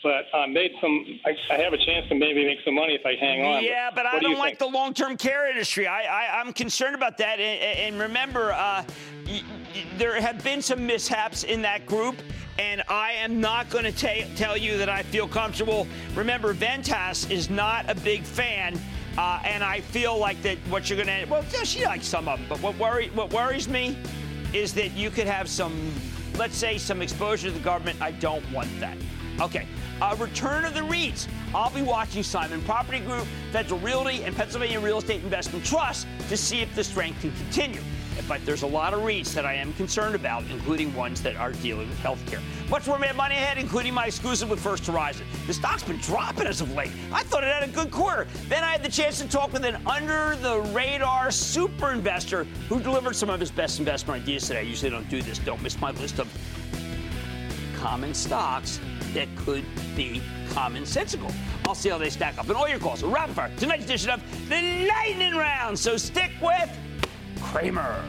But 0.04 0.26
I 0.34 0.46
made 0.48 0.72
some. 0.82 1.20
I, 1.26 1.36
I, 1.52 1.58
have 1.58 1.74
a 1.74 1.78
chance 1.78 2.08
to 2.10 2.16
maybe 2.16 2.46
make 2.46 2.60
some 2.64 2.76
money 2.76 2.94
if 2.94 3.06
I 3.06 3.16
hang 3.16 3.46
on. 3.46 3.64
Yeah, 3.64 3.90
but, 3.90 4.04
but 4.04 4.06
I 4.06 4.20
don't 4.20 4.38
like 4.38 4.60
the 4.60 4.68
long-term 4.68 5.18
care 5.18 5.50
industry. 5.50 5.88
I, 5.88 6.04
I 6.04 6.42
am 6.42 6.54
concerned 6.54 6.96
about 6.96 7.18
that. 7.18 7.40
And, 7.40 7.96
and 7.96 8.00
remember, 8.00 8.52
uh, 8.52 8.84
y- 9.26 9.42
y- 9.74 9.86
there 9.98 10.20
have 10.20 10.44
been 10.44 10.62
some 10.62 10.86
mishaps 10.86 11.44
in 11.44 11.62
that 11.64 11.86
group. 11.86 12.18
And 12.60 12.84
I 12.88 13.14
am 13.14 13.42
not 13.42 13.72
going 13.72 13.92
to 13.92 14.26
tell 14.36 14.56
you 14.56 14.78
that 14.78 14.88
I 14.88 15.02
feel 15.02 15.28
comfortable. 15.28 15.88
Remember, 16.14 16.54
Ventas 16.54 17.32
is 17.32 17.50
not 17.50 17.90
a 17.90 17.96
big 17.96 18.22
fan 18.22 18.80
uh, 19.18 19.40
and 19.44 19.64
I 19.64 19.82
feel 19.82 20.18
like 20.18 20.42
that 20.42 20.58
what 20.70 20.90
you're 20.90 21.04
going 21.04 21.26
to, 21.26 21.30
well, 21.30 21.46
yeah, 21.54 21.64
she 21.64 21.86
likes 21.86 22.08
some 22.08 22.28
of 22.28 22.40
them, 22.40 22.48
but 22.50 22.62
what, 22.62 22.78
worry, 22.78 23.10
what 23.10 23.32
worries 23.32 23.68
me 23.68 23.98
is 24.54 24.74
that 24.74 24.92
you 24.92 25.12
could 25.12 25.28
have 25.28 25.48
some, 25.48 25.94
let's 26.38 26.56
say, 26.56 26.78
some 26.78 27.02
exposure 27.02 27.50
to 27.50 27.54
the 27.54 27.60
government. 27.60 28.02
I 28.02 28.12
don't 28.12 28.50
want 28.52 28.70
that. 28.80 28.98
Okay. 29.40 29.68
Uh, 30.02 30.16
return 30.20 30.66
of 30.66 30.74
the 30.74 30.82
REITs. 30.82 31.28
I'll 31.54 31.70
be 31.70 31.82
watching 31.82 32.24
Simon 32.24 32.62
Property 32.64 33.00
Group, 33.00 33.26
Federal 33.52 33.80
Realty, 33.80 34.24
and 34.24 34.36
Pennsylvania 34.36 34.80
Real 34.80 34.98
Estate 34.98 35.24
Investment 35.24 35.66
Trust 35.66 36.08
to 36.30 36.38
see 36.38 36.62
if 36.62 36.74
the 36.76 36.84
strength 36.84 37.22
can 37.22 37.32
continue. 37.32 37.82
But 38.28 38.46
there's 38.46 38.62
a 38.62 38.68
lot 38.68 38.94
of 38.94 39.02
REITs 39.02 39.34
that 39.34 39.46
I 39.46 39.56
am 39.56 39.74
concerned 39.74 40.16
about, 40.16 40.44
including 40.50 40.94
ones 40.94 41.22
that 41.24 41.36
are 41.36 41.52
dealing 41.52 41.90
with 41.90 41.98
healthcare. 42.00 42.42
Much 42.70 42.88
more 42.88 43.00
Mad 43.00 43.16
Money 43.16 43.36
ahead, 43.36 43.58
including 43.58 43.94
my 43.94 44.06
exclusive 44.06 44.50
with 44.50 44.60
First 44.60 44.86
Horizon. 44.86 45.26
The 45.48 45.54
stock's 45.54 45.84
been 45.84 45.98
dropping 45.98 46.48
as 46.48 46.62
of 46.62 46.72
late. 46.74 46.92
I 47.12 47.24
thought 47.24 47.44
it 47.44 47.52
had 47.52 47.64
a 47.64 47.72
good 47.72 47.92
quarter. 47.92 48.28
Then 48.48 48.64
I 48.64 48.72
had 48.72 48.84
the 48.84 48.90
chance 48.90 49.20
to 49.20 49.28
talk 49.28 49.52
with 49.52 49.66
an 49.66 49.78
under 49.88 50.36
the 50.38 50.62
radar 50.74 51.32
super 51.32 51.92
investor 51.92 52.46
who 52.70 52.80
delivered 52.80 53.16
some 53.16 53.30
of 53.30 53.40
his 53.40 53.52
best 53.52 53.80
investment 53.80 54.22
ideas 54.22 54.48
today. 54.48 54.60
I 54.60 54.64
usually 54.64 54.92
don't 54.92 55.10
do 55.10 55.22
this. 55.22 55.40
Don't 55.40 55.62
miss 55.62 55.80
my 55.82 55.92
list 55.92 56.20
of 56.20 56.32
common 57.76 58.14
stocks 58.14 58.80
that 59.14 59.28
could 59.38 59.66
be 59.96 60.22
commonsensical. 60.50 61.34
I'll 61.66 61.76
see 61.76 61.90
how 61.90 61.98
they 61.98 62.10
stack 62.10 62.38
up. 62.38 62.48
And 62.48 62.56
all 62.56 62.68
your 62.68 62.80
calls 62.80 63.04
rapid 63.04 63.36
fire. 63.36 63.52
Tonight's 63.58 63.86
edition 63.86 64.10
of 64.10 64.50
the 64.50 64.88
Lightning 64.88 65.36
Round. 65.36 65.78
So 65.78 65.98
stick 65.98 66.32
with 66.42 66.70
Cramer. 67.42 68.04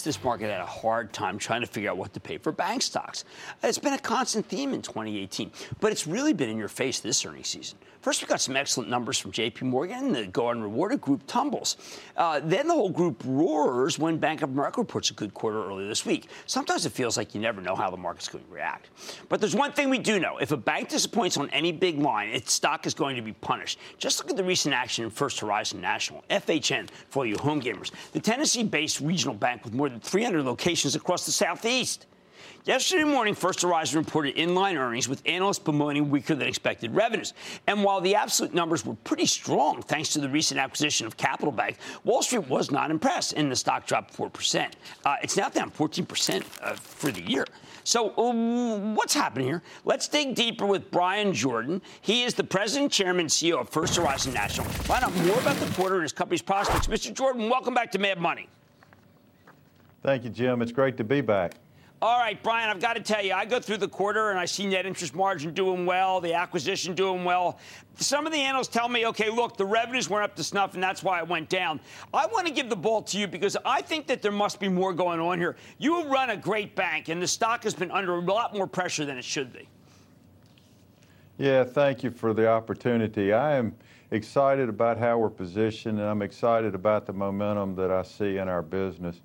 Has 0.00 0.16
this 0.16 0.24
market 0.24 0.48
had 0.50 0.62
a 0.62 0.64
hard 0.64 1.12
time 1.12 1.36
trying 1.36 1.60
to 1.60 1.66
figure 1.66 1.90
out 1.90 1.98
what 1.98 2.14
to 2.14 2.20
pay 2.20 2.38
for 2.38 2.52
bank 2.52 2.80
stocks. 2.80 3.26
It's 3.62 3.76
been 3.76 3.92
a 3.92 3.98
constant 3.98 4.46
theme 4.46 4.72
in 4.72 4.80
2018, 4.80 5.50
but 5.78 5.92
it's 5.92 6.06
really 6.06 6.32
been 6.32 6.48
in 6.48 6.56
your 6.56 6.68
face 6.68 7.00
this 7.00 7.26
earnings 7.26 7.48
season. 7.48 7.76
First, 8.00 8.22
we 8.22 8.28
got 8.28 8.40
some 8.40 8.56
excellent 8.56 8.88
numbers 8.88 9.18
from 9.18 9.30
JP 9.30 9.60
Morgan. 9.62 10.12
The 10.12 10.26
Go 10.26 10.48
Unrewarded 10.48 11.02
group 11.02 11.20
tumbles. 11.26 11.76
Uh, 12.16 12.40
then 12.42 12.66
the 12.66 12.72
whole 12.72 12.88
group 12.88 13.22
roars 13.26 13.98
when 13.98 14.16
Bank 14.16 14.40
of 14.40 14.48
America 14.48 14.80
reports 14.80 15.10
a 15.10 15.12
good 15.12 15.34
quarter 15.34 15.62
earlier 15.62 15.86
this 15.86 16.06
week. 16.06 16.28
Sometimes 16.46 16.86
it 16.86 16.92
feels 16.92 17.18
like 17.18 17.34
you 17.34 17.42
never 17.42 17.60
know 17.60 17.74
how 17.74 17.90
the 17.90 17.98
market's 17.98 18.26
going 18.26 18.42
to 18.42 18.50
react. 18.50 18.88
But 19.28 19.38
there's 19.38 19.54
one 19.54 19.72
thing 19.72 19.90
we 19.90 19.98
do 19.98 20.18
know. 20.18 20.38
If 20.38 20.50
a 20.50 20.56
bank 20.56 20.88
disappoints 20.88 21.36
on 21.36 21.50
any 21.50 21.72
big 21.72 21.98
line, 21.98 22.30
its 22.30 22.54
stock 22.54 22.86
is 22.86 22.94
going 22.94 23.16
to 23.16 23.22
be 23.22 23.34
punished. 23.34 23.78
Just 23.98 24.18
look 24.18 24.30
at 24.30 24.36
the 24.38 24.44
recent 24.44 24.74
action 24.74 25.04
in 25.04 25.10
First 25.10 25.38
Horizon 25.38 25.82
National, 25.82 26.24
FHN, 26.30 26.88
for 27.10 27.26
you 27.26 27.36
home 27.36 27.60
gamers. 27.60 27.90
The 28.12 28.20
Tennessee-based 28.20 29.00
regional 29.00 29.34
bank 29.34 29.62
with 29.62 29.74
more 29.74 29.89
than 29.90 30.00
300 30.00 30.44
locations 30.44 30.94
across 30.94 31.26
the 31.26 31.32
Southeast. 31.32 32.06
Yesterday 32.64 33.04
morning, 33.04 33.34
First 33.34 33.62
Horizon 33.62 33.98
reported 33.98 34.36
inline 34.36 34.76
earnings 34.76 35.08
with 35.08 35.22
analysts 35.24 35.58
bemoaning 35.58 36.10
weaker 36.10 36.34
than 36.34 36.46
expected 36.46 36.94
revenues. 36.94 37.32
And 37.66 37.82
while 37.82 38.02
the 38.02 38.14
absolute 38.14 38.52
numbers 38.52 38.84
were 38.84 38.94
pretty 39.02 39.24
strong 39.24 39.80
thanks 39.80 40.10
to 40.10 40.20
the 40.20 40.28
recent 40.28 40.60
acquisition 40.60 41.06
of 41.06 41.16
Capital 41.16 41.52
Bank, 41.52 41.78
Wall 42.04 42.22
Street 42.22 42.48
was 42.48 42.70
not 42.70 42.90
impressed 42.90 43.32
and 43.32 43.50
the 43.50 43.56
stock 43.56 43.86
dropped 43.86 44.14
4%. 44.14 44.72
Uh, 45.06 45.16
it's 45.22 45.38
now 45.38 45.48
down 45.48 45.70
14% 45.70 46.44
uh, 46.60 46.74
for 46.74 47.10
the 47.10 47.22
year. 47.22 47.46
So, 47.82 48.14
um, 48.18 48.94
what's 48.94 49.14
happening 49.14 49.46
here? 49.46 49.62
Let's 49.86 50.06
dig 50.06 50.34
deeper 50.34 50.66
with 50.66 50.90
Bryan 50.90 51.32
Jordan. 51.32 51.80
He 52.02 52.24
is 52.24 52.34
the 52.34 52.44
president, 52.44 52.92
chairman, 52.92 53.26
CEO 53.26 53.58
of 53.58 53.70
First 53.70 53.96
Horizon 53.96 54.34
National. 54.34 54.66
Find 54.68 55.02
out 55.02 55.14
more 55.26 55.38
about 55.38 55.56
the 55.56 55.72
quarter 55.74 55.94
and 55.94 56.02
his 56.02 56.12
company's 56.12 56.42
prospects. 56.42 56.88
Mr. 56.88 57.12
Jordan, 57.12 57.48
welcome 57.48 57.72
back 57.72 57.90
to 57.92 57.98
Mad 57.98 58.18
Money. 58.18 58.48
Thank 60.02 60.24
you, 60.24 60.30
Jim. 60.30 60.62
It's 60.62 60.72
great 60.72 60.96
to 60.96 61.04
be 61.04 61.20
back. 61.20 61.54
All 62.02 62.18
right, 62.18 62.42
Bryan, 62.42 62.70
I've 62.70 62.80
got 62.80 62.96
to 62.96 63.02
tell 63.02 63.22
you, 63.22 63.34
I 63.34 63.44
go 63.44 63.60
through 63.60 63.76
the 63.76 63.88
quarter 63.88 64.30
and 64.30 64.38
I 64.38 64.46
see 64.46 64.66
net 64.66 64.86
interest 64.86 65.14
margin 65.14 65.52
doing 65.52 65.84
well, 65.84 66.18
the 66.18 66.32
acquisition 66.32 66.94
doing 66.94 67.24
well. 67.24 67.58
Some 67.96 68.26
of 68.26 68.32
the 68.32 68.38
analysts 68.38 68.68
tell 68.68 68.88
me, 68.88 69.06
okay, 69.08 69.28
look, 69.28 69.58
the 69.58 69.66
revenues 69.66 70.08
weren't 70.08 70.24
up 70.24 70.34
to 70.36 70.42
snuff 70.42 70.72
and 70.72 70.82
that's 70.82 71.02
why 71.02 71.18
it 71.18 71.28
went 71.28 71.50
down. 71.50 71.78
I 72.14 72.24
want 72.24 72.46
to 72.46 72.54
give 72.54 72.70
the 72.70 72.76
ball 72.76 73.02
to 73.02 73.18
you 73.18 73.26
because 73.26 73.54
I 73.66 73.82
think 73.82 74.06
that 74.06 74.22
there 74.22 74.32
must 74.32 74.58
be 74.58 74.68
more 74.68 74.94
going 74.94 75.20
on 75.20 75.38
here. 75.38 75.56
You 75.76 76.04
run 76.04 76.30
a 76.30 76.38
great 76.38 76.74
bank 76.74 77.10
and 77.10 77.20
the 77.20 77.28
stock 77.28 77.64
has 77.64 77.74
been 77.74 77.90
under 77.90 78.14
a 78.14 78.20
lot 78.20 78.54
more 78.54 78.66
pressure 78.66 79.04
than 79.04 79.18
it 79.18 79.24
should 79.24 79.52
be. 79.52 79.68
Yeah, 81.36 81.64
thank 81.64 82.02
you 82.02 82.10
for 82.10 82.32
the 82.32 82.48
opportunity. 82.48 83.34
I 83.34 83.56
am 83.56 83.74
excited 84.10 84.70
about 84.70 84.96
how 84.96 85.18
we're 85.18 85.28
positioned 85.28 85.98
and 85.98 86.08
I'm 86.08 86.22
excited 86.22 86.74
about 86.74 87.04
the 87.04 87.12
momentum 87.12 87.74
that 87.74 87.90
I 87.90 88.04
see 88.04 88.38
in 88.38 88.48
our 88.48 88.62
business 88.62 89.20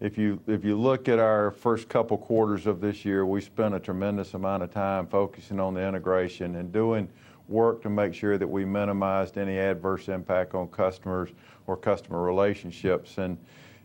if 0.00 0.16
you 0.16 0.40
if 0.46 0.64
you 0.64 0.78
look 0.78 1.08
at 1.08 1.18
our 1.18 1.50
first 1.50 1.88
couple 1.88 2.16
quarters 2.16 2.66
of 2.66 2.80
this 2.80 3.04
year, 3.04 3.26
we 3.26 3.40
spent 3.40 3.74
a 3.74 3.80
tremendous 3.80 4.34
amount 4.34 4.62
of 4.62 4.72
time 4.72 5.06
focusing 5.06 5.60
on 5.60 5.74
the 5.74 5.86
integration 5.86 6.56
and 6.56 6.72
doing 6.72 7.08
work 7.48 7.82
to 7.82 7.90
make 7.90 8.14
sure 8.14 8.38
that 8.38 8.46
we 8.46 8.64
minimized 8.64 9.36
any 9.36 9.58
adverse 9.58 10.08
impact 10.08 10.54
on 10.54 10.68
customers 10.68 11.30
or 11.66 11.76
customer 11.76 12.22
relationships 12.22 13.18
and 13.18 13.36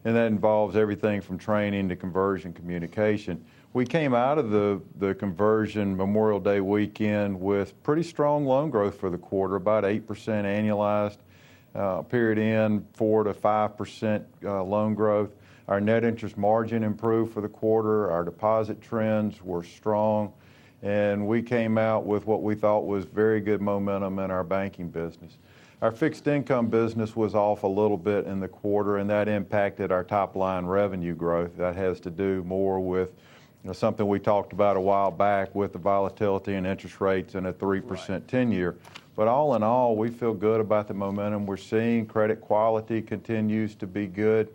and 0.06 0.16
that 0.16 0.28
involves 0.28 0.76
everything 0.76 1.20
from 1.20 1.38
training 1.38 1.90
to 1.90 1.96
conversion 1.96 2.54
communication. 2.54 3.44
We 3.74 3.86
came 3.86 4.14
out 4.14 4.38
of 4.38 4.52
the, 4.52 4.80
the 5.00 5.16
conversion 5.16 5.98
Memorial 5.98 6.40
Day 6.40 6.62
weekend 6.62 7.42
with 7.42 7.82
pretty 7.82 8.04
strong 8.04 8.46
loan 8.46 8.70
growth 8.70 9.00
for 9.00 9.10
the 9.10 9.18
quarter, 9.18 9.56
about 9.56 9.84
8% 9.84 10.02
annualized, 10.06 11.18
uh, 11.74 12.04
period 12.04 12.38
end, 12.38 12.86
4 12.94 13.24
to 13.26 13.34
5% 13.34 14.26
uh, 14.44 14.64
loan 14.64 14.94
growth. 14.94 15.32
Our 15.68 15.82
net 15.82 16.04
interest 16.04 16.38
margin 16.38 16.84
improved 16.84 17.34
for 17.34 17.42
the 17.42 17.50
quarter. 17.50 18.12
Our 18.12 18.24
deposit 18.24 18.82
trends 18.82 19.42
were 19.42 19.64
strong, 19.64 20.32
and 20.84 21.28
we 21.28 21.42
came 21.42 21.78
out 21.78 22.06
with 22.06 22.28
what 22.28 22.44
we 22.44 22.54
thought 22.54 22.86
was 22.86 23.06
very 23.06 23.42
good 23.42 23.62
momentum 23.62 24.20
in 24.20 24.30
our 24.30 24.44
banking 24.44 24.90
business. 24.90 25.38
Our 25.82 25.92
fixed 25.92 26.28
income 26.28 26.68
business 26.68 27.16
was 27.16 27.36
off 27.36 27.64
a 27.64 27.68
little 27.68 27.98
bit 27.98 28.26
in 28.26 28.40
the 28.40 28.48
quarter, 28.48 28.98
and 28.98 29.10
that 29.10 29.28
impacted 29.28 29.92
our 29.92 30.04
top 30.04 30.36
line 30.36 30.66
revenue 30.66 31.16
growth. 31.16 31.58
That 31.58 31.76
has 31.76 32.00
to 32.02 32.10
do 32.12 32.44
more 32.44 32.80
with 32.80 33.10
you 33.64 33.70
know, 33.70 33.74
something 33.74 34.08
we 34.08 34.20
talked 34.20 34.54
about 34.54 34.78
a 34.78 34.82
while 34.82 35.10
back 35.10 35.54
with 35.56 35.74
the 35.74 35.80
volatility 35.80 36.54
in 36.54 36.68
interest 36.68 37.02
rates 37.02 37.34
and 37.34 37.48
a 37.48 37.54
3% 37.54 38.28
10 38.28 38.52
year. 38.52 38.76
But 39.16 39.28
all 39.28 39.56
in 39.56 39.64
all, 39.64 39.96
we 39.96 40.10
feel 40.10 40.34
good 40.34 40.62
about 40.62 40.88
the 40.88 40.94
momentum 40.94 41.48
we're 41.48 41.58
seeing. 41.58 42.06
Credit 42.06 42.40
quality 42.40 43.02
continues 43.02 43.74
to 43.76 43.88
be 43.88 44.06
good. 44.06 44.50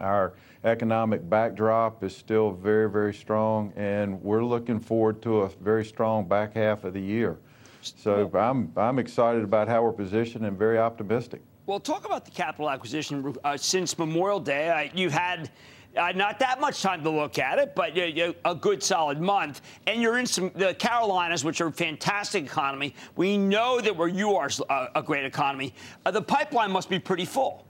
Our 0.00 0.34
economic 0.64 1.28
backdrop 1.28 2.02
is 2.02 2.16
still 2.16 2.50
very, 2.52 2.90
very 2.90 3.14
strong, 3.14 3.72
and 3.76 4.20
we're 4.22 4.44
looking 4.44 4.80
forward 4.80 5.22
to 5.22 5.42
a 5.42 5.48
very 5.48 5.84
strong 5.84 6.26
back 6.26 6.54
half 6.54 6.84
of 6.84 6.94
the 6.94 7.00
year. 7.00 7.38
So 7.82 8.30
I'm, 8.34 8.72
I'm 8.76 8.98
excited 8.98 9.44
about 9.44 9.68
how 9.68 9.82
we're 9.82 9.92
positioned 9.92 10.46
and 10.46 10.58
very 10.58 10.78
optimistic. 10.78 11.42
Well, 11.66 11.80
talk 11.80 12.06
about 12.06 12.24
the 12.24 12.30
capital 12.30 12.70
acquisition. 12.70 13.34
Uh, 13.44 13.56
since 13.56 13.98
Memorial 13.98 14.40
Day, 14.40 14.68
uh, 14.68 14.90
you've 14.94 15.12
had 15.12 15.50
uh, 15.96 16.12
not 16.12 16.38
that 16.38 16.60
much 16.60 16.82
time 16.82 17.02
to 17.04 17.10
look 17.10 17.38
at 17.38 17.58
it, 17.58 17.74
but 17.74 17.96
uh, 17.96 18.32
a 18.44 18.54
good 18.54 18.82
solid 18.82 19.20
month. 19.20 19.60
And 19.86 20.02
you're 20.02 20.18
in 20.18 20.26
some 20.26 20.50
the 20.54 20.74
Carolinas, 20.74 21.44
which 21.44 21.60
are 21.60 21.68
a 21.68 21.72
fantastic 21.72 22.44
economy. 22.44 22.94
We 23.16 23.38
know 23.38 23.80
that 23.80 23.94
where 23.96 24.08
you 24.08 24.34
are 24.34 24.50
a, 24.68 24.88
a 24.96 25.02
great 25.02 25.24
economy. 25.24 25.74
Uh, 26.04 26.10
the 26.10 26.22
pipeline 26.22 26.70
must 26.70 26.90
be 26.90 26.98
pretty 26.98 27.24
full. 27.24 27.63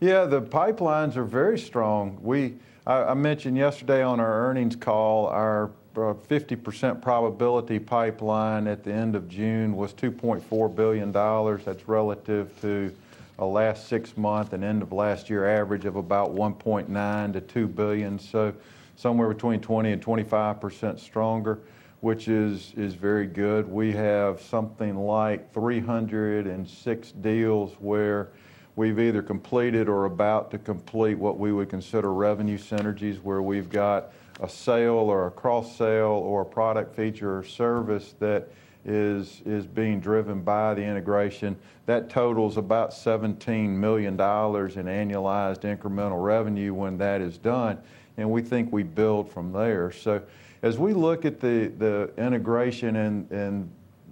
Yeah, 0.00 0.24
the 0.24 0.40
pipelines 0.40 1.16
are 1.16 1.24
very 1.24 1.58
strong. 1.58 2.18
We, 2.22 2.54
I, 2.86 3.02
I 3.02 3.14
mentioned 3.14 3.58
yesterday 3.58 4.02
on 4.02 4.18
our 4.18 4.48
earnings 4.48 4.74
call, 4.74 5.26
our 5.26 5.70
50% 5.94 6.90
uh, 6.90 6.94
probability 6.94 7.78
pipeline 7.78 8.66
at 8.66 8.82
the 8.82 8.92
end 8.94 9.14
of 9.14 9.28
June 9.28 9.76
was 9.76 9.92
$2.4 9.92 10.74
billion. 10.74 11.12
That's 11.12 11.86
relative 11.86 12.58
to 12.62 12.96
a 13.38 13.44
last 13.44 13.88
six 13.88 14.16
month 14.16 14.54
and 14.54 14.64
end 14.64 14.80
of 14.80 14.90
last 14.92 15.28
year 15.28 15.46
average 15.46 15.84
of 15.84 15.96
about 15.96 16.34
1.9 16.34 17.32
to 17.34 17.40
2 17.42 17.66
billion. 17.66 18.18
So 18.18 18.54
somewhere 18.96 19.28
between 19.28 19.60
20 19.60 19.92
and 19.92 20.02
25% 20.02 20.98
stronger, 20.98 21.58
which 22.00 22.26
is, 22.28 22.72
is 22.74 22.94
very 22.94 23.26
good. 23.26 23.68
We 23.68 23.92
have 23.92 24.40
something 24.40 24.96
like 24.96 25.52
306 25.52 27.12
deals 27.12 27.74
where 27.80 28.30
We've 28.76 28.98
either 28.98 29.22
completed 29.22 29.88
or 29.88 30.04
about 30.04 30.50
to 30.52 30.58
complete 30.58 31.18
what 31.18 31.38
we 31.38 31.52
would 31.52 31.68
consider 31.68 32.12
revenue 32.12 32.58
synergies, 32.58 33.20
where 33.22 33.42
we've 33.42 33.68
got 33.68 34.12
a 34.40 34.48
sale 34.48 34.94
or 34.94 35.26
a 35.26 35.30
cross 35.30 35.76
sale 35.76 36.08
or 36.08 36.42
a 36.42 36.46
product 36.46 36.94
feature 36.94 37.38
or 37.38 37.44
service 37.44 38.14
that 38.20 38.48
is 38.84 39.42
is 39.44 39.66
being 39.66 40.00
driven 40.00 40.40
by 40.40 40.74
the 40.74 40.82
integration. 40.82 41.56
That 41.86 42.08
totals 42.08 42.56
about 42.56 42.92
$17 42.92 43.68
million 43.68 44.14
in 44.14 44.18
annualized 44.18 45.60
incremental 45.62 46.22
revenue 46.22 46.72
when 46.72 46.96
that 46.98 47.20
is 47.20 47.36
done, 47.36 47.78
and 48.16 48.30
we 48.30 48.42
think 48.42 48.72
we 48.72 48.82
build 48.82 49.30
from 49.30 49.52
there. 49.52 49.92
So 49.92 50.22
as 50.62 50.78
we 50.78 50.92
look 50.92 51.24
at 51.24 51.40
the, 51.40 52.10
integration 52.16 52.96
and 52.96 53.70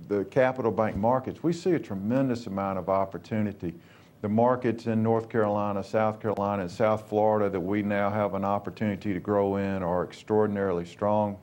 the 0.08 0.24
capital 0.24 0.72
bank 0.72 0.96
markets, 0.96 1.42
we 1.42 1.52
see 1.52 1.72
a 1.72 1.78
tremendous 1.78 2.46
amount 2.46 2.78
of 2.78 2.88
opportunity. 2.88 3.74
The 4.20 4.28
markets 4.28 4.88
in 4.88 5.00
North 5.00 5.28
Carolina, 5.28 5.84
South 5.84 6.20
Carolina, 6.20 6.62
and 6.62 6.70
South 6.70 7.08
Florida 7.08 7.48
that 7.50 7.60
we 7.60 7.82
now 7.82 8.10
have 8.10 8.34
an 8.34 8.44
opportunity 8.44 9.14
to 9.14 9.20
grow 9.20 9.56
in 9.56 9.80
are 9.84 10.02
extraordinarily 10.02 10.84
strong. 10.84 11.38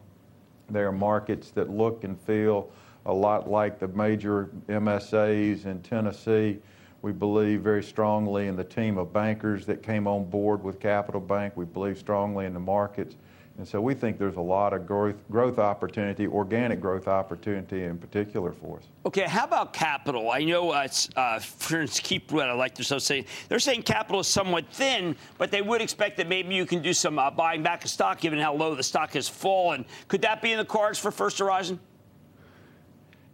They 0.69 0.81
are 0.81 0.91
markets 0.91 1.51
that 1.51 1.69
look 1.69 2.03
and 2.03 2.19
feel 2.19 2.69
a 3.05 3.13
lot 3.13 3.49
like 3.49 3.79
the 3.79 3.87
major 3.87 4.49
MSAs 4.67 5.65
in 5.65 5.81
Tennessee. 5.83 6.59
We 7.01 7.13
believe 7.13 7.61
very 7.61 7.83
strongly 7.83 8.47
in 8.47 8.57
the 8.57 8.63
team 8.65 8.97
of 8.97 9.13
bankers 9.13 9.65
that 9.67 9.81
came 9.81 10.05
on 10.05 10.25
board 10.25 10.61
with 10.61 10.81
Capital 10.81 11.21
Bank. 11.21 11.55
We 11.55 11.63
believe 11.63 11.97
strongly 11.97 12.45
in 12.45 12.53
the 12.53 12.59
markets. 12.59 13.15
And 13.57 13.65
so 13.65 13.79
we 13.79 13.93
think 13.93 14.17
there's 14.17 14.35
a 14.35 14.41
lot 14.41 14.73
of 14.73 14.85
growth, 14.85 15.15
growth 15.31 15.59
opportunity, 15.59 16.27
organic 16.27 16.81
growth 16.81 17.07
opportunity 17.07 17.83
in 17.83 17.97
particular 17.97 18.51
for 18.51 18.79
us. 18.79 18.83
Okay, 19.05 19.23
how 19.23 19.45
about 19.45 19.71
capital? 19.71 20.29
I 20.29 20.43
know, 20.43 20.71
uh, 20.71 20.87
uh, 21.15 21.39
for 21.39 21.81
instance, 21.81 22.05
Keep 22.05 22.33
what 22.33 22.49
I 22.49 22.53
like 22.53 22.75
to 22.75 22.99
say. 22.99 23.25
They're 23.47 23.59
saying 23.59 23.83
capital 23.83 24.19
is 24.19 24.27
somewhat 24.27 24.65
thin, 24.71 25.15
but 25.37 25.51
they 25.51 25.61
would 25.61 25.81
expect 25.81 26.17
that 26.17 26.27
maybe 26.27 26.53
you 26.53 26.65
can 26.65 26.81
do 26.81 26.93
some 26.93 27.17
uh, 27.17 27.31
buying 27.31 27.63
back 27.63 27.85
of 27.85 27.89
stock 27.89 28.19
given 28.19 28.39
how 28.39 28.53
low 28.53 28.75
the 28.75 28.83
stock 28.83 29.13
has 29.13 29.29
fallen. 29.29 29.85
Could 30.09 30.21
that 30.23 30.41
be 30.41 30.51
in 30.51 30.57
the 30.57 30.65
cards 30.65 30.99
for 30.99 31.09
First 31.09 31.39
Horizon? 31.39 31.79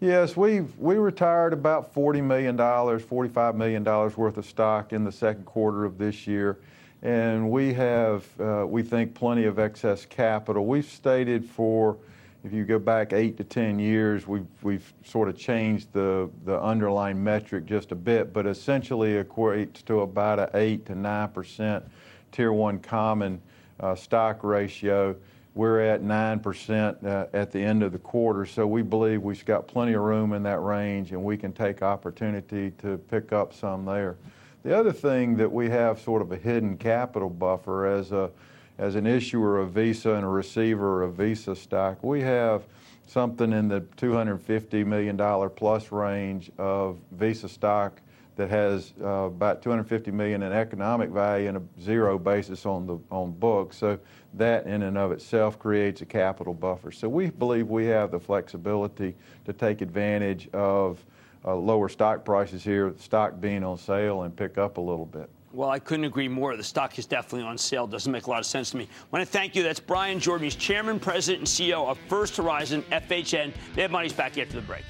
Yes, 0.01 0.37
we 0.37 0.61
we 0.77 0.95
retired 0.95 1.53
about 1.53 1.93
$40 1.93 2.23
million, 2.23 2.57
$45 2.57 3.55
million 3.55 3.83
worth 3.83 4.37
of 4.37 4.45
stock 4.45 4.93
in 4.93 5.03
the 5.03 5.11
second 5.11 5.45
quarter 5.45 5.83
of 5.83 5.97
this 5.97 6.27
year. 6.27 6.59
And 7.03 7.49
we 7.49 7.73
have, 7.73 8.25
uh, 8.39 8.65
we 8.67 8.83
think, 8.83 9.15
plenty 9.15 9.45
of 9.45 9.57
excess 9.57 10.05
capital. 10.05 10.67
We've 10.67 10.85
stated 10.85 11.43
for, 11.43 11.97
if 12.43 12.53
you 12.53 12.63
go 12.63 12.77
back 12.77 13.11
eight 13.11 13.37
to 13.37 13.43
10 13.43 13.79
years, 13.79 14.27
we've, 14.27 14.45
we've 14.61 14.93
sort 15.03 15.27
of 15.27 15.35
changed 15.35 15.91
the, 15.93 16.29
the 16.45 16.61
underlying 16.61 17.23
metric 17.23 17.65
just 17.65 17.91
a 17.91 17.95
bit, 17.95 18.33
but 18.33 18.45
essentially 18.45 19.13
equates 19.23 19.83
to 19.85 20.01
about 20.01 20.39
an 20.39 20.49
8 20.53 20.85
to 20.87 20.93
9% 20.93 21.83
Tier 22.31 22.53
1 22.53 22.79
common 22.79 23.41
uh, 23.79 23.95
stock 23.95 24.43
ratio. 24.43 25.15
We're 25.53 25.81
at 25.81 26.01
9% 26.01 27.03
uh, 27.03 27.25
at 27.33 27.51
the 27.51 27.59
end 27.59 27.83
of 27.83 27.91
the 27.91 27.97
quarter, 27.97 28.45
so 28.45 28.65
we 28.65 28.83
believe 28.83 29.21
we've 29.21 29.43
got 29.43 29.67
plenty 29.67 29.93
of 29.93 30.01
room 30.01 30.31
in 30.33 30.43
that 30.43 30.59
range 30.59 31.11
and 31.11 31.21
we 31.21 31.35
can 31.35 31.51
take 31.51 31.81
opportunity 31.81 32.71
to 32.77 32.97
pick 33.09 33.33
up 33.33 33.53
some 33.53 33.85
there. 33.85 34.15
The 34.63 34.77
other 34.77 34.91
thing 34.91 35.37
that 35.37 35.51
we 35.51 35.69
have 35.69 35.99
sort 35.99 36.21
of 36.21 36.31
a 36.31 36.37
hidden 36.37 36.77
capital 36.77 37.29
buffer 37.29 37.87
as 37.87 38.11
a 38.11 38.29
as 38.77 38.95
an 38.95 39.05
issuer 39.05 39.59
of 39.59 39.71
Visa 39.71 40.13
and 40.13 40.23
a 40.23 40.27
receiver 40.27 41.03
of 41.03 41.13
Visa 41.13 41.55
stock, 41.55 42.03
we 42.03 42.21
have 42.21 42.63
something 43.05 43.53
in 43.53 43.67
the 43.67 43.81
$250 43.81 44.85
million 44.85 45.49
plus 45.55 45.91
range 45.91 46.51
of 46.57 46.97
Visa 47.11 47.47
stock 47.47 48.01
that 48.37 48.49
has 48.49 48.93
uh, 49.01 49.05
about 49.05 49.61
250 49.61 50.09
million 50.09 50.41
in 50.41 50.51
economic 50.51 51.09
value 51.09 51.49
and 51.49 51.57
a 51.57 51.61
zero 51.79 52.17
basis 52.17 52.65
on 52.65 52.87
the 52.87 52.97
on 53.11 53.31
book. 53.33 53.73
So 53.73 53.99
that 54.35 54.65
in 54.65 54.81
and 54.83 54.97
of 54.97 55.11
itself 55.11 55.59
creates 55.59 56.01
a 56.01 56.05
capital 56.05 56.53
buffer. 56.53 56.91
So 56.91 57.07
we 57.07 57.29
believe 57.29 57.67
we 57.67 57.85
have 57.87 58.09
the 58.09 58.19
flexibility 58.19 59.15
to 59.45 59.53
take 59.53 59.81
advantage 59.81 60.49
of 60.53 61.05
uh, 61.45 61.55
lower 61.55 61.89
stock 61.89 62.23
prices 62.23 62.63
here, 62.63 62.93
stock 62.97 63.39
being 63.39 63.63
on 63.63 63.77
sale, 63.77 64.23
and 64.23 64.35
pick 64.35 64.57
up 64.57 64.77
a 64.77 64.81
little 64.81 65.05
bit. 65.05 65.29
Well, 65.53 65.69
I 65.69 65.79
couldn't 65.79 66.05
agree 66.05 66.29
more. 66.29 66.55
The 66.55 66.63
stock 66.63 66.97
is 66.97 67.05
definitely 67.05 67.45
on 67.45 67.57
sale. 67.57 67.85
Doesn't 67.85 68.11
make 68.11 68.27
a 68.27 68.29
lot 68.29 68.39
of 68.39 68.45
sense 68.45 68.71
to 68.71 68.77
me. 68.77 68.85
I 68.85 69.05
want 69.11 69.25
to 69.25 69.31
thank 69.31 69.53
you. 69.53 69.63
That's 69.63 69.81
Bryan 69.81 70.19
Jordan. 70.19 70.45
He's 70.45 70.55
chairman, 70.55 70.99
president, 70.99 71.39
and 71.39 71.47
CEO 71.47 71.87
of 71.87 71.97
First 72.07 72.37
Horizon 72.37 72.83
FHN. 72.91 73.53
Mad 73.75 73.91
Money's 73.91 74.13
back 74.13 74.37
after 74.37 74.55
the 74.55 74.61
break. 74.61 74.83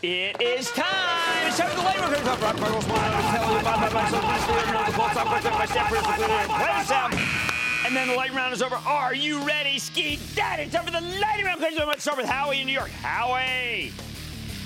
It 0.00 0.40
is 0.40 0.70
time. 0.70 1.27
It's 1.48 1.56
time 1.56 1.70
for 1.70 1.76
the 1.76 1.82
labor 1.82 2.14
curve. 2.14 2.42
Rock 2.42 2.56
Buggles, 2.56 2.84
and 7.86 7.96
then 7.96 8.08
the 8.08 8.14
light 8.14 8.34
round 8.34 8.52
is 8.52 8.60
over. 8.60 8.76
Are 8.86 9.14
you 9.14 9.42
ready, 9.46 9.78
Ski 9.78 10.18
Daddy? 10.34 10.68
Time 10.68 10.84
for 10.84 10.90
the 10.90 11.00
lightning 11.00 11.46
round. 11.46 11.62
Let's 11.62 12.02
start 12.02 12.18
with 12.18 12.26
Howie 12.26 12.60
in 12.60 12.66
New 12.66 12.74
York. 12.74 12.90
Howie. 12.90 13.92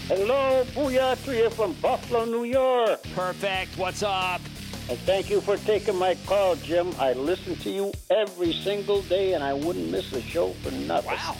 Hello, 0.08 0.64
Booyah 0.74 1.24
to 1.24 1.36
you 1.36 1.50
from 1.50 1.74
Buffalo, 1.74 2.24
New 2.24 2.42
York. 2.42 3.00
Perfect. 3.14 3.78
What's 3.78 4.02
up? 4.02 4.40
And 4.90 4.98
thank 4.98 5.30
you 5.30 5.40
for 5.40 5.56
taking 5.58 5.96
my 5.96 6.16
call, 6.26 6.56
Jim. 6.56 6.92
I 6.98 7.12
listen 7.12 7.54
to 7.58 7.70
you 7.70 7.92
every 8.10 8.52
single 8.52 9.02
day, 9.02 9.34
and 9.34 9.44
I 9.44 9.52
wouldn't 9.52 9.88
miss 9.88 10.12
a 10.12 10.20
show 10.20 10.50
for 10.54 10.72
nothing. 10.72 11.12
Wow. 11.12 11.36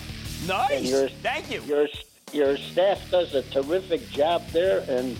Nice. 0.47 0.88
Your, 0.88 1.09
Thank 1.09 1.51
you. 1.51 1.62
Your 1.62 1.88
your 2.32 2.57
staff 2.57 3.11
does 3.11 3.34
a 3.34 3.43
terrific 3.43 4.09
job 4.09 4.47
there, 4.53 4.84
and 4.88 5.18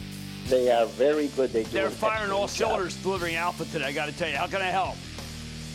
they 0.49 0.71
are 0.71 0.87
very 0.87 1.29
good. 1.29 1.53
They 1.53 1.65
do 1.65 1.71
They're 1.71 1.91
firing 1.91 2.31
all 2.31 2.49
cylinders 2.49 2.97
delivering 2.97 3.37
alpha 3.37 3.65
today. 3.67 3.85
I 3.85 3.93
got 3.93 4.07
to 4.07 4.13
tell 4.17 4.29
you. 4.29 4.37
How 4.37 4.47
can 4.47 4.63
I 4.63 4.67
help? 4.67 4.97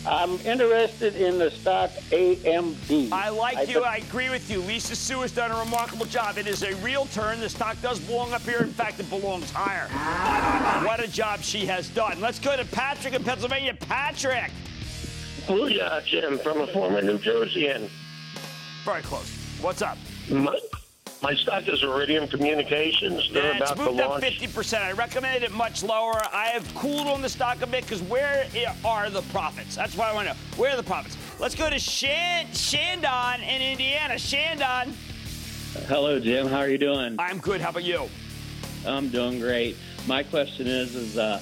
I'm 0.06 0.38
interested 0.40 1.16
in 1.16 1.38
the 1.38 1.50
stock 1.50 1.90
AMD. 2.10 3.12
I 3.12 3.28
like 3.30 3.68
you. 3.68 3.82
I 3.82 3.96
agree 3.96 4.30
with 4.30 4.50
you. 4.50 4.60
Lisa 4.60 4.94
Su 4.94 5.20
has 5.20 5.32
done 5.32 5.50
a 5.50 5.58
remarkable 5.58 6.06
job. 6.06 6.38
It 6.38 6.46
is 6.46 6.62
a 6.62 6.74
real 6.76 7.06
turn. 7.06 7.40
The 7.40 7.48
stock 7.48 7.80
does 7.82 7.98
belong 8.00 8.32
up 8.32 8.42
here. 8.42 8.60
In 8.60 8.72
fact, 8.72 9.00
it 9.00 9.10
belongs 9.10 9.50
higher. 9.50 9.88
what 10.86 11.00
a 11.02 11.08
job 11.08 11.40
she 11.40 11.66
has 11.66 11.88
done. 11.88 12.20
Let's 12.20 12.38
go 12.38 12.56
to 12.56 12.64
Patrick 12.64 13.14
in 13.14 13.24
Pennsylvania. 13.24 13.74
Patrick. 13.74 14.50
Booyah, 15.46 16.04
Jim, 16.04 16.38
from 16.38 16.60
a 16.60 16.66
former 16.68 17.02
New 17.02 17.18
Jerseyan. 17.18 17.88
Very 18.84 19.02
close. 19.02 19.30
What's 19.60 19.82
up? 19.82 19.98
My, 20.30 20.58
my 21.22 21.34
stock 21.34 21.66
is 21.68 21.82
Iridium 21.82 22.28
Communications. 22.28 23.30
They're 23.32 23.42
Yeah, 23.42 23.58
it's 23.58 23.70
about 23.72 23.84
to 23.84 23.90
moved 23.92 24.00
up 24.00 24.22
50%. 24.22 24.82
I 24.82 24.92
recommended 24.92 25.42
it 25.42 25.52
much 25.52 25.82
lower. 25.82 26.22
I 26.32 26.46
have 26.46 26.72
cooled 26.74 27.08
on 27.08 27.22
the 27.22 27.28
stock 27.28 27.60
a 27.62 27.66
bit 27.66 27.82
because 27.82 28.02
where 28.02 28.46
are 28.84 29.10
the 29.10 29.22
profits? 29.22 29.74
That's 29.74 29.96
why 29.96 30.10
I 30.10 30.14
want 30.14 30.28
to 30.28 30.34
know. 30.34 30.40
Where 30.56 30.72
are 30.72 30.76
the 30.76 30.82
profits? 30.82 31.16
Let's 31.40 31.54
go 31.54 31.68
to 31.68 31.78
Shan- 31.78 32.46
Shandon 32.52 33.40
in 33.40 33.62
Indiana. 33.62 34.18
Shandon. 34.18 34.94
Hello, 35.86 36.18
Jim. 36.20 36.46
How 36.46 36.58
are 36.58 36.68
you 36.68 36.78
doing? 36.78 37.16
I'm 37.18 37.38
good. 37.38 37.60
How 37.60 37.70
about 37.70 37.84
you? 37.84 38.08
I'm 38.86 39.08
doing 39.08 39.40
great. 39.40 39.76
My 40.06 40.22
question 40.22 40.66
is: 40.66 40.94
Is 40.94 41.18
uh, 41.18 41.40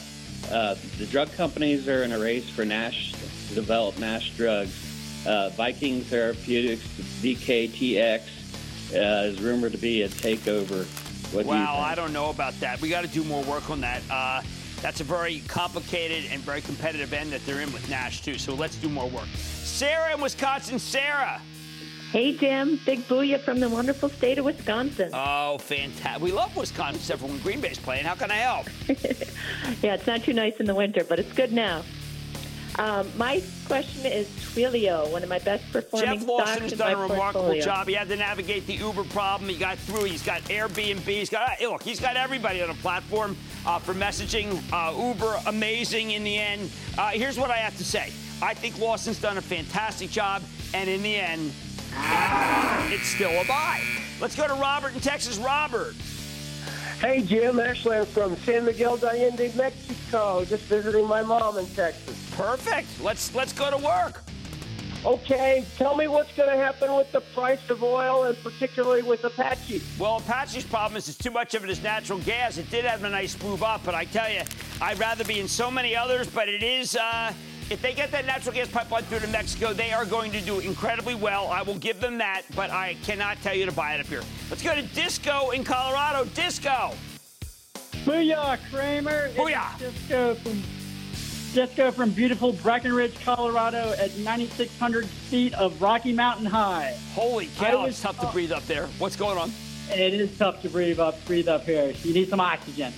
uh, 0.51 0.75
the 0.99 1.07
drug 1.07 1.33
companies 1.33 1.87
are 1.89 2.03
in 2.03 2.13
a 2.13 2.19
race 2.19 2.49
for 2.49 2.65
NASH 2.65 3.13
to 3.49 3.55
develop 3.55 3.99
NASH 3.99 4.37
drugs? 4.37 4.83
Uh, 5.27 5.51
Viking 5.51 6.03
Therapeutics, 6.03 6.83
VKTX, 7.21 8.23
uh, 8.93 9.29
is 9.29 9.41
rumored 9.41 9.73
to 9.73 9.79
be 9.79 10.03
a 10.03 10.09
takeover. 10.09 10.87
What 11.33 11.43
do 11.43 11.49
you 11.49 11.55
wow, 11.55 11.75
think? 11.75 11.87
I 11.87 11.95
don't 11.95 12.13
know 12.13 12.31
about 12.31 12.59
that. 12.61 12.81
We 12.81 12.89
got 12.89 13.03
to 13.03 13.09
do 13.09 13.25
more 13.25 13.43
work 13.45 13.69
on 13.71 13.81
that. 13.81 14.03
Uh, 14.11 14.43
that's 14.81 15.01
a 15.01 15.05
very 15.05 15.41
complicated 15.49 16.31
and 16.31 16.41
very 16.43 16.61
competitive 16.61 17.13
end 17.13 17.33
that 17.33 17.45
they're 17.47 17.61
in 17.61 17.73
with 17.73 17.89
NASH, 17.89 18.23
too. 18.23 18.39
So 18.39 18.55
let's 18.55 18.77
do 18.77 18.89
more 18.89 19.09
work. 19.09 19.27
Sarah 19.35 20.15
in 20.15 20.21
Wisconsin. 20.21 20.79
Sarah. 20.79 21.41
Hey, 22.13 22.37
Jim. 22.37 22.81
Big 22.87 23.01
booyah 23.09 23.41
from 23.41 23.59
the 23.59 23.69
wonderful 23.69 24.09
state 24.09 24.39
of 24.39 24.45
Wisconsin. 24.45 25.11
Oh, 25.13 25.59
fantastic. 25.59 26.23
We 26.23 26.31
love 26.31 26.57
Wisconsin, 26.57 27.01
except 27.01 27.21
for 27.21 27.27
when 27.27 27.39
Green 27.41 27.61
Bay's 27.61 27.79
playing. 27.79 28.05
How 28.05 28.15
can 28.15 28.31
I 28.31 28.37
help? 28.37 28.67
Yeah, 29.83 29.95
it's 29.95 30.07
not 30.07 30.23
too 30.23 30.33
nice 30.33 30.55
in 30.61 30.67
the 30.67 30.75
winter, 30.75 31.03
but 31.05 31.19
it's 31.19 31.33
good 31.33 31.53
now. 31.53 31.83
Um, 32.79 33.11
my 33.17 33.43
question 33.67 34.05
is 34.05 34.29
Twilio, 34.29 35.11
one 35.11 35.23
of 35.23 35.29
my 35.29 35.39
best 35.39 35.65
performing 35.73 36.19
Jeff 36.19 36.29
Lawson 36.29 36.63
has 36.63 36.73
done 36.73 36.93
a 36.93 36.97
remarkable 36.97 37.43
portfolio. 37.43 37.65
job. 37.65 37.89
He 37.89 37.95
had 37.95 38.09
to 38.09 38.17
navigate 38.17 38.67
the 38.67 38.75
Uber 38.75 39.05
problem. 39.05 39.49
He 39.49 39.57
got 39.57 39.79
through. 39.79 40.05
He's 40.05 40.23
got 40.23 40.43
Airbnb. 40.43 40.99
He's 41.01 41.31
got 41.31 41.61
look. 41.63 41.83
He's 41.83 42.01
got 42.01 42.17
everybody 42.17 42.63
on 42.63 42.71
a 42.71 42.75
platform 42.75 43.37
uh, 43.65 43.79
for 43.79 43.95
messaging. 43.95 44.61
Uh, 44.73 45.09
Uber, 45.09 45.41
amazing 45.47 46.11
in 46.11 46.23
the 46.25 46.37
end. 46.37 46.71
Uh, 46.99 47.11
here's 47.11 47.39
what 47.39 47.51
I 47.51 47.57
have 47.57 47.77
to 47.79 47.85
say. 47.85 48.13
I 48.43 48.53
think 48.53 48.79
Lawson's 48.79 49.21
done 49.21 49.39
a 49.39 49.43
fantastic 49.43 50.11
job, 50.11 50.43
and 50.75 50.91
in 50.91 51.03
the 51.03 51.17
end, 51.17 51.53
it's 52.93 53.07
still 53.09 53.31
a 53.41 53.45
buy. 53.47 53.81
Let's 54.21 54.37
go 54.37 54.47
to 54.47 54.55
Robert 54.55 54.95
in 54.95 55.01
Texas. 55.01 55.39
Robert. 55.39 55.95
Hey, 57.01 57.21
Jim. 57.21 57.61
Ashley 57.61 57.99
I'm 57.99 58.07
from 58.07 58.37
San 58.39 58.65
Miguel 58.65 58.97
de 58.97 59.11
Allende, 59.11 59.53
Mexico. 59.55 60.45
Just 60.47 60.63
visiting 60.65 61.07
my 61.07 61.23
mom 61.23 61.59
in 61.59 61.67
Texas. 61.67 62.31
Perfect. 62.35 62.89
Let's 63.03 63.35
let's 63.35 63.53
go 63.53 63.71
to 63.71 63.77
work. 63.77 64.23
Okay, 65.05 65.65
tell 65.77 65.95
me 65.95 66.09
what's 66.09 66.35
going 66.35 66.49
to 66.49 66.57
happen 66.57 66.93
with 66.97 67.13
the 67.13 67.21
price 67.21 67.61
of 67.71 67.85
oil 67.85 68.25
and 68.25 68.37
particularly 68.43 69.03
with 69.03 69.23
Apache. 69.25 69.83
Well, 69.99 70.17
Apache's 70.17 70.65
problem 70.65 70.97
is 70.97 71.09
it's 71.09 71.19
too 71.19 71.31
much 71.31 71.55
of 71.55 71.63
it 71.63 71.71
is 71.71 71.83
natural 71.83 72.19
gas. 72.21 72.57
It 72.57 72.71
did 72.71 72.85
have 72.87 73.05
a 73.05 73.11
nice 73.11 73.41
move 73.43 73.63
up, 73.63 73.83
but 73.85 73.95
I 73.95 74.07
tell 74.07 74.29
you, 74.33 74.41
I'd 74.81 74.99
rather 74.99 75.23
be 75.23 75.39
in 75.39 75.49
so 75.49 75.71
many 75.71 75.95
others, 75.95 76.29
but 76.29 76.49
it 76.49 76.63
is. 76.63 76.97
Uh, 76.97 77.33
if 77.71 77.83
they 77.83 77.93
get 77.93 78.13
that 78.13 78.27
natural 78.27 78.55
gas 78.55 78.69
pipeline 78.69 79.03
through 79.05 79.21
to 79.21 79.27
Mexico, 79.29 79.73
they 79.73 79.93
are 79.93 80.05
going 80.05 80.31
to 80.33 80.41
do 80.41 80.61
incredibly 80.61 81.15
well. 81.15 81.49
I 81.49 81.63
will 81.63 81.79
give 81.79 82.01
them 82.01 82.19
that, 82.19 82.43
but 82.55 82.71
I 82.71 82.97
cannot 83.03 83.41
tell 83.43 83.55
you 83.55 83.67
to 83.67 83.73
buy 83.73 83.95
it 83.95 84.01
up 84.01 84.07
here. 84.07 84.23
Let's 84.51 84.63
go 84.63 84.75
to 84.75 84.83
Disco 84.83 85.51
in 85.51 85.65
Colorado. 85.65 86.25
Disco. 86.27 86.93
Booyah, 88.05 88.59
Cramer. 88.71 89.31
Booyah. 89.31 89.79
Disco 89.79 90.35
from 90.37 90.63
Disco 91.53 91.91
from 91.91 92.11
beautiful 92.11 92.53
Breckenridge, 92.53 93.19
Colorado, 93.25 93.95
at 93.99 94.17
9,600 94.19 95.07
feet 95.07 95.55
of 95.55 95.81
Rocky 95.81 96.13
Mountain 96.13 96.47
High. 96.47 96.97
Holy 97.15 97.49
cow! 97.57 97.87
It's 97.87 98.01
tough 98.01 98.21
to 98.21 98.27
breathe 98.27 98.53
up 98.53 98.65
there. 98.67 98.87
What's 98.99 99.17
going 99.17 99.39
on? 99.39 99.51
It 99.91 100.15
is 100.15 100.37
tough 100.37 100.61
to 100.63 100.69
breathe 100.69 101.01
up, 101.01 101.25
breathe 101.25 101.49
up 101.49 101.65
here. 101.65 101.95
You 102.03 102.13
need 102.13 102.29
some 102.29 102.41
oxygen. 102.41 102.93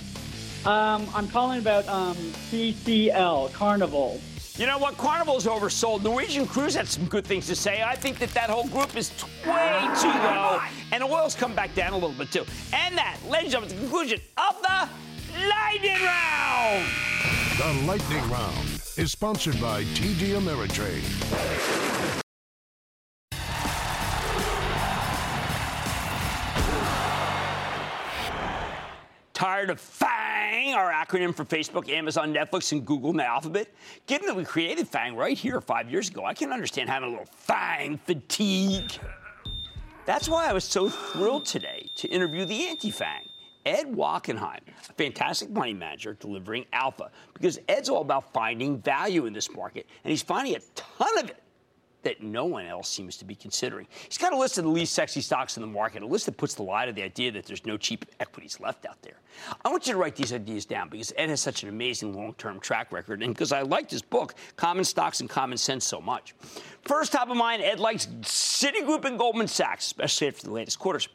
Um, 0.64 1.06
I'm 1.14 1.28
calling 1.28 1.60
about 1.60 1.86
um, 1.88 2.16
CCL 2.50 3.52
Carnival. 3.52 4.20
You 4.58 4.66
know 4.66 4.76
what? 4.76 4.96
Carnival's 4.96 5.46
oversold. 5.46 6.02
Norwegian 6.02 6.44
Cruise 6.44 6.74
had 6.74 6.88
some 6.88 7.06
good 7.06 7.24
things 7.24 7.46
to 7.46 7.54
say. 7.54 7.84
I 7.84 7.94
think 7.94 8.18
that 8.18 8.30
that 8.30 8.50
whole 8.50 8.66
group 8.66 8.96
is 8.96 9.12
way 9.46 9.88
too 10.00 10.08
low, 10.08 10.60
and 10.90 11.04
oil's 11.04 11.36
come 11.36 11.54
back 11.54 11.76
down 11.76 11.92
a 11.92 11.94
little 11.96 12.10
bit 12.10 12.32
too. 12.32 12.44
And 12.72 12.98
that, 12.98 13.18
ladies 13.28 13.54
and 13.54 13.62
gentlemen, 13.62 13.76
the 13.76 13.82
conclusion 13.82 14.20
of 14.36 14.60
the 14.60 14.88
lightning 15.48 16.02
round. 16.02 16.84
The 17.56 17.86
Lightning 17.86 18.30
Round 18.30 18.82
is 18.96 19.12
sponsored 19.12 19.60
by 19.60 19.84
TD 19.84 20.34
Ameritrade. 20.34 22.07
Tired 29.38 29.70
of 29.70 29.78
FANG, 29.78 30.74
our 30.74 30.90
acronym 30.90 31.32
for 31.32 31.44
Facebook, 31.44 31.88
Amazon, 31.88 32.34
Netflix, 32.34 32.72
and 32.72 32.84
Google 32.84 33.10
and 33.10 33.20
the 33.20 33.24
alphabet? 33.24 33.72
Given 34.08 34.26
that 34.26 34.34
we 34.34 34.42
created 34.42 34.88
FANG 34.88 35.14
right 35.14 35.38
here 35.38 35.60
five 35.60 35.88
years 35.88 36.08
ago, 36.08 36.24
I 36.24 36.34
can 36.34 36.50
understand 36.52 36.90
having 36.90 37.10
a 37.10 37.12
little 37.12 37.32
FANG 37.36 37.98
fatigue. 37.98 38.90
That's 40.06 40.28
why 40.28 40.48
I 40.48 40.52
was 40.52 40.64
so 40.64 40.88
thrilled 40.88 41.46
today 41.46 41.88
to 41.94 42.08
interview 42.08 42.46
the 42.46 42.66
anti 42.66 42.90
FANG. 42.90 43.28
Ed 43.64 43.86
Wachenheim, 43.94 44.58
a 44.90 44.92
fantastic 44.94 45.50
money 45.50 45.72
manager 45.72 46.14
delivering 46.14 46.64
alpha, 46.72 47.12
because 47.32 47.60
Ed's 47.68 47.88
all 47.88 48.00
about 48.00 48.32
finding 48.32 48.82
value 48.82 49.26
in 49.26 49.32
this 49.32 49.54
market, 49.54 49.86
and 50.02 50.10
he's 50.10 50.20
finding 50.20 50.56
a 50.56 50.60
ton 50.74 51.16
of 51.16 51.30
it 51.30 51.40
that 52.02 52.22
no 52.22 52.44
one 52.44 52.66
else 52.66 52.88
seems 52.88 53.16
to 53.16 53.24
be 53.24 53.34
considering. 53.34 53.86
He's 54.08 54.18
got 54.18 54.32
a 54.32 54.38
list 54.38 54.58
of 54.58 54.64
the 54.64 54.70
least 54.70 54.92
sexy 54.92 55.20
stocks 55.20 55.56
in 55.56 55.60
the 55.60 55.66
market, 55.66 56.02
a 56.02 56.06
list 56.06 56.26
that 56.26 56.36
puts 56.36 56.54
the 56.54 56.62
lie 56.62 56.86
to 56.86 56.92
the 56.92 57.02
idea 57.02 57.32
that 57.32 57.46
there's 57.46 57.66
no 57.66 57.76
cheap 57.76 58.04
equities 58.20 58.60
left 58.60 58.86
out 58.86 59.00
there. 59.02 59.20
I 59.64 59.68
want 59.68 59.86
you 59.86 59.92
to 59.92 59.98
write 59.98 60.16
these 60.16 60.32
ideas 60.32 60.64
down 60.64 60.88
because 60.88 61.12
Ed 61.16 61.28
has 61.28 61.40
such 61.40 61.62
an 61.62 61.68
amazing 61.68 62.14
long 62.14 62.34
term 62.34 62.60
track 62.60 62.92
record, 62.92 63.22
and 63.22 63.34
because 63.34 63.52
I 63.52 63.62
liked 63.62 63.90
his 63.90 64.02
book, 64.02 64.34
Common 64.56 64.84
Stocks 64.84 65.20
and 65.20 65.28
Common 65.28 65.58
Sense, 65.58 65.84
so 65.84 66.00
much. 66.00 66.34
First, 66.82 67.12
top 67.12 67.30
of 67.30 67.36
mind, 67.36 67.62
Ed 67.62 67.80
likes 67.80 68.06
Citigroup 68.22 69.04
and 69.04 69.18
Goldman 69.18 69.48
Sachs, 69.48 69.86
especially 69.86 70.28
after 70.28 70.46
the 70.46 70.52
latest 70.52 70.78
quarters. 70.78 71.08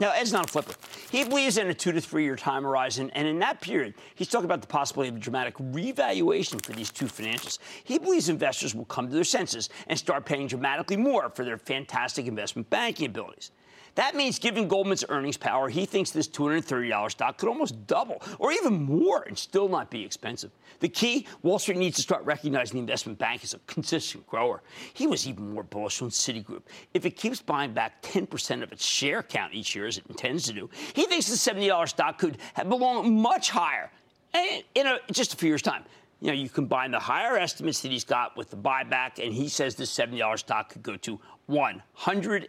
Now, 0.00 0.12
Ed's 0.12 0.32
not 0.32 0.48
a 0.48 0.52
flipper. 0.52 0.74
He 1.10 1.24
believes 1.24 1.58
in 1.58 1.68
a 1.68 1.74
two 1.74 1.90
to 1.90 2.00
three 2.00 2.22
year 2.22 2.36
time 2.36 2.62
horizon, 2.62 3.10
and 3.14 3.26
in 3.26 3.40
that 3.40 3.60
period, 3.60 3.94
he's 4.14 4.28
talking 4.28 4.44
about 4.44 4.60
the 4.60 4.68
possibility 4.68 5.08
of 5.08 5.16
a 5.16 5.18
dramatic 5.18 5.54
revaluation 5.58 6.60
for 6.60 6.72
these 6.72 6.90
two 6.90 7.06
financials. 7.06 7.58
He 7.82 7.98
believes 7.98 8.28
investors 8.28 8.74
will 8.74 8.84
come 8.84 9.08
to 9.08 9.14
their 9.14 9.24
senses 9.24 9.70
and 9.88 9.98
start 9.98 10.24
paying 10.24 10.46
dramatically 10.46 10.96
more 10.96 11.30
for 11.30 11.44
their 11.44 11.58
fantastic 11.58 12.26
investment 12.26 12.70
banking 12.70 13.06
abilities. 13.06 13.50
That 13.94 14.14
means, 14.14 14.38
given 14.38 14.68
Goldman's 14.68 15.04
earnings 15.08 15.36
power, 15.36 15.68
he 15.68 15.86
thinks 15.86 16.10
this 16.10 16.28
$230 16.28 17.10
stock 17.10 17.38
could 17.38 17.48
almost 17.48 17.86
double 17.86 18.22
or 18.38 18.52
even 18.52 18.84
more 18.84 19.22
and 19.22 19.36
still 19.36 19.68
not 19.68 19.90
be 19.90 20.04
expensive. 20.04 20.50
The 20.80 20.88
key 20.88 21.26
Wall 21.42 21.58
Street 21.58 21.78
needs 21.78 21.96
to 21.96 22.02
start 22.02 22.24
recognizing 22.24 22.74
the 22.74 22.80
investment 22.80 23.18
bank 23.18 23.42
as 23.44 23.54
a 23.54 23.58
consistent 23.66 24.26
grower. 24.26 24.62
He 24.94 25.06
was 25.06 25.26
even 25.26 25.52
more 25.52 25.62
bullish 25.62 26.00
on 26.02 26.10
Citigroup. 26.10 26.62
If 26.94 27.04
it 27.04 27.12
keeps 27.12 27.42
buying 27.42 27.72
back 27.72 28.02
10% 28.02 28.62
of 28.62 28.72
its 28.72 28.84
share 28.84 29.22
count 29.22 29.54
each 29.54 29.74
year, 29.74 29.86
as 29.86 29.98
it 29.98 30.04
intends 30.08 30.44
to 30.44 30.52
do, 30.52 30.70
he 30.94 31.06
thinks 31.06 31.28
the 31.28 31.52
$70 31.52 31.88
stock 31.88 32.18
could 32.18 32.38
have 32.54 32.68
belong 32.68 33.20
much 33.20 33.50
higher 33.50 33.90
eh, 34.34 34.62
in 34.74 34.86
a, 34.86 34.98
just 35.10 35.34
a 35.34 35.36
few 35.36 35.48
years' 35.48 35.62
time. 35.62 35.84
You 36.20 36.28
know, 36.28 36.34
you 36.34 36.48
combine 36.48 36.90
the 36.90 36.98
higher 36.98 37.36
estimates 37.36 37.80
that 37.82 37.92
he's 37.92 38.04
got 38.04 38.36
with 38.36 38.50
the 38.50 38.56
buyback, 38.56 39.24
and 39.24 39.32
he 39.32 39.48
says 39.48 39.76
this 39.76 39.96
$70 39.96 40.38
stock 40.38 40.70
could 40.70 40.82
go 40.82 40.96
to 40.96 41.20
130. 41.48 42.48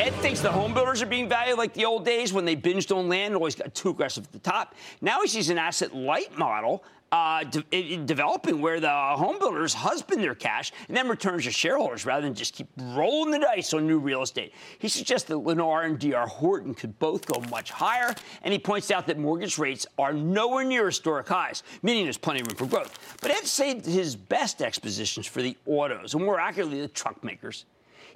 Ed 0.00 0.14
thinks 0.14 0.40
the 0.40 0.50
home 0.50 0.72
builders 0.72 1.02
are 1.02 1.06
being 1.06 1.28
valued 1.28 1.58
like 1.58 1.74
the 1.74 1.84
old 1.84 2.04
days 2.04 2.32
when 2.32 2.46
they 2.46 2.56
binged 2.56 2.96
on 2.96 3.08
land 3.08 3.26
and 3.26 3.36
always 3.36 3.54
got 3.54 3.74
too 3.74 3.90
aggressive 3.90 4.24
at 4.24 4.32
the 4.32 4.38
top. 4.38 4.74
Now 5.02 5.20
he 5.20 5.28
sees 5.28 5.50
an 5.50 5.58
asset 5.58 5.94
light 5.94 6.36
model 6.38 6.82
uh, 7.10 7.44
de- 7.44 7.96
developing 8.04 8.60
where 8.60 8.80
the 8.80 8.90
home 8.90 9.38
builders 9.38 9.72
husband 9.72 10.22
their 10.22 10.34
cash 10.34 10.72
and 10.88 10.96
then 10.96 11.08
returns 11.08 11.44
to 11.44 11.50
shareholders 11.50 12.04
rather 12.04 12.22
than 12.22 12.34
just 12.34 12.54
keep 12.54 12.68
rolling 12.78 13.30
the 13.30 13.38
dice 13.38 13.72
on 13.72 13.86
new 13.86 13.98
real 13.98 14.22
estate. 14.22 14.52
He 14.78 14.88
suggests 14.88 15.28
that 15.28 15.34
Lennar 15.34 15.86
and 15.86 15.98
D.R. 15.98 16.26
Horton 16.26 16.74
could 16.74 16.98
both 16.98 17.26
go 17.26 17.40
much 17.50 17.70
higher, 17.70 18.14
and 18.42 18.52
he 18.52 18.58
points 18.58 18.90
out 18.90 19.06
that 19.06 19.18
mortgage 19.18 19.58
rates 19.58 19.86
are 19.98 20.12
nowhere 20.12 20.64
near 20.64 20.86
historic 20.86 21.28
highs, 21.28 21.62
meaning 21.82 22.04
there's 22.04 22.18
plenty 22.18 22.40
of 22.40 22.46
room 22.46 22.56
for 22.56 22.66
growth. 22.66 23.16
But 23.20 23.30
Ed 23.30 23.46
saved 23.46 23.86
his 23.86 24.14
best 24.16 24.60
expositions 24.60 25.26
for 25.26 25.42
the 25.42 25.56
autos, 25.66 26.14
and 26.14 26.24
more 26.24 26.38
accurately, 26.40 26.80
the 26.80 26.88
truck 26.88 27.22
makers. 27.24 27.64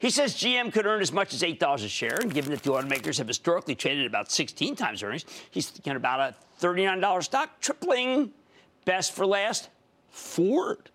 He 0.03 0.11
says 0.11 0.35
GM 0.35 0.73
could 0.73 0.85
earn 0.85 1.01
as 1.01 1.13
much 1.13 1.33
as 1.33 1.43
$8 1.43 1.85
a 1.85 1.89
share, 1.89 2.19
and 2.21 2.35
given 2.35 2.51
that 2.51 2.65
the 2.65 2.71
automakers 2.73 3.19
have 3.19 3.29
historically 3.29 3.77
traded 3.77 4.05
about 4.05 4.33
16 4.33 4.75
times 4.75 5.01
earnings, 5.03 5.25
he's 5.53 5.71
thinking 5.71 5.95
about 5.95 6.19
a 6.19 6.35
$39 6.61 7.23
stock 7.23 7.61
tripling. 7.61 8.33
Best 8.85 9.13
for 9.13 9.27
last, 9.27 9.69
Ford. 10.11 10.91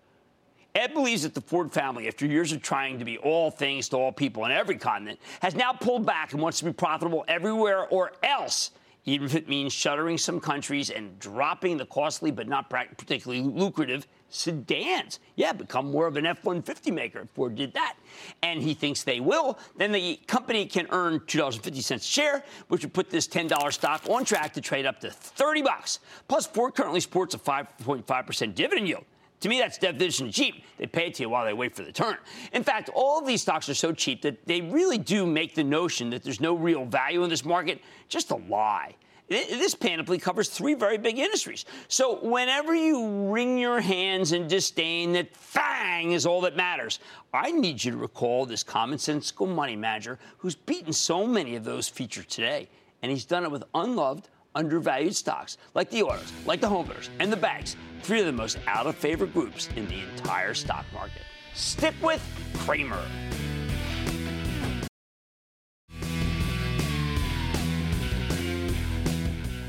Ed 0.74 0.94
believes 0.94 1.22
that 1.22 1.34
the 1.34 1.40
Ford 1.40 1.72
family, 1.72 2.06
after 2.06 2.26
years 2.26 2.52
of 2.52 2.62
trying 2.62 2.98
to 2.98 3.04
be 3.04 3.18
all 3.18 3.50
things 3.50 3.88
to 3.88 3.96
all 3.96 4.12
people 4.12 4.44
on 4.44 4.52
every 4.52 4.76
continent, 4.76 5.18
has 5.40 5.54
now 5.54 5.72
pulled 5.72 6.06
back 6.06 6.32
and 6.32 6.42
wants 6.42 6.58
to 6.58 6.66
be 6.66 6.72
profitable 6.72 7.24
everywhere 7.26 7.86
or 7.88 8.12
else 8.22 8.70
even 9.08 9.26
if 9.26 9.34
it 9.34 9.48
means 9.48 9.72
shuttering 9.72 10.18
some 10.18 10.38
countries 10.38 10.90
and 10.90 11.18
dropping 11.18 11.78
the 11.78 11.86
costly 11.86 12.30
but 12.30 12.46
not 12.46 12.68
particularly 12.68 13.42
lucrative 13.42 14.06
sedans. 14.30 15.20
Yeah, 15.36 15.52
become 15.52 15.90
more 15.90 16.06
of 16.06 16.16
an 16.16 16.26
F 16.26 16.44
150 16.44 16.90
maker 16.90 17.20
if 17.20 17.30
Ford 17.30 17.54
did 17.54 17.72
that. 17.74 17.96
And 18.42 18.62
he 18.62 18.74
thinks 18.74 19.04
they 19.04 19.20
will. 19.20 19.58
Then 19.76 19.92
the 19.92 20.20
company 20.26 20.66
can 20.66 20.86
earn 20.90 21.20
$2.50 21.20 21.94
a 21.94 21.98
share, 21.98 22.44
which 22.68 22.82
would 22.82 22.92
put 22.92 23.10
this 23.10 23.26
$10 23.26 23.72
stock 23.72 24.02
on 24.08 24.24
track 24.24 24.52
to 24.54 24.60
trade 24.60 24.86
up 24.86 25.00
to 25.00 25.10
30 25.10 25.62
bucks. 25.62 26.00
Plus, 26.28 26.46
Ford 26.46 26.74
currently 26.74 27.00
sports 27.00 27.34
a 27.34 27.38
5.5% 27.38 28.54
dividend 28.54 28.88
yield. 28.88 29.04
To 29.40 29.48
me, 29.48 29.60
that's 29.60 29.78
definition 29.78 30.32
cheap. 30.32 30.64
They 30.78 30.86
pay 30.86 31.06
it 31.06 31.14
to 31.14 31.22
you 31.22 31.28
while 31.28 31.44
they 31.44 31.52
wait 31.52 31.74
for 31.74 31.84
the 31.84 31.92
turn. 31.92 32.16
In 32.52 32.64
fact, 32.64 32.90
all 32.92 33.20
of 33.20 33.26
these 33.26 33.40
stocks 33.40 33.68
are 33.68 33.74
so 33.74 33.92
cheap 33.92 34.22
that 34.22 34.46
they 34.46 34.60
really 34.60 34.98
do 34.98 35.26
make 35.26 35.54
the 35.54 35.62
notion 35.62 36.10
that 36.10 36.24
there's 36.24 36.40
no 36.40 36.54
real 36.54 36.84
value 36.84 37.22
in 37.22 37.30
this 37.30 37.44
market 37.44 37.80
just 38.08 38.32
a 38.32 38.36
lie. 38.36 38.96
This 39.28 39.74
panoply 39.74 40.18
covers 40.18 40.48
three 40.48 40.72
very 40.74 40.96
big 40.96 41.18
industries. 41.18 41.66
So 41.88 42.18
whenever 42.22 42.74
you 42.74 43.30
wring 43.30 43.58
your 43.58 43.80
hands 43.80 44.32
in 44.32 44.48
disdain 44.48 45.12
that 45.12 45.36
FANG 45.36 46.12
is 46.12 46.24
all 46.24 46.40
that 46.42 46.56
matters, 46.56 46.98
I 47.34 47.50
need 47.50 47.84
you 47.84 47.92
to 47.92 47.98
recall 47.98 48.46
this 48.46 48.64
commonsensical 48.64 49.46
money 49.46 49.76
manager 49.76 50.18
who's 50.38 50.54
beaten 50.54 50.94
so 50.94 51.26
many 51.26 51.56
of 51.56 51.64
those 51.64 51.88
featured 51.88 52.28
today. 52.28 52.68
And 53.02 53.12
he's 53.12 53.26
done 53.26 53.44
it 53.44 53.50
with 53.50 53.64
unloved, 53.74 54.30
undervalued 54.54 55.14
stocks 55.14 55.58
like 55.74 55.90
the 55.90 56.02
autos, 56.02 56.32
like 56.46 56.62
the 56.62 56.66
homeowners, 56.66 57.10
and 57.20 57.30
the 57.30 57.36
banks, 57.36 57.76
three 58.02 58.20
of 58.20 58.26
the 58.26 58.32
most 58.32 58.58
out 58.66 58.86
of 58.86 58.96
favor 58.96 59.26
groups 59.26 59.68
in 59.76 59.86
the 59.88 60.00
entire 60.10 60.54
stock 60.54 60.86
market. 60.94 61.22
Stick 61.54 61.94
with 62.02 62.22
Cramer. 62.54 63.04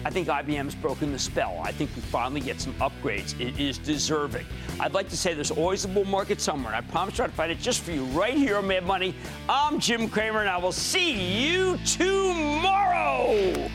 I 0.10 0.12
think 0.12 0.28
IBM's 0.28 0.74
broken 0.74 1.12
the 1.12 1.20
spell. 1.20 1.62
I 1.64 1.72
think 1.72 1.92
we 1.96 2.02
finally 2.02 2.42
get 2.42 2.60
some 2.60 2.74
upgrades. 2.82 3.40
It 3.40 3.60
is 3.60 3.78
deserving. 3.78 4.48
I'd 4.80 4.96
like 4.96 5.08
to 5.10 5.16
say 5.16 5.36
there's 5.36 5.52
always 5.52 5.86
a 5.86 5.88
bull 5.88 6.04
market 6.04 6.42
somewhere. 6.42 6.74
I 6.74 6.82
promise 6.82 7.14
to 7.14 7.18
try 7.18 7.28
to 7.28 7.32
find 7.32 7.52
it 7.52 7.60
just 7.60 7.84
for 7.84 7.92
you 7.92 8.06
right 8.06 8.34
here 8.34 8.58
on 8.58 8.66
Mad 8.66 8.88
Money. 8.88 9.14
I'm 9.48 9.80
Jim 9.80 10.10
Cramer, 10.10 10.40
and 10.40 10.50
I 10.50 10.58
will 10.58 10.72
see 10.72 11.12
you 11.48 11.78
tomorrow. 11.86 13.70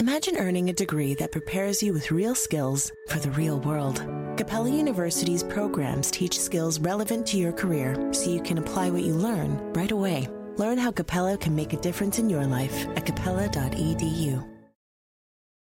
Imagine 0.00 0.38
earning 0.38 0.70
a 0.70 0.72
degree 0.72 1.14
that 1.16 1.30
prepares 1.30 1.82
you 1.82 1.92
with 1.92 2.10
real 2.10 2.34
skills 2.34 2.90
for 3.10 3.18
the 3.18 3.30
real 3.32 3.60
world. 3.60 4.02
Capella 4.38 4.70
University's 4.70 5.42
programs 5.42 6.10
teach 6.10 6.40
skills 6.40 6.80
relevant 6.80 7.26
to 7.26 7.36
your 7.36 7.52
career 7.52 8.14
so 8.14 8.30
you 8.30 8.40
can 8.40 8.56
apply 8.56 8.88
what 8.88 9.02
you 9.02 9.12
learn 9.12 9.58
right 9.74 9.90
away. 9.90 10.26
Learn 10.58 10.76
how 10.76 10.90
Capella 10.90 11.38
can 11.38 11.54
make 11.54 11.72
a 11.72 11.76
difference 11.76 12.18
in 12.18 12.28
your 12.28 12.44
life 12.44 12.86
at 12.96 13.06
capella.edu. 13.06 14.57